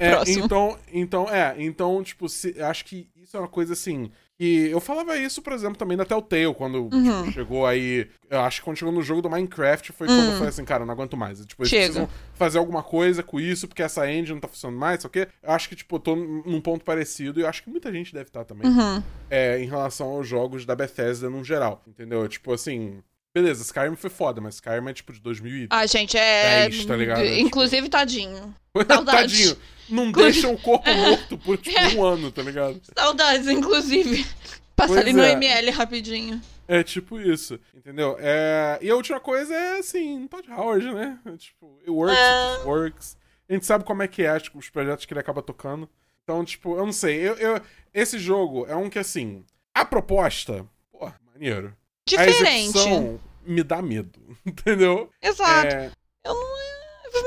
É, 0.00 0.10
Próximo. 0.16 0.44
então, 0.44 0.78
então, 0.92 1.28
é, 1.28 1.54
então, 1.58 2.02
tipo, 2.02 2.28
se, 2.28 2.60
acho 2.60 2.84
que 2.84 3.08
isso 3.14 3.36
é 3.36 3.40
uma 3.40 3.48
coisa 3.48 3.72
assim. 3.72 4.10
Que 4.38 4.68
eu 4.70 4.78
falava 4.80 5.16
isso, 5.18 5.42
por 5.42 5.52
exemplo, 5.52 5.76
também 5.76 5.96
da 5.96 6.04
Telltale, 6.04 6.54
quando 6.54 6.88
Uhum. 6.92 7.22
tipo, 7.22 7.32
chegou 7.32 7.66
aí. 7.66 8.08
Eu 8.30 8.40
acho 8.40 8.60
que 8.60 8.64
quando 8.64 8.76
chegou 8.76 8.92
no 8.94 9.02
jogo 9.02 9.20
do 9.20 9.28
Minecraft 9.28 9.90
foi 9.92 10.06
quando 10.06 10.26
eu 10.26 10.32
falei 10.34 10.48
assim, 10.50 10.64
cara, 10.64 10.82
eu 10.82 10.86
não 10.86 10.92
aguento 10.94 11.16
mais. 11.16 11.44
Tipo, 11.44 11.62
eles 11.62 11.72
Hum. 11.72 11.76
Chega. 11.76 11.84
precisam 11.92 12.08
fazer 12.34 12.58
alguma 12.58 12.82
coisa 12.82 13.22
com 13.22 13.40
isso, 13.40 13.66
porque 13.66 13.82
essa 13.82 14.08
engine 14.08 14.34
não 14.34 14.40
tá 14.40 14.46
funcionando 14.48 14.78
mais, 14.78 15.02
só 15.02 15.08
que 15.08 15.26
eu 15.42 15.50
acho 15.50 15.68
que, 15.68 15.74
tipo, 15.74 15.96
eu 15.96 16.00
tô 16.00 16.14
num 16.14 16.60
ponto 16.60 16.84
parecido, 16.84 17.40
e 17.40 17.42
eu 17.42 17.48
acho 17.48 17.62
que 17.64 17.70
muita 17.70 17.90
gente 17.90 18.12
deve 18.12 18.28
estar 18.28 18.44
também, 18.44 18.70
Uhum. 18.70 19.02
é, 19.28 19.58
em 19.60 19.66
relação 19.66 20.06
aos 20.08 20.28
jogos 20.28 20.64
da 20.64 20.76
Bethesda 20.76 21.28
no 21.28 21.42
geral, 21.42 21.82
entendeu? 21.86 22.28
Tipo 22.28 22.52
assim. 22.52 23.00
Beleza, 23.34 23.62
Skyrim 23.62 23.94
foi 23.96 24.10
foda, 24.10 24.40
mas 24.40 24.54
Skyrim 24.56 24.88
é 24.88 24.92
tipo 24.92 25.12
de 25.12 25.20
2000 25.20 25.56
e... 25.64 25.66
Ah, 25.70 25.86
gente, 25.86 26.16
é. 26.16 26.64
É 26.64 26.68
isso, 26.68 26.86
tá 26.86 26.96
ligado? 26.96 27.20
É, 27.20 27.38
Inclusive, 27.40 27.88
tadinho. 27.90 28.54
Saudades. 28.86 29.38
Tadinho, 29.50 29.56
não 29.88 30.10
deixa 30.10 30.48
o 30.48 30.58
corpo 30.58 30.88
morto 30.92 31.38
por 31.38 31.56
tipo 31.58 31.78
um 31.96 32.04
ano, 32.04 32.32
tá 32.32 32.42
ligado? 32.42 32.80
Saudades, 32.96 33.46
inclusive. 33.48 34.24
Passa 34.74 34.94
Pois 34.94 35.00
ali 35.00 35.12
no 35.12 35.22
é. 35.22 35.32
ML 35.32 35.70
rapidinho. 35.70 36.40
É 36.66 36.82
tipo 36.82 37.20
isso, 37.20 37.58
entendeu? 37.74 38.16
É... 38.20 38.78
E 38.80 38.90
a 38.90 38.94
última 38.94 39.18
coisa 39.18 39.54
é 39.54 39.78
assim, 39.78 40.26
Todd 40.28 40.48
Howard, 40.50 40.92
né? 40.92 41.18
É, 41.24 41.36
tipo, 41.36 41.76
it 41.80 41.90
works, 41.90 42.16
É. 42.18 42.54
it 42.56 42.66
works. 42.66 43.16
A 43.48 43.52
gente 43.54 43.66
sabe 43.66 43.84
como 43.84 44.02
é 44.02 44.08
que 44.08 44.22
é, 44.22 44.38
tipo, 44.38 44.58
os 44.58 44.68
projetos 44.68 45.04
que 45.04 45.12
ele 45.12 45.20
acaba 45.20 45.42
tocando. 45.42 45.88
Então, 46.22 46.44
tipo, 46.44 46.76
eu 46.76 46.84
não 46.84 46.92
sei. 46.92 47.16
Eu, 47.26 47.34
eu- 47.36 47.60
Esse 47.94 48.18
jogo 48.18 48.66
é 48.68 48.76
um 48.76 48.90
que, 48.90 48.98
assim, 48.98 49.44
a 49.74 49.84
proposta, 49.84 50.64
pô, 50.92 51.10
maneiro. 51.32 51.74
A 52.16 52.24
Diferente. 52.26 52.68
execução 52.78 53.20
me 53.44 53.62
dá 53.62 53.80
medo, 53.82 54.18
entendeu? 54.46 55.10
Exato. 55.22 55.74
É, 55.74 55.90
Eu 56.24 56.34
não. 56.34 56.68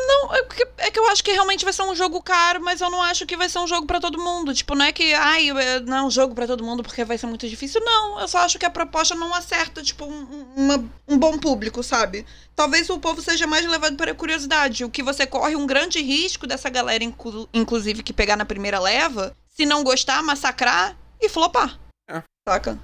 Não, 0.07 0.35
é 0.35 0.43
que, 0.43 0.67
é 0.77 0.91
que 0.91 0.99
eu 0.99 1.07
acho 1.07 1.23
que 1.23 1.31
realmente 1.31 1.63
vai 1.65 1.73
ser 1.73 1.81
um 1.81 1.95
jogo 1.95 2.21
caro, 2.21 2.61
mas 2.63 2.79
eu 2.81 2.89
não 2.91 3.01
acho 3.01 3.25
que 3.25 3.35
vai 3.35 3.49
ser 3.49 3.57
um 3.59 3.65
jogo 3.67 3.87
pra 3.87 3.99
todo 3.99 4.21
mundo. 4.21 4.53
Tipo, 4.53 4.75
não 4.75 4.85
é 4.85 4.91
que, 4.91 5.11
ai, 5.15 5.49
é- 5.49 5.79
não 5.79 5.97
é 5.97 6.03
um 6.03 6.11
jogo 6.11 6.35
pra 6.35 6.45
todo 6.45 6.63
mundo 6.63 6.83
porque 6.83 7.03
vai 7.03 7.17
ser 7.17 7.25
muito 7.25 7.49
difícil. 7.49 7.81
Não, 7.83 8.19
eu 8.19 8.27
só 8.27 8.37
acho 8.39 8.59
que 8.59 8.65
a 8.65 8.69
proposta 8.69 9.15
não 9.15 9.33
acerta, 9.33 9.81
tipo, 9.81 10.05
um, 10.05 10.21
um- 10.21 10.53
uma- 10.55 10.89
um 11.07 11.17
bom 11.17 11.37
público, 11.39 11.81
sabe? 11.81 12.25
Talvez 12.55 12.89
o 12.91 12.99
povo 12.99 13.21
seja 13.23 13.47
mais 13.47 13.65
levado 13.65 13.97
para 13.97 14.11
a 14.11 14.15
curiosidade. 14.15 14.85
O 14.85 14.89
que 14.89 15.01
você 15.01 15.25
corre 15.25 15.55
um 15.55 15.65
grande 15.65 15.99
risco 15.99 16.45
dessa 16.45 16.69
galera, 16.69 17.03
inclu- 17.03 17.49
inclusive, 17.51 18.03
que 18.03 18.13
pegar 18.13 18.37
na 18.37 18.45
primeira 18.45 18.79
leva, 18.79 19.35
se 19.57 19.65
não 19.65 19.83
gostar, 19.83 20.21
massacrar 20.21 20.95
e 21.19 21.27
flopar. 21.27 21.79
É. 22.07 22.21
Saca? 22.47 22.77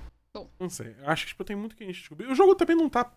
Não 0.60 0.69
sei. 0.69 0.95
Acho 1.06 1.23
que, 1.23 1.30
tipo, 1.30 1.43
tem 1.43 1.56
muito 1.56 1.76
que 1.76 1.84
a 1.84 1.88
gente 1.88 2.00
descobrir. 2.00 2.28
O 2.28 2.36
jogo 2.36 2.56
também 2.56 2.76
não 2.76 2.89
tá 2.89 3.12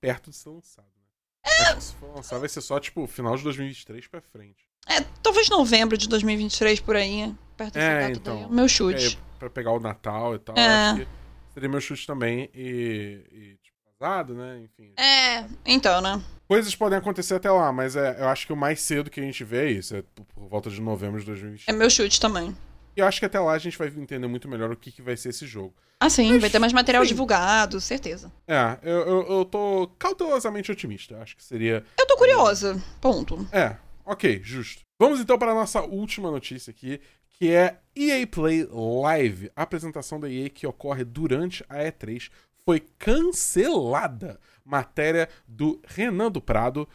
perto 0.00 0.30
de 0.30 0.36
ser 0.36 0.48
lançado, 0.50 0.86
né? 0.86 1.74
Que 1.74 1.80
se 1.82 1.94
for 1.94 2.14
lançar, 2.14 2.38
vai 2.38 2.48
ser 2.48 2.60
só, 2.60 2.78
tipo, 2.78 3.06
final 3.06 3.36
de 3.36 3.42
2023 3.44 4.06
pra 4.08 4.20
frente. 4.20 4.68
É, 4.88 5.00
talvez 5.22 5.48
novembro 5.50 5.96
de 5.98 6.08
2023 6.08 6.80
por 6.80 6.96
aí, 6.96 7.34
perto 7.56 7.74
dessa 7.74 7.86
É, 7.86 8.00
data 8.08 8.12
então. 8.18 8.36
daí. 8.36 8.44
é 8.44 8.48
Meu 8.48 8.68
chute. 8.68 9.16
É, 9.16 9.38
pra 9.38 9.50
pegar 9.50 9.72
o 9.72 9.80
Natal 9.80 10.34
e 10.34 10.38
tal. 10.38 10.56
É. 10.56 10.66
Acho 10.90 11.00
que 11.00 11.08
seria 11.54 11.68
meu 11.68 11.80
chute 11.80 12.06
também. 12.06 12.48
E, 12.54 13.24
e 13.30 13.56
tipo, 13.62 13.76
casado, 13.98 14.34
né? 14.34 14.60
Enfim. 14.64 14.92
É, 14.98 15.44
então, 15.66 16.00
né? 16.00 16.22
Coisas 16.46 16.74
podem 16.74 16.98
acontecer 16.98 17.34
até 17.34 17.50
lá, 17.50 17.70
mas 17.72 17.94
é, 17.96 18.20
eu 18.20 18.28
acho 18.28 18.46
que 18.46 18.52
o 18.52 18.56
mais 18.56 18.80
cedo 18.80 19.10
que 19.10 19.20
a 19.20 19.22
gente 19.22 19.44
vê 19.44 19.66
é 19.66 19.70
isso. 19.72 19.94
É 19.94 20.02
por 20.34 20.48
volta 20.48 20.70
de 20.70 20.80
novembro 20.80 21.20
de 21.20 21.26
2023. 21.26 21.68
É 21.68 21.78
meu 21.78 21.90
chute 21.90 22.18
também. 22.18 22.56
E 22.98 23.00
eu 23.00 23.06
acho 23.06 23.20
que 23.20 23.26
até 23.26 23.38
lá 23.38 23.52
a 23.52 23.58
gente 23.58 23.78
vai 23.78 23.86
entender 23.86 24.26
muito 24.26 24.48
melhor 24.48 24.72
o 24.72 24.76
que, 24.76 24.90
que 24.90 25.00
vai 25.00 25.16
ser 25.16 25.28
esse 25.28 25.46
jogo. 25.46 25.72
Ah, 26.00 26.10
sim, 26.10 26.32
Mas, 26.32 26.40
vai 26.40 26.50
ter 26.50 26.58
mais 26.58 26.72
material 26.72 27.04
sim. 27.04 27.10
divulgado, 27.10 27.80
certeza. 27.80 28.32
É, 28.44 28.76
eu, 28.82 28.98
eu, 29.06 29.26
eu 29.38 29.44
tô 29.44 29.88
cautelosamente 29.96 30.72
otimista. 30.72 31.16
Acho 31.22 31.36
que 31.36 31.44
seria. 31.44 31.84
Eu 31.96 32.06
tô 32.08 32.16
curiosa. 32.16 32.82
Ponto. 33.00 33.48
É, 33.52 33.76
ok, 34.04 34.40
justo. 34.42 34.82
Vamos 34.98 35.20
então 35.20 35.38
para 35.38 35.52
a 35.52 35.54
nossa 35.54 35.80
última 35.80 36.28
notícia 36.28 36.72
aqui, 36.72 37.00
que 37.38 37.52
é 37.52 37.78
EA 37.94 38.26
Play 38.26 38.66
Live. 38.68 39.52
A 39.54 39.62
apresentação 39.62 40.18
da 40.18 40.28
EA 40.28 40.50
que 40.50 40.66
ocorre 40.66 41.04
durante 41.04 41.64
a 41.68 41.76
E3 41.76 42.28
foi 42.64 42.80
cancelada. 42.98 44.40
Matéria 44.64 45.28
do 45.46 45.80
Renan 45.86 46.32
do 46.32 46.40
Prado, 46.40 46.88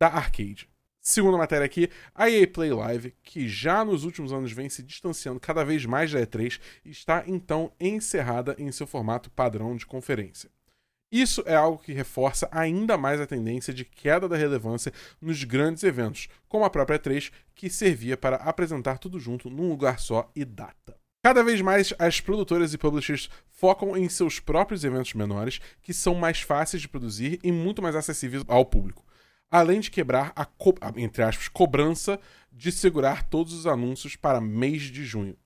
da 0.00 0.06
Arcade. 0.06 0.66
Segunda 1.06 1.36
matéria 1.36 1.66
aqui, 1.66 1.90
a 2.14 2.30
EA 2.30 2.48
Play 2.48 2.72
Live, 2.72 3.14
que 3.22 3.46
já 3.46 3.84
nos 3.84 4.04
últimos 4.04 4.32
anos 4.32 4.52
vem 4.52 4.70
se 4.70 4.82
distanciando 4.82 5.38
cada 5.38 5.62
vez 5.62 5.84
mais 5.84 6.10
da 6.10 6.18
E3, 6.18 6.58
está 6.82 7.22
então 7.26 7.70
encerrada 7.78 8.56
em 8.58 8.72
seu 8.72 8.86
formato 8.86 9.30
padrão 9.30 9.76
de 9.76 9.84
conferência. 9.84 10.48
Isso 11.12 11.42
é 11.44 11.54
algo 11.54 11.76
que 11.76 11.92
reforça 11.92 12.48
ainda 12.50 12.96
mais 12.96 13.20
a 13.20 13.26
tendência 13.26 13.74
de 13.74 13.84
queda 13.84 14.26
da 14.26 14.34
relevância 14.34 14.94
nos 15.20 15.44
grandes 15.44 15.84
eventos, 15.84 16.26
como 16.48 16.64
a 16.64 16.70
própria 16.70 16.98
E3, 16.98 17.30
que 17.54 17.68
servia 17.68 18.16
para 18.16 18.36
apresentar 18.36 18.96
tudo 18.96 19.20
junto 19.20 19.50
num 19.50 19.68
lugar 19.68 20.00
só 20.00 20.30
e 20.34 20.42
data. 20.42 20.96
Cada 21.22 21.44
vez 21.44 21.60
mais 21.60 21.92
as 21.98 22.18
produtoras 22.18 22.72
e 22.72 22.78
publishers 22.78 23.28
focam 23.46 23.94
em 23.94 24.08
seus 24.08 24.40
próprios 24.40 24.84
eventos 24.84 25.12
menores, 25.12 25.60
que 25.82 25.92
são 25.92 26.14
mais 26.14 26.40
fáceis 26.40 26.80
de 26.80 26.88
produzir 26.88 27.38
e 27.44 27.52
muito 27.52 27.82
mais 27.82 27.94
acessíveis 27.94 28.42
ao 28.48 28.64
público. 28.64 29.04
Além 29.50 29.80
de 29.80 29.90
quebrar 29.90 30.32
a, 30.34 30.44
co- 30.44 30.74
entre 30.96 31.22
aspas, 31.22 31.48
cobrança 31.48 32.20
de 32.52 32.72
segurar 32.72 33.22
todos 33.24 33.52
os 33.52 33.66
anúncios 33.66 34.16
para 34.16 34.40
mês 34.40 34.82
de 34.82 35.04
junho. 35.04 35.36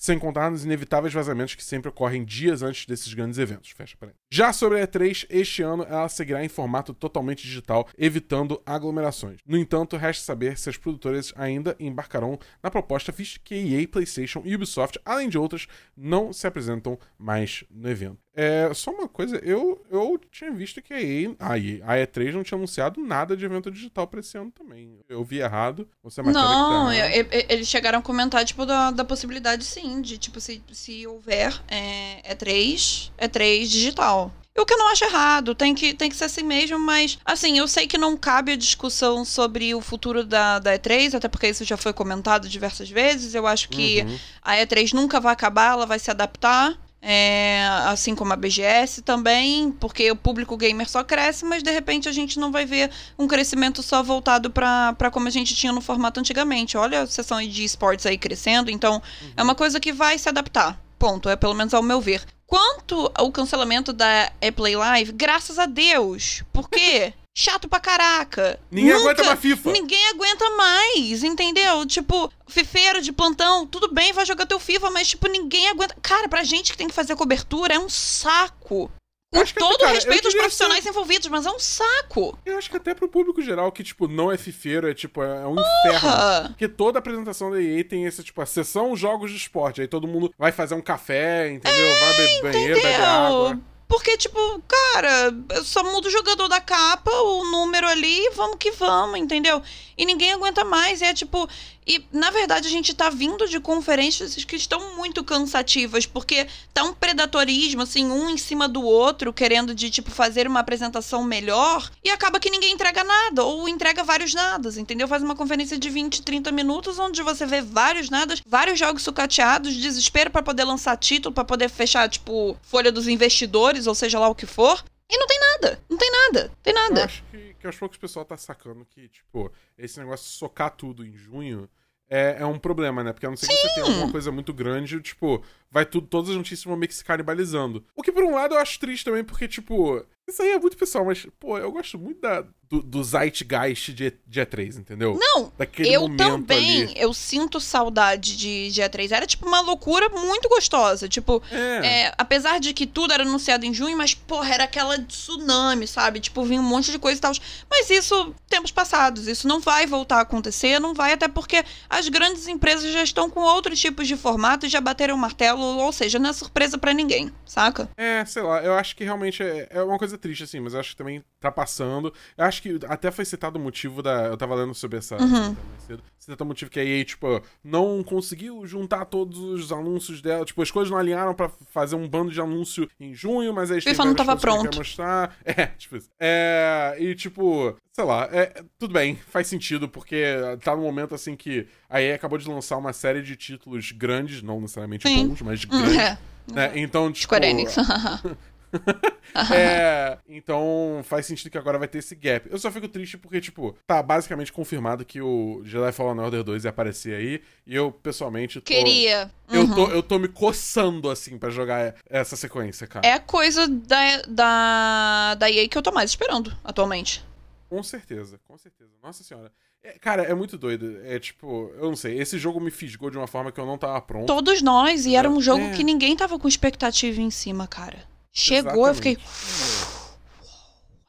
Sem 0.00 0.18
contar 0.18 0.50
nos 0.50 0.64
inevitáveis 0.64 1.12
vazamentos 1.12 1.54
que 1.54 1.62
sempre 1.62 1.90
ocorrem 1.90 2.24
dias 2.24 2.62
antes 2.62 2.86
desses 2.86 3.12
grandes 3.12 3.38
eventos. 3.38 3.68
Fecha 3.70 3.94
parênteses. 4.00 4.24
Já 4.32 4.50
sobre 4.50 4.80
a 4.80 4.86
E3, 4.88 5.26
este 5.28 5.60
ano 5.62 5.84
ela 5.84 6.08
seguirá 6.08 6.42
em 6.42 6.48
formato 6.48 6.94
totalmente 6.94 7.42
digital, 7.46 7.86
evitando 7.98 8.62
aglomerações. 8.64 9.40
No 9.46 9.58
entanto, 9.58 9.98
resta 9.98 10.24
saber 10.24 10.56
se 10.56 10.70
as 10.70 10.78
produtoras 10.78 11.34
ainda 11.36 11.76
embarcarão 11.78 12.38
na 12.62 12.70
proposta, 12.70 13.12
visto 13.12 13.40
que 13.44 13.54
EA, 13.54 13.86
PlayStation 13.86 14.40
e 14.42 14.54
Ubisoft, 14.54 14.98
além 15.04 15.28
de 15.28 15.36
outras, 15.36 15.66
não 15.94 16.32
se 16.32 16.46
apresentam 16.46 16.98
mais 17.18 17.62
no 17.70 17.88
evento. 17.90 18.18
É, 18.32 18.72
só 18.72 18.92
uma 18.92 19.08
coisa, 19.08 19.36
eu, 19.38 19.84
eu 19.90 20.18
tinha 20.30 20.52
visto 20.52 20.80
que 20.80 20.94
a 20.94 21.02
EA, 21.02 21.34
a 21.38 21.58
EA, 21.58 21.84
a 21.84 21.94
E3 22.06 22.32
não 22.32 22.44
tinha 22.44 22.56
anunciado 22.56 23.00
nada 23.04 23.36
de 23.36 23.44
evento 23.44 23.70
digital 23.70 24.06
pra 24.06 24.20
esse 24.20 24.38
ano 24.38 24.52
também. 24.52 25.00
Eu 25.08 25.24
vi 25.24 25.40
errado. 25.40 25.86
Você 26.02 26.20
é 26.20 26.24
tá 26.24 26.30
Não, 26.32 26.92
errada. 26.92 27.16
e- 27.16 27.20
e- 27.22 27.46
eles 27.50 27.68
chegaram 27.68 27.98
a 27.98 28.02
comentar, 28.02 28.44
tipo, 28.44 28.64
da, 28.64 28.92
da 28.92 29.04
possibilidade, 29.04 29.64
sim, 29.64 29.89
de, 29.98 30.18
tipo, 30.18 30.38
se, 30.40 30.62
se 30.70 31.06
houver 31.06 31.58
é, 31.68 32.34
E3, 32.34 33.10
E3 33.18 33.66
digital. 33.66 34.30
O 34.58 34.66
que 34.66 34.74
eu 34.74 34.78
não 34.78 34.88
acho 34.88 35.04
errado, 35.04 35.54
tem 35.54 35.74
que, 35.74 35.94
tem 35.94 36.10
que 36.10 36.16
ser 36.16 36.24
assim 36.24 36.42
mesmo, 36.42 36.78
mas, 36.78 37.18
assim, 37.24 37.56
eu 37.56 37.66
sei 37.66 37.86
que 37.86 37.96
não 37.96 38.14
cabe 38.16 38.52
a 38.52 38.56
discussão 38.56 39.24
sobre 39.24 39.74
o 39.74 39.80
futuro 39.80 40.22
da, 40.22 40.58
da 40.58 40.74
E3, 40.76 41.14
até 41.14 41.28
porque 41.28 41.48
isso 41.48 41.64
já 41.64 41.76
foi 41.78 41.92
comentado 41.94 42.46
diversas 42.48 42.90
vezes. 42.90 43.34
Eu 43.34 43.46
acho 43.46 43.68
que 43.70 44.02
Uhum. 44.02 44.18
a 44.42 44.56
E3 44.56 44.92
nunca 44.92 45.18
vai 45.20 45.32
acabar, 45.32 45.72
ela 45.72 45.86
vai 45.86 45.98
se 45.98 46.10
adaptar. 46.10 46.76
É, 47.02 47.66
assim 47.86 48.14
como 48.14 48.32
a 48.32 48.36
BGS 48.36 49.02
também, 49.02 49.72
porque 49.72 50.10
o 50.10 50.16
público 50.16 50.56
gamer 50.56 50.88
só 50.88 51.02
cresce, 51.02 51.44
mas 51.44 51.62
de 51.62 51.70
repente 51.70 52.08
a 52.08 52.12
gente 52.12 52.38
não 52.38 52.52
vai 52.52 52.66
ver 52.66 52.90
um 53.18 53.26
crescimento 53.26 53.82
só 53.82 54.02
voltado 54.02 54.50
pra 54.50 55.10
como 55.10 55.26
a 55.26 55.30
gente 55.30 55.54
tinha 55.54 55.72
no 55.72 55.80
formato 55.80 56.20
antigamente. 56.20 56.76
Olha 56.76 57.02
a 57.02 57.06
sessão 57.06 57.40
de 57.40 57.64
esportes 57.64 58.06
aí 58.06 58.18
crescendo, 58.18 58.70
então 58.70 59.00
é 59.36 59.42
uma 59.42 59.54
coisa 59.54 59.80
que 59.80 59.92
vai 59.92 60.18
se 60.18 60.28
adaptar. 60.28 60.80
Ponto, 60.98 61.28
é 61.28 61.36
pelo 61.36 61.54
menos 61.54 61.72
ao 61.72 61.82
meu 61.82 62.00
ver. 62.00 62.22
Quanto 62.46 63.10
ao 63.14 63.30
cancelamento 63.30 63.92
da 63.92 64.30
Play 64.54 64.76
Live, 64.76 65.12
graças 65.12 65.58
a 65.58 65.66
Deus. 65.66 66.42
Por 66.52 66.68
quê? 66.68 67.14
Chato 67.36 67.68
pra 67.68 67.80
caraca. 67.80 68.58
Ninguém 68.70 68.92
Nunca- 68.92 69.04
aguenta 69.04 69.22
uma 69.22 69.36
FIFA. 69.36 69.72
Ninguém 69.72 70.08
aguenta 70.08 70.50
mais, 70.50 71.22
entendeu? 71.22 71.86
Tipo, 71.86 72.32
fifeiro 72.48 73.00
de 73.00 73.12
plantão, 73.12 73.66
tudo 73.66 73.92
bem, 73.92 74.12
vai 74.12 74.26
jogar 74.26 74.46
teu 74.46 74.58
FIFA, 74.60 74.90
mas, 74.90 75.08
tipo, 75.08 75.28
ninguém 75.28 75.68
aguenta. 75.68 75.96
Cara, 76.02 76.28
pra 76.28 76.42
gente 76.44 76.72
que 76.72 76.78
tem 76.78 76.88
que 76.88 76.94
fazer 76.94 77.16
cobertura, 77.16 77.74
é 77.74 77.78
um 77.78 77.88
saco. 77.88 78.90
Com 79.32 79.38
até, 79.38 79.52
todo 79.60 79.78
cara, 79.78 79.92
respeito 79.92 80.24
aos 80.26 80.34
profissionais 80.34 80.84
envolvidos, 80.84 81.28
mas 81.28 81.46
é 81.46 81.50
um 81.52 81.58
saco. 81.60 82.36
Eu 82.44 82.58
acho 82.58 82.68
que 82.68 82.76
até 82.76 82.92
pro 82.94 83.08
público 83.08 83.40
geral 83.40 83.70
que, 83.70 83.84
tipo, 83.84 84.08
não 84.08 84.32
é 84.32 84.36
fifeiro, 84.36 84.90
é 84.90 84.92
tipo, 84.92 85.22
é 85.22 85.46
um 85.46 85.52
inferno. 85.52 86.00
Porra! 86.00 86.44
Porque 86.48 86.66
toda 86.66 86.98
apresentação 86.98 87.48
da 87.48 87.62
EA 87.62 87.84
tem 87.84 88.06
esse, 88.06 88.24
tipo, 88.24 88.42
a 88.42 88.46
sessão 88.46 88.96
jogos 88.96 89.30
de 89.30 89.36
esporte. 89.36 89.80
Aí 89.80 89.86
todo 89.86 90.08
mundo 90.08 90.34
vai 90.36 90.50
fazer 90.50 90.74
um 90.74 90.80
café, 90.80 91.48
entendeu? 91.48 91.94
vai 92.00 92.16
beber 92.16 92.42
banheiro, 92.42 92.74
beber 92.74 93.00
água. 93.00 93.60
Porque, 93.90 94.16
tipo, 94.16 94.38
cara, 94.68 95.34
eu 95.50 95.64
só 95.64 95.82
muda 95.82 96.06
o 96.06 96.10
jogador 96.12 96.46
da 96.46 96.60
capa, 96.60 97.10
o 97.10 97.50
número 97.50 97.88
ali, 97.88 98.30
vamos 98.36 98.56
que 98.56 98.70
vamos, 98.70 99.18
entendeu? 99.18 99.60
E 99.98 100.06
ninguém 100.06 100.32
aguenta 100.32 100.64
mais. 100.64 101.00
E 101.00 101.04
é 101.06 101.12
tipo. 101.12 101.48
E, 101.86 102.04
na 102.12 102.30
verdade, 102.30 102.68
a 102.68 102.70
gente 102.70 102.94
tá 102.94 103.08
vindo 103.10 103.48
de 103.48 103.58
conferências 103.58 104.34
que 104.44 104.56
estão 104.56 104.96
muito 104.96 105.24
cansativas, 105.24 106.06
porque 106.06 106.46
tá 106.72 106.84
um 106.84 106.92
predatorismo, 106.92 107.82
assim, 107.82 108.06
um 108.06 108.30
em 108.30 108.36
cima 108.36 108.68
do 108.68 108.82
outro, 108.82 109.32
querendo 109.32 109.74
de, 109.74 109.90
tipo, 109.90 110.10
fazer 110.10 110.46
uma 110.46 110.60
apresentação 110.60 111.24
melhor, 111.24 111.90
e 112.04 112.10
acaba 112.10 112.38
que 112.38 112.50
ninguém 112.50 112.72
entrega 112.72 113.02
nada, 113.02 113.42
ou 113.44 113.68
entrega 113.68 114.04
vários 114.04 114.34
nadas, 114.34 114.76
entendeu? 114.76 115.08
Faz 115.08 115.22
uma 115.22 115.34
conferência 115.34 115.78
de 115.78 115.88
20, 115.88 116.22
30 116.22 116.52
minutos, 116.52 116.98
onde 116.98 117.22
você 117.22 117.46
vê 117.46 117.60
vários 117.60 118.10
nadas, 118.10 118.42
vários 118.46 118.78
jogos 118.78 119.02
sucateados, 119.02 119.74
desespero 119.74 120.30
pra 120.30 120.42
poder 120.42 120.64
lançar 120.64 120.96
título, 120.96 121.34
pra 121.34 121.44
poder 121.44 121.68
fechar, 121.68 122.08
tipo, 122.08 122.56
folha 122.62 122.92
dos 122.92 123.08
investidores, 123.08 123.86
ou 123.86 123.94
seja 123.94 124.18
lá 124.18 124.28
o 124.28 124.34
que 124.34 124.46
for. 124.46 124.84
E 125.10 125.18
não 125.18 125.26
tem 125.26 125.40
nada, 125.40 125.82
não 125.88 125.98
tem 125.98 126.10
nada, 126.10 126.52
tem 126.62 126.72
Eu 126.72 126.80
nada. 126.80 127.04
acho 127.04 127.24
que, 127.30 127.54
que 127.54 127.66
aos 127.66 127.76
poucos 127.76 127.98
o 127.98 128.00
pessoal 128.00 128.24
tá 128.24 128.36
sacando 128.36 128.84
que, 128.84 129.08
tipo, 129.08 129.50
esse 129.76 129.98
negócio 129.98 130.26
de 130.26 130.32
socar 130.36 130.70
tudo 130.70 131.04
em 131.04 131.16
junho 131.16 131.68
é, 132.08 132.36
é 132.40 132.46
um 132.46 132.58
problema, 132.58 133.02
né? 133.04 133.12
Porque 133.12 133.26
a 133.26 133.30
não 133.30 133.36
ser 133.36 133.46
que 133.46 133.54
você 133.54 133.74
tenha 133.74 133.86
alguma 133.86 134.10
coisa 134.10 134.30
muito 134.32 134.52
grande, 134.52 135.00
tipo, 135.00 135.44
vai 135.70 135.84
tudo, 135.86 136.06
todas 136.06 136.30
as 136.30 136.36
notícias 136.36 136.64
vão 136.64 136.76
meio 136.76 136.88
que 136.88 136.94
se 136.94 137.04
canibalizando. 137.04 137.84
O 137.94 138.02
que, 138.02 138.10
por 138.12 138.24
um 138.24 138.34
lado, 138.34 138.54
eu 138.54 138.58
acho 138.58 138.78
triste 138.80 139.04
também, 139.04 139.22
porque, 139.24 139.46
tipo, 139.46 140.04
isso 140.30 140.42
aí 140.42 140.50
é 140.50 140.58
muito 140.58 140.76
pessoal, 140.76 141.04
mas, 141.04 141.26
pô, 141.38 141.58
eu 141.58 141.70
gosto 141.70 141.98
muito 141.98 142.20
da, 142.20 142.44
do, 142.68 142.80
do 142.82 143.02
zeitgeist 143.02 143.92
de, 143.92 144.12
de 144.26 144.40
E3, 144.40 144.78
entendeu? 144.78 145.16
Não, 145.20 145.52
Daquele 145.58 145.92
eu 145.92 146.16
também, 146.16 146.84
ali. 146.84 146.94
eu 146.96 147.12
sinto 147.12 147.60
saudade 147.60 148.36
de 148.36 148.70
dia 148.70 148.88
3. 148.88 149.12
Era 149.12 149.26
tipo 149.26 149.46
uma 149.46 149.60
loucura 149.60 150.08
muito 150.08 150.48
gostosa. 150.48 151.08
Tipo, 151.08 151.42
É. 151.50 151.86
é, 152.06 152.14
apesar 152.16 152.60
de 152.60 152.72
que 152.72 152.86
tudo 152.86 153.12
era 153.12 153.22
anunciado 153.24 153.66
em 153.66 153.74
junho, 153.74 153.96
mas, 153.96 154.14
porra, 154.14 154.54
era 154.54 154.64
aquela 154.64 154.98
tsunami, 154.98 155.86
sabe? 155.86 156.20
Tipo, 156.20 156.44
vinha 156.44 156.60
um 156.60 156.64
monte 156.64 156.90
de 156.92 156.98
coisa 156.98 157.18
e 157.18 157.20
tal. 157.20 157.32
Mas 157.68 157.90
isso, 157.90 158.34
tempos 158.48 158.70
passados, 158.70 159.26
isso 159.26 159.46
não 159.48 159.60
vai 159.60 159.86
voltar 159.86 160.18
a 160.18 160.20
acontecer, 160.22 160.78
não 160.78 160.94
vai, 160.94 161.12
até 161.12 161.28
porque 161.28 161.64
as 161.88 162.08
grandes 162.08 162.46
empresas 162.46 162.92
já 162.92 163.02
estão 163.02 163.28
com 163.28 163.40
outros 163.40 163.78
tipos 163.80 164.06
de 164.06 164.16
formato 164.16 164.66
e 164.66 164.68
já 164.68 164.80
bateram 164.80 165.14
o 165.14 165.18
martelo, 165.18 165.60
ou 165.60 165.92
seja, 165.92 166.18
não 166.18 166.30
é 166.30 166.32
surpresa 166.32 166.78
pra 166.78 166.92
ninguém, 166.92 167.32
saca? 167.44 167.88
É, 167.96 168.24
sei 168.24 168.42
lá, 168.42 168.62
eu 168.62 168.74
acho 168.74 168.94
que 168.94 169.04
realmente 169.04 169.42
é, 169.42 169.66
é 169.70 169.82
uma 169.82 169.98
coisa 169.98 170.16
triste, 170.20 170.44
assim, 170.44 170.60
mas 170.60 170.74
eu 170.74 170.80
acho 170.80 170.90
que 170.90 170.96
também 170.96 171.22
tá 171.40 171.50
passando. 171.50 172.12
Eu 172.36 172.44
acho 172.44 172.62
que 172.62 172.78
até 172.86 173.10
foi 173.10 173.24
citado 173.24 173.58
o 173.58 173.62
motivo 173.62 174.02
da. 174.02 174.26
Eu 174.26 174.36
tava 174.36 174.54
lendo 174.54 174.74
sobre 174.74 174.98
essa. 174.98 175.16
Uhum. 175.16 175.56
cedo. 175.86 176.02
Citado 176.18 176.44
o 176.44 176.46
motivo 176.46 176.70
que 176.70 176.78
a 176.78 176.84
EA, 176.84 177.04
tipo, 177.04 177.42
não 177.64 178.02
conseguiu 178.04 178.66
juntar 178.66 179.06
todos 179.06 179.38
os 179.38 179.72
anúncios 179.72 180.20
dela. 180.20 180.44
Tipo, 180.44 180.62
as 180.62 180.70
coisas 180.70 180.90
não 180.90 180.98
alinharam 180.98 181.34
pra 181.34 181.50
fazer 181.72 181.96
um 181.96 182.08
bando 182.08 182.30
de 182.30 182.40
anúncio 182.40 182.88
em 183.00 183.14
junho, 183.14 183.52
mas 183.52 183.70
aí 183.70 183.80
têm 183.80 183.92
FIFA 183.92 184.04
não 184.04 184.14
tava 184.14 184.36
pronto. 184.36 184.70
quer 184.70 184.76
mostrar. 184.76 185.36
É, 185.44 185.66
tipo 185.66 185.96
isso. 185.96 186.08
É, 186.18 186.96
e 186.98 187.14
tipo, 187.14 187.76
sei 187.92 188.04
lá, 188.04 188.28
é, 188.30 188.62
tudo 188.78 188.92
bem, 188.92 189.16
faz 189.16 189.46
sentido, 189.46 189.88
porque 189.88 190.22
tá 190.62 190.76
num 190.76 190.82
momento 190.82 191.14
assim 191.14 191.34
que 191.34 191.66
a 191.88 192.00
EA 192.00 192.14
acabou 192.14 192.38
de 192.38 192.48
lançar 192.48 192.76
uma 192.76 192.92
série 192.92 193.22
de 193.22 193.36
títulos 193.36 193.90
grandes, 193.90 194.42
não 194.42 194.60
necessariamente 194.60 195.08
Sim. 195.08 195.28
bons, 195.28 195.42
mas 195.42 195.64
grandes. 195.64 195.96
é. 195.98 196.18
Né? 196.52 196.72
Então, 196.76 197.10
tipo. 197.12 197.24
Square 197.24 197.46
Enix. 197.46 197.76
É, 199.54 200.18
então 200.28 201.00
faz 201.04 201.24
sentido 201.24 201.50
que 201.52 201.56
agora 201.58 201.78
vai 201.78 201.86
ter 201.86 201.98
esse 201.98 202.16
gap. 202.16 202.48
Eu 202.50 202.58
só 202.58 202.68
fico 202.70 202.88
triste 202.88 203.16
porque, 203.16 203.40
tipo, 203.40 203.76
tá 203.86 204.02
basicamente 204.02 204.52
confirmado 204.52 205.04
que 205.04 205.20
o 205.22 205.62
Jedi 205.64 205.92
Fallen 205.92 206.18
Order 206.20 206.42
2 206.42 206.64
ia 206.64 206.70
aparecer 206.70 207.14
aí. 207.14 207.40
E 207.64 207.74
eu, 207.76 207.92
pessoalmente, 207.92 208.60
tô. 208.60 208.66
Queria. 208.66 209.30
Eu, 209.48 209.62
Uhum. 209.62 209.74
tô, 209.74 209.86
eu 209.90 210.02
tô 210.02 210.18
me 210.18 210.26
coçando, 210.26 211.08
assim, 211.08 211.38
pra 211.38 211.48
jogar 211.48 211.94
essa 212.08 212.34
sequência, 212.34 212.86
cara. 212.88 213.06
É 213.06 213.12
a 213.12 213.20
coisa 213.20 213.68
da, 213.68 214.22
da, 214.28 215.34
da 215.36 215.50
EA 215.50 215.68
que 215.68 215.78
eu 215.78 215.82
tô 215.82 215.92
mais 215.92 216.10
esperando 216.10 216.52
atualmente. 216.64 217.24
Com 217.68 217.82
certeza, 217.84 218.40
com 218.48 218.58
certeza. 218.58 218.90
Nossa 219.00 219.22
senhora. 219.22 219.52
É, 219.82 219.92
cara, 219.98 220.22
é 220.24 220.34
muito 220.34 220.58
doido. 220.58 221.00
É 221.04 221.18
tipo, 221.20 221.70
eu 221.76 221.84
não 221.88 221.96
sei. 221.96 222.18
Esse 222.20 222.36
jogo 222.36 222.60
me 222.60 222.70
fisgou 222.72 223.10
de 223.10 223.16
uma 223.16 223.28
forma 223.28 223.52
que 223.52 223.60
eu 223.60 223.64
não 223.64 223.78
tava 223.78 224.00
pronto. 224.02 224.26
Todos 224.26 224.60
nós, 224.60 225.06
e 225.06 225.14
era 225.14 225.30
um 225.30 225.40
jogo 225.40 225.62
É. 225.62 225.70
que 225.70 225.84
ninguém 225.84 226.16
tava 226.16 226.36
com 226.36 226.48
expectativa 226.48 227.20
em 227.20 227.30
cima, 227.30 227.66
cara. 227.68 228.09
Chegou, 228.32 228.86
eu 228.86 228.94
fiquei. 228.94 229.16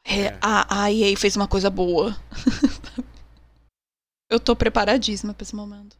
É, 0.04 0.20
É. 0.26 0.38
a, 0.40 0.84
a 0.84 0.92
EA 0.92 1.16
fez 1.16 1.36
uma 1.36 1.46
coisa 1.46 1.70
boa. 1.70 2.16
eu 4.28 4.40
tô 4.40 4.56
preparadíssima 4.56 5.32
pra 5.32 5.42
esse 5.42 5.54
momento. 5.54 5.96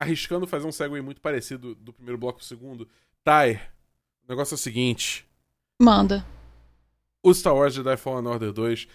Arriscando 0.00 0.46
fazer 0.46 0.66
um 0.66 0.72
segue 0.72 1.00
muito 1.02 1.20
parecido 1.20 1.74
do 1.74 1.92
primeiro 1.92 2.18
bloco 2.18 2.38
pro 2.38 2.46
segundo. 2.46 2.88
Ty, 3.24 3.60
o 4.24 4.28
negócio 4.28 4.54
é 4.54 4.56
o 4.56 4.58
seguinte. 4.58 5.26
Manda. 5.80 6.24
O 7.22 7.34
Star 7.34 7.54
Wars 7.54 7.74
Jedi 7.74 7.96
Fallen 7.96 8.26
Order 8.26 8.52
2 8.52 8.88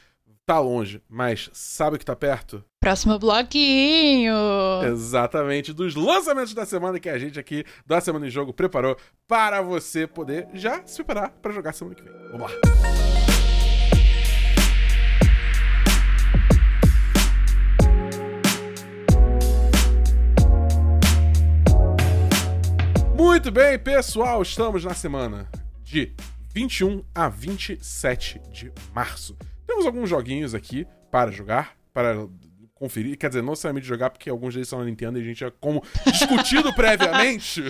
tá 0.46 0.60
longe, 0.60 1.02
mas 1.10 1.50
sabe 1.54 1.98
que 1.98 2.06
tá 2.06 2.16
perto? 2.16 2.64
Próximo 2.80 3.18
bloquinho. 3.18 4.34
Exatamente, 4.86 5.72
dos 5.72 5.96
lançamentos 5.96 6.54
da 6.54 6.66
semana 6.66 7.00
que 7.00 7.10
a 7.10 7.18
gente 7.18 7.40
aqui 7.40 7.64
da 7.86 8.02
Semana 8.02 8.28
em 8.28 8.30
Jogo 8.30 8.54
preparou 8.54 8.98
para 9.28 9.62
você 9.62 10.06
poder 10.06 10.48
já 10.54 10.86
se 10.86 10.98
preparar 10.98 11.30
para 11.42 11.54
jogar 11.54 11.74
semana 11.74 11.96
que 11.96 12.04
vem. 12.04 12.14
Vamos 12.32 12.52
lá. 12.52 12.58
Muito 23.16 23.50
bem, 23.50 23.80
pessoal, 23.80 24.42
estamos 24.42 24.84
na 24.84 24.94
semana 24.94 25.48
de 25.82 26.14
21 26.54 27.04
a 27.16 27.30
27 27.30 28.42
de 28.52 28.72
março. 28.94 29.38
Temos 29.68 29.86
alguns 29.86 30.10
joguinhos 30.10 30.54
aqui 30.56 30.86
para 31.12 31.32
jogar, 31.32 31.76
para 31.94 32.28
conferir, 32.76 33.18
quer 33.18 33.30
dizer, 33.30 33.42
não 33.42 33.52
necessariamente 33.52 33.88
jogar, 33.88 34.10
porque 34.10 34.30
alguns 34.30 34.54
deles 34.54 34.68
são 34.68 34.80
na 34.80 34.86
Nintendo 34.86 35.18
e 35.18 35.22
a 35.22 35.24
gente 35.24 35.40
já, 35.40 35.50
como 35.52 35.82
discutido 36.06 36.74
previamente, 36.76 37.62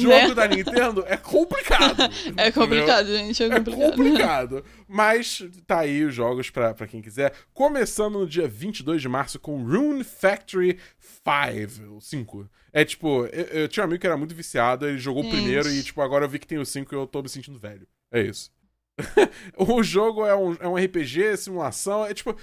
jogo 0.00 0.28
Né? 0.28 0.34
da 0.34 0.48
Nintendo 0.48 1.04
é 1.06 1.16
complicado. 1.18 2.00
É 2.02 2.48
entendeu? 2.48 2.52
complicado, 2.54 3.06
gente. 3.06 3.42
É 3.42 3.46
É 3.46 3.50
complicado. 3.50 3.90
complicado. 3.90 4.64
Mas 4.88 5.42
tá 5.66 5.80
aí 5.80 6.02
os 6.04 6.14
jogos 6.14 6.48
pra, 6.48 6.72
pra 6.72 6.86
quem 6.86 7.02
quiser. 7.02 7.34
Começando 7.52 8.18
no 8.20 8.26
dia 8.26 8.48
22 8.48 9.02
de 9.02 9.08
março 9.10 9.38
com 9.38 9.62
Rune 9.62 10.02
Factory 10.04 10.78
5. 10.98 11.94
o 11.96 12.00
5. 12.00 12.50
É 12.72 12.82
tipo, 12.84 13.26
eu, 13.26 13.44
eu 13.62 13.68
tinha 13.68 13.82
um 13.84 13.88
amigo 13.88 14.00
que 14.00 14.06
era 14.06 14.16
muito 14.16 14.34
viciado, 14.34 14.86
ele 14.88 14.96
jogou 14.98 15.22
o 15.22 15.26
Gente. 15.26 15.34
primeiro 15.36 15.68
e, 15.70 15.82
tipo, 15.82 16.00
agora 16.00 16.24
eu 16.24 16.28
vi 16.30 16.38
que 16.38 16.46
tem 16.46 16.56
o 16.58 16.64
5 16.64 16.94
e 16.94 16.96
eu 16.96 17.06
tô 17.06 17.20
me 17.22 17.28
sentindo 17.28 17.58
velho. 17.58 17.86
É 18.10 18.22
isso. 18.22 18.50
o 19.56 19.82
jogo 19.82 20.24
é 20.24 20.34
um, 20.34 20.56
é 20.60 20.68
um 20.68 20.76
RPG, 20.76 21.36
simulação. 21.36 22.04
É 22.06 22.14
tipo, 22.14 22.34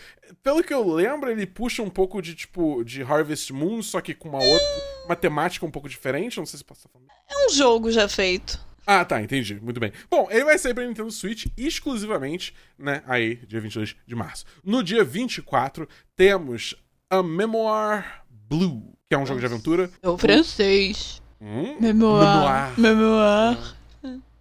pelo 0.41 0.63
que 0.63 0.73
eu 0.73 0.87
lembro, 0.87 1.31
ele 1.31 1.47
puxa 1.47 1.81
um 1.81 1.89
pouco 1.89 2.21
de, 2.21 2.35
tipo, 2.35 2.83
de 2.83 3.01
Harvest 3.01 3.51
Moon, 3.51 3.81
só 3.81 4.01
que 4.01 4.13
com 4.13 4.29
uma 4.29 4.43
outra. 4.43 4.67
Uma 5.05 5.15
temática 5.15 5.65
um 5.65 5.71
pouco 5.71 5.89
diferente. 5.89 6.37
Não 6.37 6.45
sei 6.45 6.57
se 6.57 6.63
posso 6.63 6.81
estar 6.81 6.89
falando. 6.89 7.09
É 7.29 7.47
um 7.47 7.49
jogo 7.49 7.91
já 7.91 8.07
feito. 8.07 8.59
Ah, 8.85 9.03
tá, 9.03 9.21
entendi. 9.21 9.59
Muito 9.61 9.79
bem. 9.79 9.91
Bom, 10.09 10.27
ele 10.29 10.45
vai 10.45 10.57
sair 10.57 10.73
pra 10.73 10.85
Nintendo 10.85 11.11
Switch 11.11 11.47
exclusivamente, 11.57 12.53
né? 12.77 13.01
Aí, 13.07 13.37
dia 13.47 13.59
22 13.59 13.95
de 14.05 14.15
março. 14.15 14.45
No 14.63 14.83
dia 14.83 15.03
24, 15.03 15.87
temos 16.15 16.75
A 17.09 17.23
Memoir 17.23 18.23
Blue, 18.29 18.93
que 19.09 19.15
é 19.15 19.17
um 19.17 19.25
jogo 19.25 19.39
de 19.39 19.45
aventura. 19.45 19.89
É 20.01 20.09
o 20.09 20.17
francês. 20.17 21.21
Hum? 21.41 21.77
Memoir. 21.79 22.77
Memoir. 22.77 23.75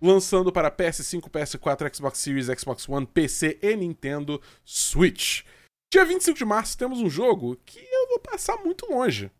Lançando 0.02 0.50
para 0.50 0.68
PS5, 0.68 1.30
PS4, 1.30 1.94
Xbox 1.94 2.18
Series, 2.18 2.46
Xbox 2.58 2.88
One, 2.88 3.06
PC 3.06 3.58
e 3.62 3.76
Nintendo 3.76 4.40
Switch. 4.64 5.42
Dia 5.92 6.04
25 6.04 6.38
de 6.38 6.44
março 6.44 6.76
temos 6.76 7.00
um 7.00 7.08
jogo 7.08 7.56
que 7.64 7.78
eu 7.78 8.08
vou 8.08 8.18
passar 8.18 8.56
muito 8.64 8.84
longe, 8.90 9.30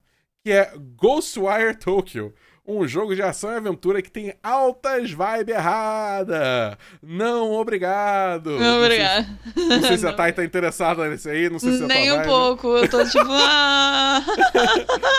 que 0.45 0.53
é 0.53 0.73
Ghostwire 0.97 1.75
Tokyo. 1.77 2.33
um 2.65 2.87
jogo 2.87 3.13
de 3.13 3.23
ação 3.23 3.51
e 3.51 3.57
aventura 3.57 4.01
que 4.01 4.11
tem 4.11 4.35
altas 4.41 5.11
vibe 5.11 5.51
errada. 5.51 6.79
Não, 7.03 7.51
obrigado. 7.55 8.57
Não, 8.57 8.79
obrigado. 8.79 9.27
Não 9.57 9.67
sei, 9.67 9.69
não 9.79 9.83
sei 9.83 9.99
se 9.99 10.07
a 10.07 10.13
Thay 10.15 10.33
tá 10.33 10.45
interessada 10.45 11.09
nesse 11.09 11.29
aí, 11.29 11.51
não 11.51 11.59
sei 11.59 11.73
se 11.73 11.87
Nem 11.87 12.09
a 12.11 12.17
um 12.17 12.23
pouco, 12.23 12.69
eu 12.77 12.89
tô 12.89 13.05
tipo... 13.05 13.27
Ah... 13.35 14.23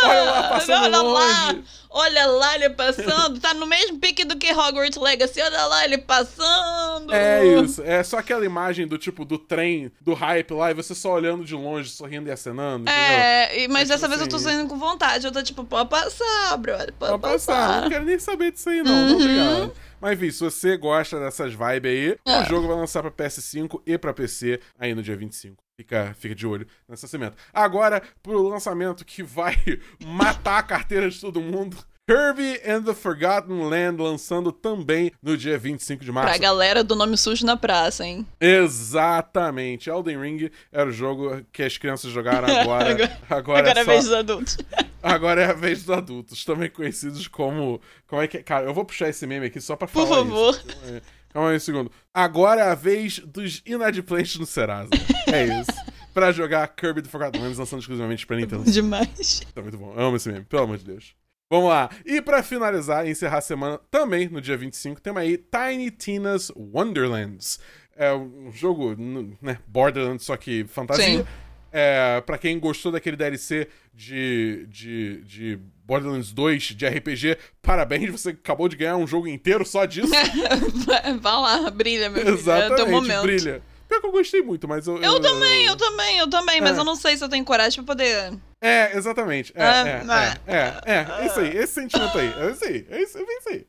Olha 0.05 0.23
lá, 0.23 0.49
passando 0.49 0.83
Olha 0.85 1.01
longe. 1.01 1.33
lá, 1.33 1.55
olha 1.93 2.25
lá 2.25 2.55
ele 2.55 2.69
passando, 2.71 3.39
tá 3.39 3.53
no 3.53 3.65
mesmo 3.67 3.99
pique 3.99 4.25
do 4.25 4.35
que 4.35 4.51
Hogwarts 4.51 4.99
Legacy, 4.99 5.39
olha 5.41 5.65
lá 5.67 5.85
ele 5.85 5.97
passando. 5.99 7.13
É 7.13 7.45
isso, 7.61 7.81
é 7.83 8.03
só 8.03 8.17
aquela 8.17 8.45
imagem 8.45 8.87
do 8.87 8.97
tipo 8.97 9.23
do 9.23 9.37
trem, 9.37 9.91
do 10.01 10.13
hype 10.13 10.51
lá, 10.53 10.71
e 10.71 10.73
você 10.73 10.95
só 10.95 11.13
olhando 11.13 11.45
de 11.45 11.53
longe, 11.55 11.89
sorrindo 11.89 12.27
e 12.27 12.31
acenando. 12.31 12.89
É, 12.89 13.63
e- 13.63 13.67
mas 13.67 13.89
É 13.89 13.93
dessa 13.93 14.07
tipo 14.07 14.09
vez 14.09 14.21
eu 14.21 14.27
tô 14.27 14.35
assim. 14.37 14.45
saindo 14.45 14.67
com 14.67 14.77
vontade. 14.77 15.25
Eu 15.25 15.31
tô 15.31 15.41
tipo, 15.43 15.63
pode 15.63 15.89
passar, 15.89 16.57
brother. 16.57 16.93
Pode, 16.93 17.11
Pode 17.11 17.21
passar, 17.21 17.53
passar. 17.55 17.81
não 17.83 17.89
quero 17.89 18.05
nem 18.05 18.17
saber 18.19 18.51
disso 18.51 18.69
aí, 18.69 18.81
não. 18.83 18.91
Uhum. 18.93 19.07
Não, 19.09 19.15
obrigado. 19.15 19.73
Mas 20.01 20.13
enfim, 20.17 20.31
se 20.31 20.39
você 20.41 20.75
gosta 20.75 21.17
dessas 21.19 21.53
vibes 21.53 21.91
aí, 21.91 22.17
o 22.41 22.43
jogo 22.49 22.67
vai 22.67 22.75
lançar 22.75 23.01
pra 23.01 23.11
PS5 23.11 23.81
e 23.87 23.97
pra 23.97 24.13
PC 24.13 24.59
aí 24.77 24.93
no 24.93 25.01
dia 25.01 25.15
25. 25.15 25.63
Fica, 25.77 26.13
fica 26.19 26.35
de 26.35 26.45
olho 26.45 26.67
nesse 26.87 27.05
lançamento. 27.05 27.35
Agora, 27.53 28.01
pro 28.21 28.47
lançamento 28.47 29.05
que 29.05 29.23
vai 29.23 29.55
matar 30.05 30.57
a 30.59 30.63
carteira 30.63 31.09
de 31.09 31.19
todo 31.19 31.39
mundo. 31.41 31.77
Kirby 32.09 32.59
and 32.69 32.83
the 32.83 32.93
Forgotten 32.93 33.69
Land 33.69 34.01
lançando 34.01 34.51
também 34.51 35.11
no 35.21 35.37
dia 35.37 35.57
25 35.57 36.03
de 36.03 36.11
março. 36.11 36.29
Pra 36.31 36.37
galera 36.37 36.83
do 36.83 36.95
nome 36.97 37.15
sujo 37.17 37.45
na 37.45 37.55
praça, 37.55 38.05
hein? 38.05 38.27
Exatamente. 38.41 39.89
Elden 39.89 40.19
Ring 40.19 40.49
era 40.71 40.89
o 40.89 40.91
jogo 40.91 41.41
que 41.53 41.63
as 41.63 41.77
crianças 41.77 42.11
jogaram 42.11 42.47
agora. 42.59 42.91
Agora- 42.93 43.17
agora, 43.29 43.59
Agora 43.71 43.79
é 43.79 43.81
é 43.81 43.85
só- 43.85 43.91
vez 43.91 44.03
dos 44.03 44.13
adultos. 44.13 44.57
Agora 45.01 45.41
é 45.41 45.45
a 45.49 45.53
vez 45.53 45.79
dos 45.83 45.89
adultos, 45.97 46.45
também 46.45 46.69
conhecidos 46.69 47.27
como. 47.27 47.81
Como 48.07 48.21
é 48.21 48.27
que 48.27 48.37
é? 48.37 48.43
Cara, 48.43 48.65
eu 48.65 48.73
vou 48.73 48.85
puxar 48.85 49.09
esse 49.09 49.25
meme 49.27 49.47
aqui 49.47 49.59
só 49.59 49.75
pra 49.75 49.85
Por 49.87 50.07
falar. 50.07 50.17
favor. 50.23 50.53
Isso. 50.55 50.65
Calma 50.67 50.87
aí, 50.95 51.01
Calma 51.33 51.49
aí 51.49 51.55
um 51.57 51.59
segundo. 51.59 51.91
Agora 52.13 52.61
é 52.61 52.69
a 52.69 52.75
vez 52.75 53.19
dos 53.19 53.61
inadimplentes 53.65 54.37
no 54.37 54.45
Serasa. 54.45 54.89
É 55.27 55.45
isso. 55.59 55.71
pra 56.13 56.31
jogar 56.31 56.65
Kirby 56.69 57.01
The 57.01 57.09
Forgotten 57.09 57.41
Lands 57.41 57.57
lançando 57.57 57.79
exclusivamente 57.81 58.25
pra 58.25 58.37
Nintendo. 58.37 58.63
Demais. 58.69 59.41
Tá 59.53 59.61
muito 59.61 59.77
bom. 59.77 59.93
Eu 59.97 60.05
amo 60.05 60.15
esse 60.17 60.29
meme, 60.29 60.45
pelo 60.45 60.63
amor 60.63 60.77
de 60.77 60.85
Deus. 60.85 61.13
Vamos 61.53 61.69
lá. 61.69 61.87
E 62.03 62.19
pra 62.19 62.41
finalizar 62.41 63.05
e 63.05 63.11
encerrar 63.11 63.37
a 63.37 63.41
semana, 63.41 63.79
também 63.91 64.27
no 64.27 64.41
dia 64.41 64.57
25, 64.57 64.99
temos 64.99 65.21
aí 65.21 65.37
Tiny 65.37 65.91
Tina's 65.91 66.51
Wonderlands. 66.55 67.59
É 67.95 68.11
um 68.11 68.51
jogo, 68.51 68.95
né, 69.39 69.59
Borderlands, 69.67 70.25
só 70.25 70.35
que 70.35 70.65
fantasia. 70.67 71.19
Sim. 71.19 71.25
É, 71.71 72.21
pra 72.21 72.39
quem 72.39 72.59
gostou 72.59 72.91
daquele 72.91 73.15
DLC 73.15 73.67
de, 73.93 74.65
de, 74.67 75.21
de 75.25 75.59
Borderlands 75.85 76.31
2 76.31 76.63
de 76.63 76.87
RPG, 76.87 77.37
parabéns, 77.61 78.09
você 78.09 78.29
acabou 78.29 78.67
de 78.67 78.75
ganhar 78.75 78.97
um 78.97 79.05
jogo 79.05 79.27
inteiro 79.27 79.63
só 79.63 79.85
disso. 79.85 80.09
Vai 80.09 81.17
vai 81.21 81.33
lá, 81.33 81.69
brilha, 81.69 82.09
meu 82.09 82.19
filho. 82.23 82.31
É 82.31 82.33
Exatamente, 82.35 82.75
teu 82.77 82.89
momento. 82.89 83.21
brilha. 83.21 83.61
Pior 83.87 84.01
que 84.01 84.07
eu 84.07 84.11
gostei 84.11 84.41
muito, 84.41 84.67
mas 84.67 84.87
eu... 84.87 84.97
Eu 84.99 85.19
também, 85.19 85.65
eu 85.65 85.75
também, 85.75 86.17
eu 86.17 86.27
também, 86.27 86.61
mas 86.61 86.77
É. 86.77 86.79
eu 86.79 86.83
não 86.83 86.95
sei 86.95 87.15
se 87.15 87.23
eu 87.23 87.29
tenho 87.29 87.45
coragem 87.45 87.83
pra 87.83 87.93
poder. 87.93 88.33
É, 88.63 88.95
exatamente. 88.95 89.51
É, 89.53 89.61
Ah, 89.61 89.87
é, 89.87 90.03
ah. 90.07 90.37
é, 90.47 90.93
é, 90.93 91.23
é, 91.23 91.25
isso 91.25 91.39
aí, 91.41 91.57
esse 91.57 91.73
sentimento 91.73 92.17
aí, 92.17 92.33
é 92.39 92.51
isso 92.51 92.63
aí, 92.63 92.87
é 92.89 93.01
isso, 93.01 93.17
é 93.17 93.21
isso 93.21 93.49
aí. 93.49 93.67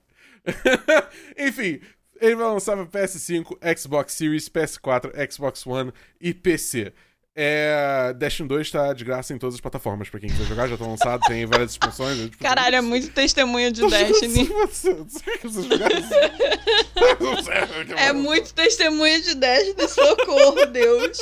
Enfim, 1.48 1.80
ele 2.20 2.36
vai 2.36 2.46
lançar 2.46 2.76
pra 2.76 2.86
PS5, 3.02 3.56
Xbox 3.76 4.12
Series, 4.12 4.48
PS4, 4.48 5.10
Xbox 5.32 5.66
One 5.66 5.92
e 6.20 6.32
PC. 6.32 6.92
É, 7.36 8.14
Destiny 8.16 8.48
2 8.48 8.70
tá 8.70 8.92
de 8.92 9.04
graça 9.04 9.34
em 9.34 9.38
todas 9.38 9.56
as 9.56 9.60
plataformas, 9.60 10.08
pra 10.08 10.20
quem 10.20 10.30
quiser 10.30 10.44
jogar, 10.44 10.68
já 10.68 10.76
tá 10.76 10.86
lançado, 10.86 11.20
tem 11.26 11.44
várias 11.44 11.72
expansões. 11.72 12.16
eu, 12.16 12.30
tipo, 12.30 12.44
Caralho, 12.44 12.76
é 12.76 12.80
muito 12.80 13.10
testemunho 13.10 13.72
de 13.72 13.84
Destiny. 13.88 14.48
assim. 14.62 14.94
É 17.96 18.12
muito 18.12 18.54
testemunho 18.54 19.20
de 19.20 19.34
Destiny, 19.34 19.88
socorro, 19.88 20.64
Deus. 20.66 21.18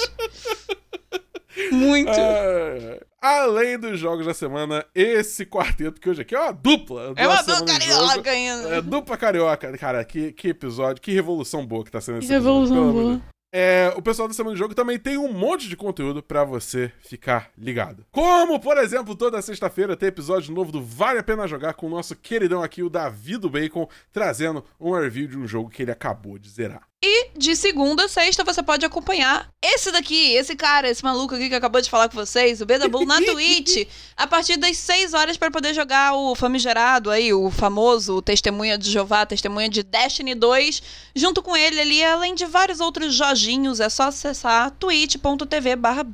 Muito. 1.70 2.10
É. 2.10 3.00
Além 3.22 3.78
dos 3.78 4.00
jogos 4.00 4.26
da 4.26 4.34
semana, 4.34 4.84
esse 4.92 5.46
quarteto 5.46 6.00
que 6.00 6.10
hoje 6.10 6.22
aqui 6.22 6.34
é 6.34 6.40
uma 6.40 6.52
dupla. 6.52 7.14
é 7.16 7.28
uma 7.28 7.42
Jogo. 7.44 7.64
carioca 7.64 8.30
ainda. 8.32 8.68
É, 8.74 8.82
dupla 8.82 9.16
carioca. 9.16 9.78
Cara, 9.78 10.04
que, 10.04 10.32
que 10.32 10.48
episódio, 10.48 11.00
que 11.00 11.12
revolução 11.12 11.64
boa 11.64 11.84
que 11.84 11.90
tá 11.92 12.00
sendo 12.00 12.18
esse 12.18 12.26
Que 12.26 12.34
episódio, 12.34 12.74
revolução 12.74 12.92
boa. 12.92 13.22
É, 13.54 13.92
o 13.96 14.02
pessoal 14.02 14.26
da 14.26 14.34
Semana 14.34 14.54
de 14.54 14.58
Jogo 14.58 14.74
também 14.74 14.98
tem 14.98 15.18
um 15.18 15.30
monte 15.30 15.68
de 15.68 15.76
conteúdo 15.76 16.22
pra 16.22 16.42
você 16.42 16.90
ficar 17.00 17.50
ligado. 17.56 18.04
Como, 18.10 18.58
por 18.58 18.78
exemplo, 18.78 19.14
toda 19.14 19.42
sexta-feira 19.42 19.94
tem 19.94 20.08
episódio 20.08 20.54
novo 20.54 20.72
do 20.72 20.82
Vale 20.82 21.18
a 21.18 21.22
Pena 21.22 21.46
Jogar 21.46 21.74
com 21.74 21.86
o 21.86 21.90
nosso 21.90 22.16
queridão 22.16 22.62
aqui, 22.62 22.82
o 22.82 22.88
Davi 22.88 23.36
do 23.36 23.50
Bacon, 23.50 23.86
trazendo 24.10 24.64
um 24.80 24.92
review 24.98 25.28
de 25.28 25.38
um 25.38 25.46
jogo 25.46 25.68
que 25.68 25.82
ele 25.82 25.90
acabou 25.92 26.38
de 26.38 26.48
zerar. 26.48 26.88
E 27.04 27.30
de 27.36 27.56
segunda 27.56 28.04
a 28.04 28.08
sexta 28.08 28.44
você 28.44 28.62
pode 28.62 28.86
acompanhar 28.86 29.50
esse 29.60 29.90
daqui, 29.90 30.34
esse 30.34 30.54
cara, 30.54 30.88
esse 30.88 31.02
maluco 31.02 31.34
aqui 31.34 31.48
que 31.48 31.54
acabou 31.54 31.80
de 31.80 31.90
falar 31.90 32.08
com 32.08 32.14
vocês, 32.14 32.60
o 32.60 32.66
Bedabull, 32.66 33.04
na 33.04 33.16
Twitch, 33.26 33.88
a 34.16 34.24
partir 34.24 34.56
das 34.56 34.76
6 34.78 35.12
horas 35.12 35.36
para 35.36 35.50
poder 35.50 35.74
jogar 35.74 36.14
o 36.14 36.36
famigerado 36.36 37.10
aí, 37.10 37.34
o 37.34 37.50
famoso 37.50 38.22
Testemunha 38.22 38.78
de 38.78 38.88
Jeová, 38.88 39.26
Testemunha 39.26 39.68
de 39.68 39.82
Destiny 39.82 40.36
2, 40.36 40.80
junto 41.16 41.42
com 41.42 41.56
ele 41.56 41.80
ali, 41.80 42.04
além 42.04 42.36
de 42.36 42.46
vários 42.46 42.78
outros 42.78 43.12
joginhos, 43.12 43.80
é 43.80 43.88
só 43.88 44.04
acessar 44.04 44.70
twitch.tv 44.70 45.74
barra. 45.74 46.06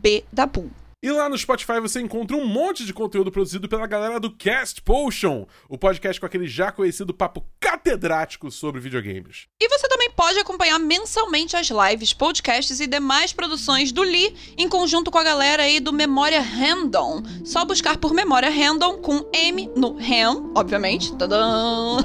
E 1.00 1.12
lá 1.12 1.28
no 1.28 1.38
Spotify 1.38 1.78
você 1.80 2.00
encontra 2.00 2.36
um 2.36 2.44
monte 2.44 2.84
de 2.84 2.92
conteúdo 2.92 3.30
produzido 3.30 3.68
pela 3.68 3.86
galera 3.86 4.18
do 4.18 4.34
Cast 4.34 4.82
Potion, 4.82 5.46
o 5.68 5.78
podcast 5.78 6.18
com 6.18 6.26
aquele 6.26 6.48
já 6.48 6.72
conhecido 6.72 7.14
papo 7.14 7.46
catedrático 7.60 8.50
sobre 8.50 8.80
videogames. 8.80 9.46
E 9.62 9.68
você 9.68 9.88
também 9.88 10.10
pode 10.10 10.40
acompanhar 10.40 10.76
mensalmente 10.80 11.56
as 11.56 11.68
lives, 11.68 12.12
podcasts 12.12 12.80
e 12.80 12.86
demais 12.88 13.32
produções 13.32 13.92
do 13.92 14.02
Lee 14.02 14.34
em 14.56 14.68
conjunto 14.68 15.08
com 15.08 15.18
a 15.18 15.22
galera 15.22 15.62
aí 15.62 15.78
do 15.78 15.92
Memória 15.92 16.40
Random. 16.40 17.22
Só 17.44 17.64
buscar 17.64 17.96
por 17.98 18.12
Memória 18.12 18.50
Random 18.50 18.98
com 18.98 19.24
M 19.32 19.70
no 19.76 19.96
Ham, 20.00 20.50
obviamente, 20.56 21.14
tadã, 21.14 21.98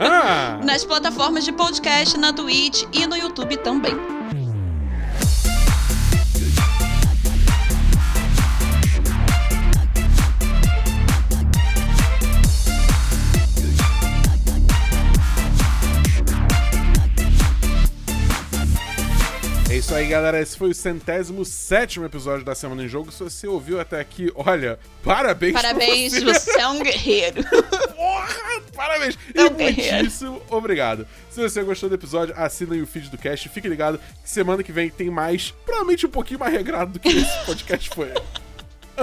Ah! 0.00 0.58
nas 0.66 0.84
plataformas 0.84 1.44
de 1.44 1.52
podcast, 1.52 2.18
na 2.18 2.32
Twitch 2.32 2.82
e 2.92 3.06
no 3.06 3.16
YouTube 3.16 3.56
também. 3.58 4.21
Isso 19.82 19.94
aí, 19.96 20.06
galera. 20.06 20.40
Esse 20.40 20.56
foi 20.56 20.70
o 20.70 20.74
centésimo 20.74 21.44
sétimo 21.44 22.06
episódio 22.06 22.44
da 22.44 22.54
Semana 22.54 22.84
em 22.84 22.88
Jogo. 22.88 23.10
Se 23.10 23.22
você 23.22 23.48
ouviu 23.48 23.80
até 23.80 23.98
aqui, 23.98 24.30
olha, 24.34 24.78
parabéns 25.02 25.52
Parabéns, 25.52 26.12
você. 26.12 26.20
você 26.24 26.60
é 26.60 26.68
um 26.68 26.80
guerreiro. 26.80 27.42
Porra, 27.96 28.60
parabéns. 28.76 29.18
É 29.34 29.40
E 29.40 29.44
um 29.44 29.54
guerreiro. 29.54 29.96
muitíssimo 29.98 30.40
obrigado. 30.48 31.06
Se 31.30 31.40
você 31.40 31.62
gostou 31.64 31.88
do 31.88 31.96
episódio, 31.96 32.32
assina 32.38 32.74
aí 32.74 32.82
o 32.82 32.86
feed 32.86 33.10
do 33.10 33.18
cast. 33.18 33.48
Fique 33.48 33.68
ligado 33.68 33.98
que 34.22 34.30
semana 34.30 34.62
que 34.62 34.70
vem 34.70 34.88
tem 34.88 35.10
mais, 35.10 35.52
provavelmente 35.64 36.06
um 36.06 36.10
pouquinho 36.10 36.38
mais 36.38 36.52
regrado 36.52 36.92
do 36.92 37.00
que 37.00 37.08
esse 37.08 37.38
podcast 37.44 37.90
foi. 37.90 38.12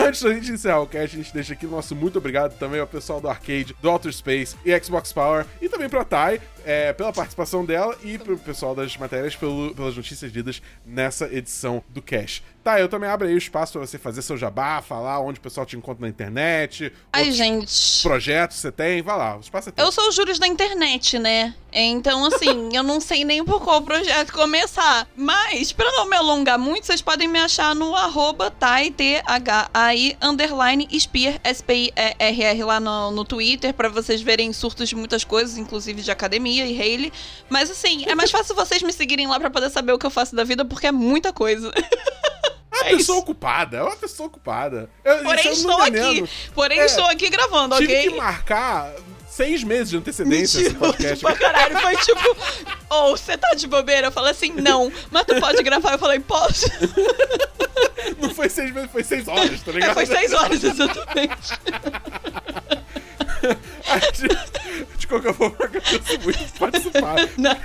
Antes 0.02 0.22
da 0.22 0.34
gente 0.34 0.52
encerrar 0.52 0.80
o 0.82 0.88
cast, 0.88 1.16
a 1.16 1.20
gente 1.22 1.34
deixa 1.34 1.54
aqui 1.54 1.66
o 1.66 1.70
nosso 1.70 1.94
muito 1.96 2.18
obrigado 2.18 2.58
também 2.58 2.80
ao 2.80 2.88
pessoal 2.88 3.20
do 3.20 3.28
Arcade, 3.28 3.76
do 3.82 3.90
Outer 3.90 4.12
Space 4.14 4.56
e 4.64 4.80
Xbox 4.84 5.12
Power, 5.12 5.46
e 5.62 5.68
também 5.68 5.90
pra 5.90 6.06
Thay, 6.06 6.40
é, 6.66 6.94
pela 6.94 7.12
participação 7.12 7.66
dela, 7.66 7.96
e 8.04 8.18
pro 8.18 8.38
pessoal 8.38 8.74
das 8.74 8.96
matérias 8.98 9.36
pelo- 9.36 9.76
pelas 9.76 9.96
notícias 9.98 10.32
lidas 10.32 10.62
nessa 10.86 11.26
edição 11.34 11.84
do 11.90 12.02
Cash. 12.02 12.42
Tá, 12.70 12.80
eu 12.80 12.88
também 12.88 13.10
abro 13.10 13.28
aí 13.28 13.34
o 13.34 13.38
espaço 13.38 13.74
pra 13.74 13.82
você 13.82 13.98
fazer 13.98 14.22
seu 14.22 14.38
jabá, 14.38 14.80
falar 14.80 15.20
onde 15.22 15.40
o 15.40 15.42
pessoal 15.42 15.66
te 15.66 15.76
encontra 15.76 16.04
na 16.04 16.08
internet, 16.08 16.94
Ai, 17.12 17.32
gente. 17.32 18.04
projetos 18.04 18.58
você 18.58 18.72
tem, 18.72 19.02
vai 19.02 19.18
lá, 19.18 19.38
o 19.38 19.40
espaço 19.40 19.70
é 19.70 19.72
teu. 19.72 19.84
Eu 19.84 19.92
sou 19.92 20.08
o 20.08 20.12
Júrios 20.12 20.38
da 20.38 20.46
internet, 20.46 21.18
né? 21.18 21.56
Então, 21.74 22.26
assim, 22.26 22.70
eu 22.78 22.84
não 22.84 23.02
sei 23.02 23.26
nem 23.26 23.44
por 23.44 23.60
qual 23.60 23.82
projeto 23.82 24.32
começar. 24.34 25.08
Mas, 25.16 25.72
pra 25.72 25.92
não 25.94 26.08
me 26.08 26.16
alongar 26.16 26.60
muito, 26.60 26.86
vocês 26.86 27.02
podem 27.02 27.28
me 27.28 27.40
achar 27.40 27.74
no 27.74 27.96
arroba 27.96 28.52
tai, 28.52 28.92
T-H-A-I, 28.92 30.16
underline, 30.22 30.88
Spear, 31.00 31.40
S-P-I-E-R-R, 31.44 32.64
lá 32.64 32.80
no, 32.80 33.10
no 33.10 33.26
Twitter, 33.26 33.74
pra 33.74 33.90
vocês 33.90 34.22
verem 34.22 34.54
surtos 34.54 34.88
de 34.90 34.96
muitas 34.96 35.24
coisas, 35.24 35.58
inclusive 35.58 36.04
de 36.04 36.12
academia 36.12 36.68
e 36.68 36.80
Hayley. 36.80 37.12
Mas, 37.50 37.72
assim, 37.72 38.06
é 38.06 38.14
mais 38.14 38.30
fácil 38.30 38.54
vocês 38.54 38.84
me 38.84 38.94
seguirem 38.94 39.26
lá 39.26 39.40
pra 39.40 39.50
poder 39.50 39.72
saber 39.72 39.92
o 39.92 39.98
que 39.98 40.06
eu 40.06 40.12
faço 40.12 40.36
da 40.36 40.44
vida, 40.44 40.64
porque 40.64 40.86
é 40.86 40.92
muita 40.92 41.34
coisa. 41.34 41.72
uma 42.82 42.90
é 42.90 42.96
pessoa 42.96 43.16
isso. 43.16 43.18
ocupada, 43.18 43.78
é 43.78 43.84
uma 43.84 43.96
pessoa 43.96 44.28
ocupada. 44.28 44.90
Eu, 45.04 45.24
porém, 45.24 45.52
estou 45.52 45.82
aqui. 45.82 46.30
Porém, 46.54 46.80
é, 46.80 46.86
estou 46.86 47.06
aqui 47.06 47.30
gravando, 47.30 47.76
tive 47.78 47.94
ok? 47.94 48.04
Tive 48.04 48.14
que 48.14 48.18
marcar 48.18 48.94
seis 49.40 49.64
meses 49.64 49.90
de 49.90 49.98
antecedência 49.98 50.60
Mentira, 50.60 50.76
esse 50.76 50.80
podcast. 50.80 51.24
Pra 51.24 51.36
caralho, 51.36 51.80
foi 51.80 51.96
tipo, 51.98 52.38
ou 52.90 53.14
oh, 53.14 53.18
você 53.18 53.38
tá 53.38 53.54
de 53.54 53.68
bobeira? 53.68 54.08
Eu 54.08 54.12
falei 54.12 54.32
assim, 54.32 54.52
não, 54.52 54.92
mas 55.10 55.24
tu 55.26 55.40
pode 55.40 55.64
gravar? 55.64 55.94
Eu 55.94 56.00
falei, 56.00 56.20
posso. 56.20 56.66
Não 58.20 58.34
foi 58.34 58.50
seis 58.50 58.74
meses, 58.74 58.92
foi 58.92 59.04
seis 59.04 59.28
horas, 59.28 59.62
tá 59.62 59.72
ligado? 59.72 59.92
É, 59.92 59.94
foi 59.94 60.06
seis 60.06 60.34
horas, 60.34 60.62
exatamente. 60.62 61.54
de, 64.14 64.98
de 64.98 65.08
qualquer 65.08 65.34
forma, 65.34 65.56
agradeço 65.60 66.20
muito 66.22 66.60
participar. 66.60 67.16
Nada. 67.38 67.62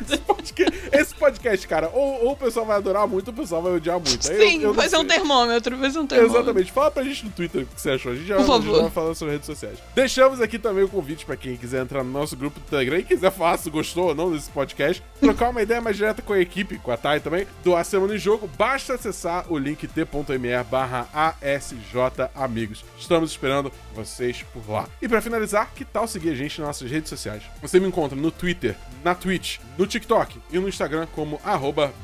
Podcast, 1.24 1.66
cara, 1.66 1.88
ou, 1.88 2.26
ou, 2.26 2.32
o 2.32 2.36
pessoal 2.36 2.66
vai 2.66 2.76
adorar 2.76 3.08
muito, 3.08 3.28
ou 3.28 3.32
o 3.32 3.36
pessoal 3.36 3.62
vai 3.62 3.72
odiar 3.72 3.96
muito. 3.98 4.30
Aí 4.30 4.36
Sim, 4.36 4.60
eu, 4.60 4.74
eu 4.74 4.88
ser 4.90 4.98
um 4.98 5.06
termômetro, 5.06 5.74
vai 5.78 5.90
ser 5.90 5.98
um 5.98 6.06
termômetro. 6.06 6.38
Exatamente. 6.38 6.70
Fala 6.70 6.90
pra 6.90 7.02
gente 7.02 7.24
no 7.24 7.30
Twitter 7.30 7.62
o 7.62 7.66
que 7.66 7.80
você 7.80 7.92
achou. 7.92 8.12
A 8.12 8.14
gente 8.14 8.26
já, 8.26 8.36
Por 8.36 8.44
já 8.44 8.82
vai 8.82 8.90
falando 8.90 9.14
sobre 9.14 9.32
redes 9.32 9.46
sociais. 9.46 9.78
Deixamos 9.94 10.42
aqui 10.42 10.58
também 10.58 10.84
o 10.84 10.88
convite 10.88 11.24
pra 11.24 11.34
quem 11.34 11.56
quiser 11.56 11.80
entrar 11.80 12.04
no 12.04 12.10
nosso 12.10 12.36
grupo 12.36 12.60
do 12.60 12.66
Telegram 12.66 12.98
e 12.98 13.02
quiser 13.02 13.32
falar 13.32 13.56
se 13.56 13.70
gostou 13.70 14.08
ou 14.08 14.14
não 14.14 14.30
desse 14.30 14.50
podcast, 14.50 15.02
trocar 15.18 15.48
uma 15.48 15.62
ideia 15.62 15.80
mais 15.80 15.96
direta 15.96 16.20
com 16.20 16.34
a 16.34 16.38
equipe, 16.38 16.78
com 16.78 16.90
a 16.90 16.96
Thay 16.98 17.20
também, 17.20 17.46
do 17.62 17.74
A 17.74 17.82
Semana 17.82 18.14
em 18.14 18.18
Jogo, 18.18 18.46
basta 18.58 18.92
acessar 18.92 19.50
o 19.50 19.56
link 19.56 19.88
t.me 19.88 20.62
barra 20.70 21.08
Amigos. 22.34 22.84
Estamos 22.98 23.30
esperando 23.30 23.72
vocês 23.94 24.44
por 24.52 24.70
lá. 24.70 24.86
E 25.00 25.08
para 25.08 25.22
finalizar, 25.22 25.72
que 25.74 25.86
tal 25.86 26.06
seguir 26.06 26.30
a 26.30 26.34
gente 26.34 26.60
nas 26.60 26.68
nossas 26.68 26.90
redes 26.90 27.08
sociais? 27.08 27.42
Você 27.62 27.80
me 27.80 27.88
encontra 27.88 28.14
no 28.14 28.30
Twitter, 28.30 28.76
na 29.02 29.14
Twitch, 29.14 29.58
no 29.78 29.86
TikTok 29.86 30.38
e 30.52 30.58
no 30.58 30.68
Instagram 30.68 31.06
como 31.14 31.40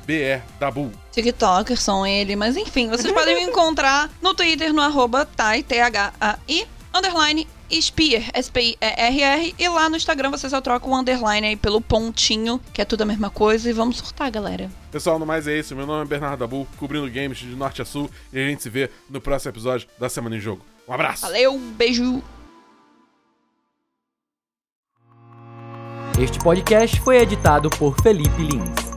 BRDabu. 0.06 0.92
TikTokers 1.12 1.80
são 1.80 2.06
ele, 2.06 2.36
mas 2.36 2.56
enfim, 2.56 2.88
vocês 2.88 3.12
podem 3.12 3.34
me 3.34 3.42
encontrar 3.42 4.10
no 4.22 4.34
Twitter 4.34 4.72
no 4.72 4.80
arroba 4.80 5.24
Thai, 5.24 5.62
T-H-A-I, 5.62 6.66
underline 6.94 7.46
Spear, 7.72 8.30
S-P-I-E-R-R, 8.34 9.54
e 9.56 9.68
lá 9.68 9.88
no 9.88 9.96
Instagram 9.96 10.30
você 10.30 10.48
só 10.48 10.60
troca 10.60 10.88
o 10.88 10.96
underline 10.96 11.46
aí 11.46 11.56
pelo 11.56 11.80
pontinho, 11.80 12.60
que 12.72 12.82
é 12.82 12.84
tudo 12.84 13.02
a 13.02 13.06
mesma 13.06 13.30
coisa, 13.30 13.70
e 13.70 13.72
vamos 13.72 13.98
surtar, 13.98 14.30
galera. 14.30 14.70
Pessoal, 14.90 15.18
no 15.18 15.26
mais 15.26 15.46
é 15.46 15.58
isso. 15.58 15.76
Meu 15.76 15.86
nome 15.86 16.02
é 16.02 16.04
Bernardo 16.04 16.40
Dabu, 16.40 16.66
cobrindo 16.76 17.08
games 17.08 17.38
de 17.38 17.46
norte 17.46 17.80
a 17.80 17.84
sul, 17.84 18.10
e 18.32 18.38
a 18.38 18.46
gente 18.48 18.62
se 18.62 18.68
vê 18.68 18.90
no 19.08 19.20
próximo 19.20 19.52
episódio 19.52 19.88
da 19.98 20.08
Semana 20.08 20.36
em 20.36 20.40
Jogo. 20.40 20.64
Um 20.88 20.92
abraço! 20.92 21.22
Valeu, 21.22 21.58
beijo! 21.58 22.22
Este 26.20 26.38
podcast 26.40 27.00
foi 27.00 27.18
editado 27.18 27.70
por 27.70 27.94
Felipe 28.02 28.42
Lins. 28.42 28.89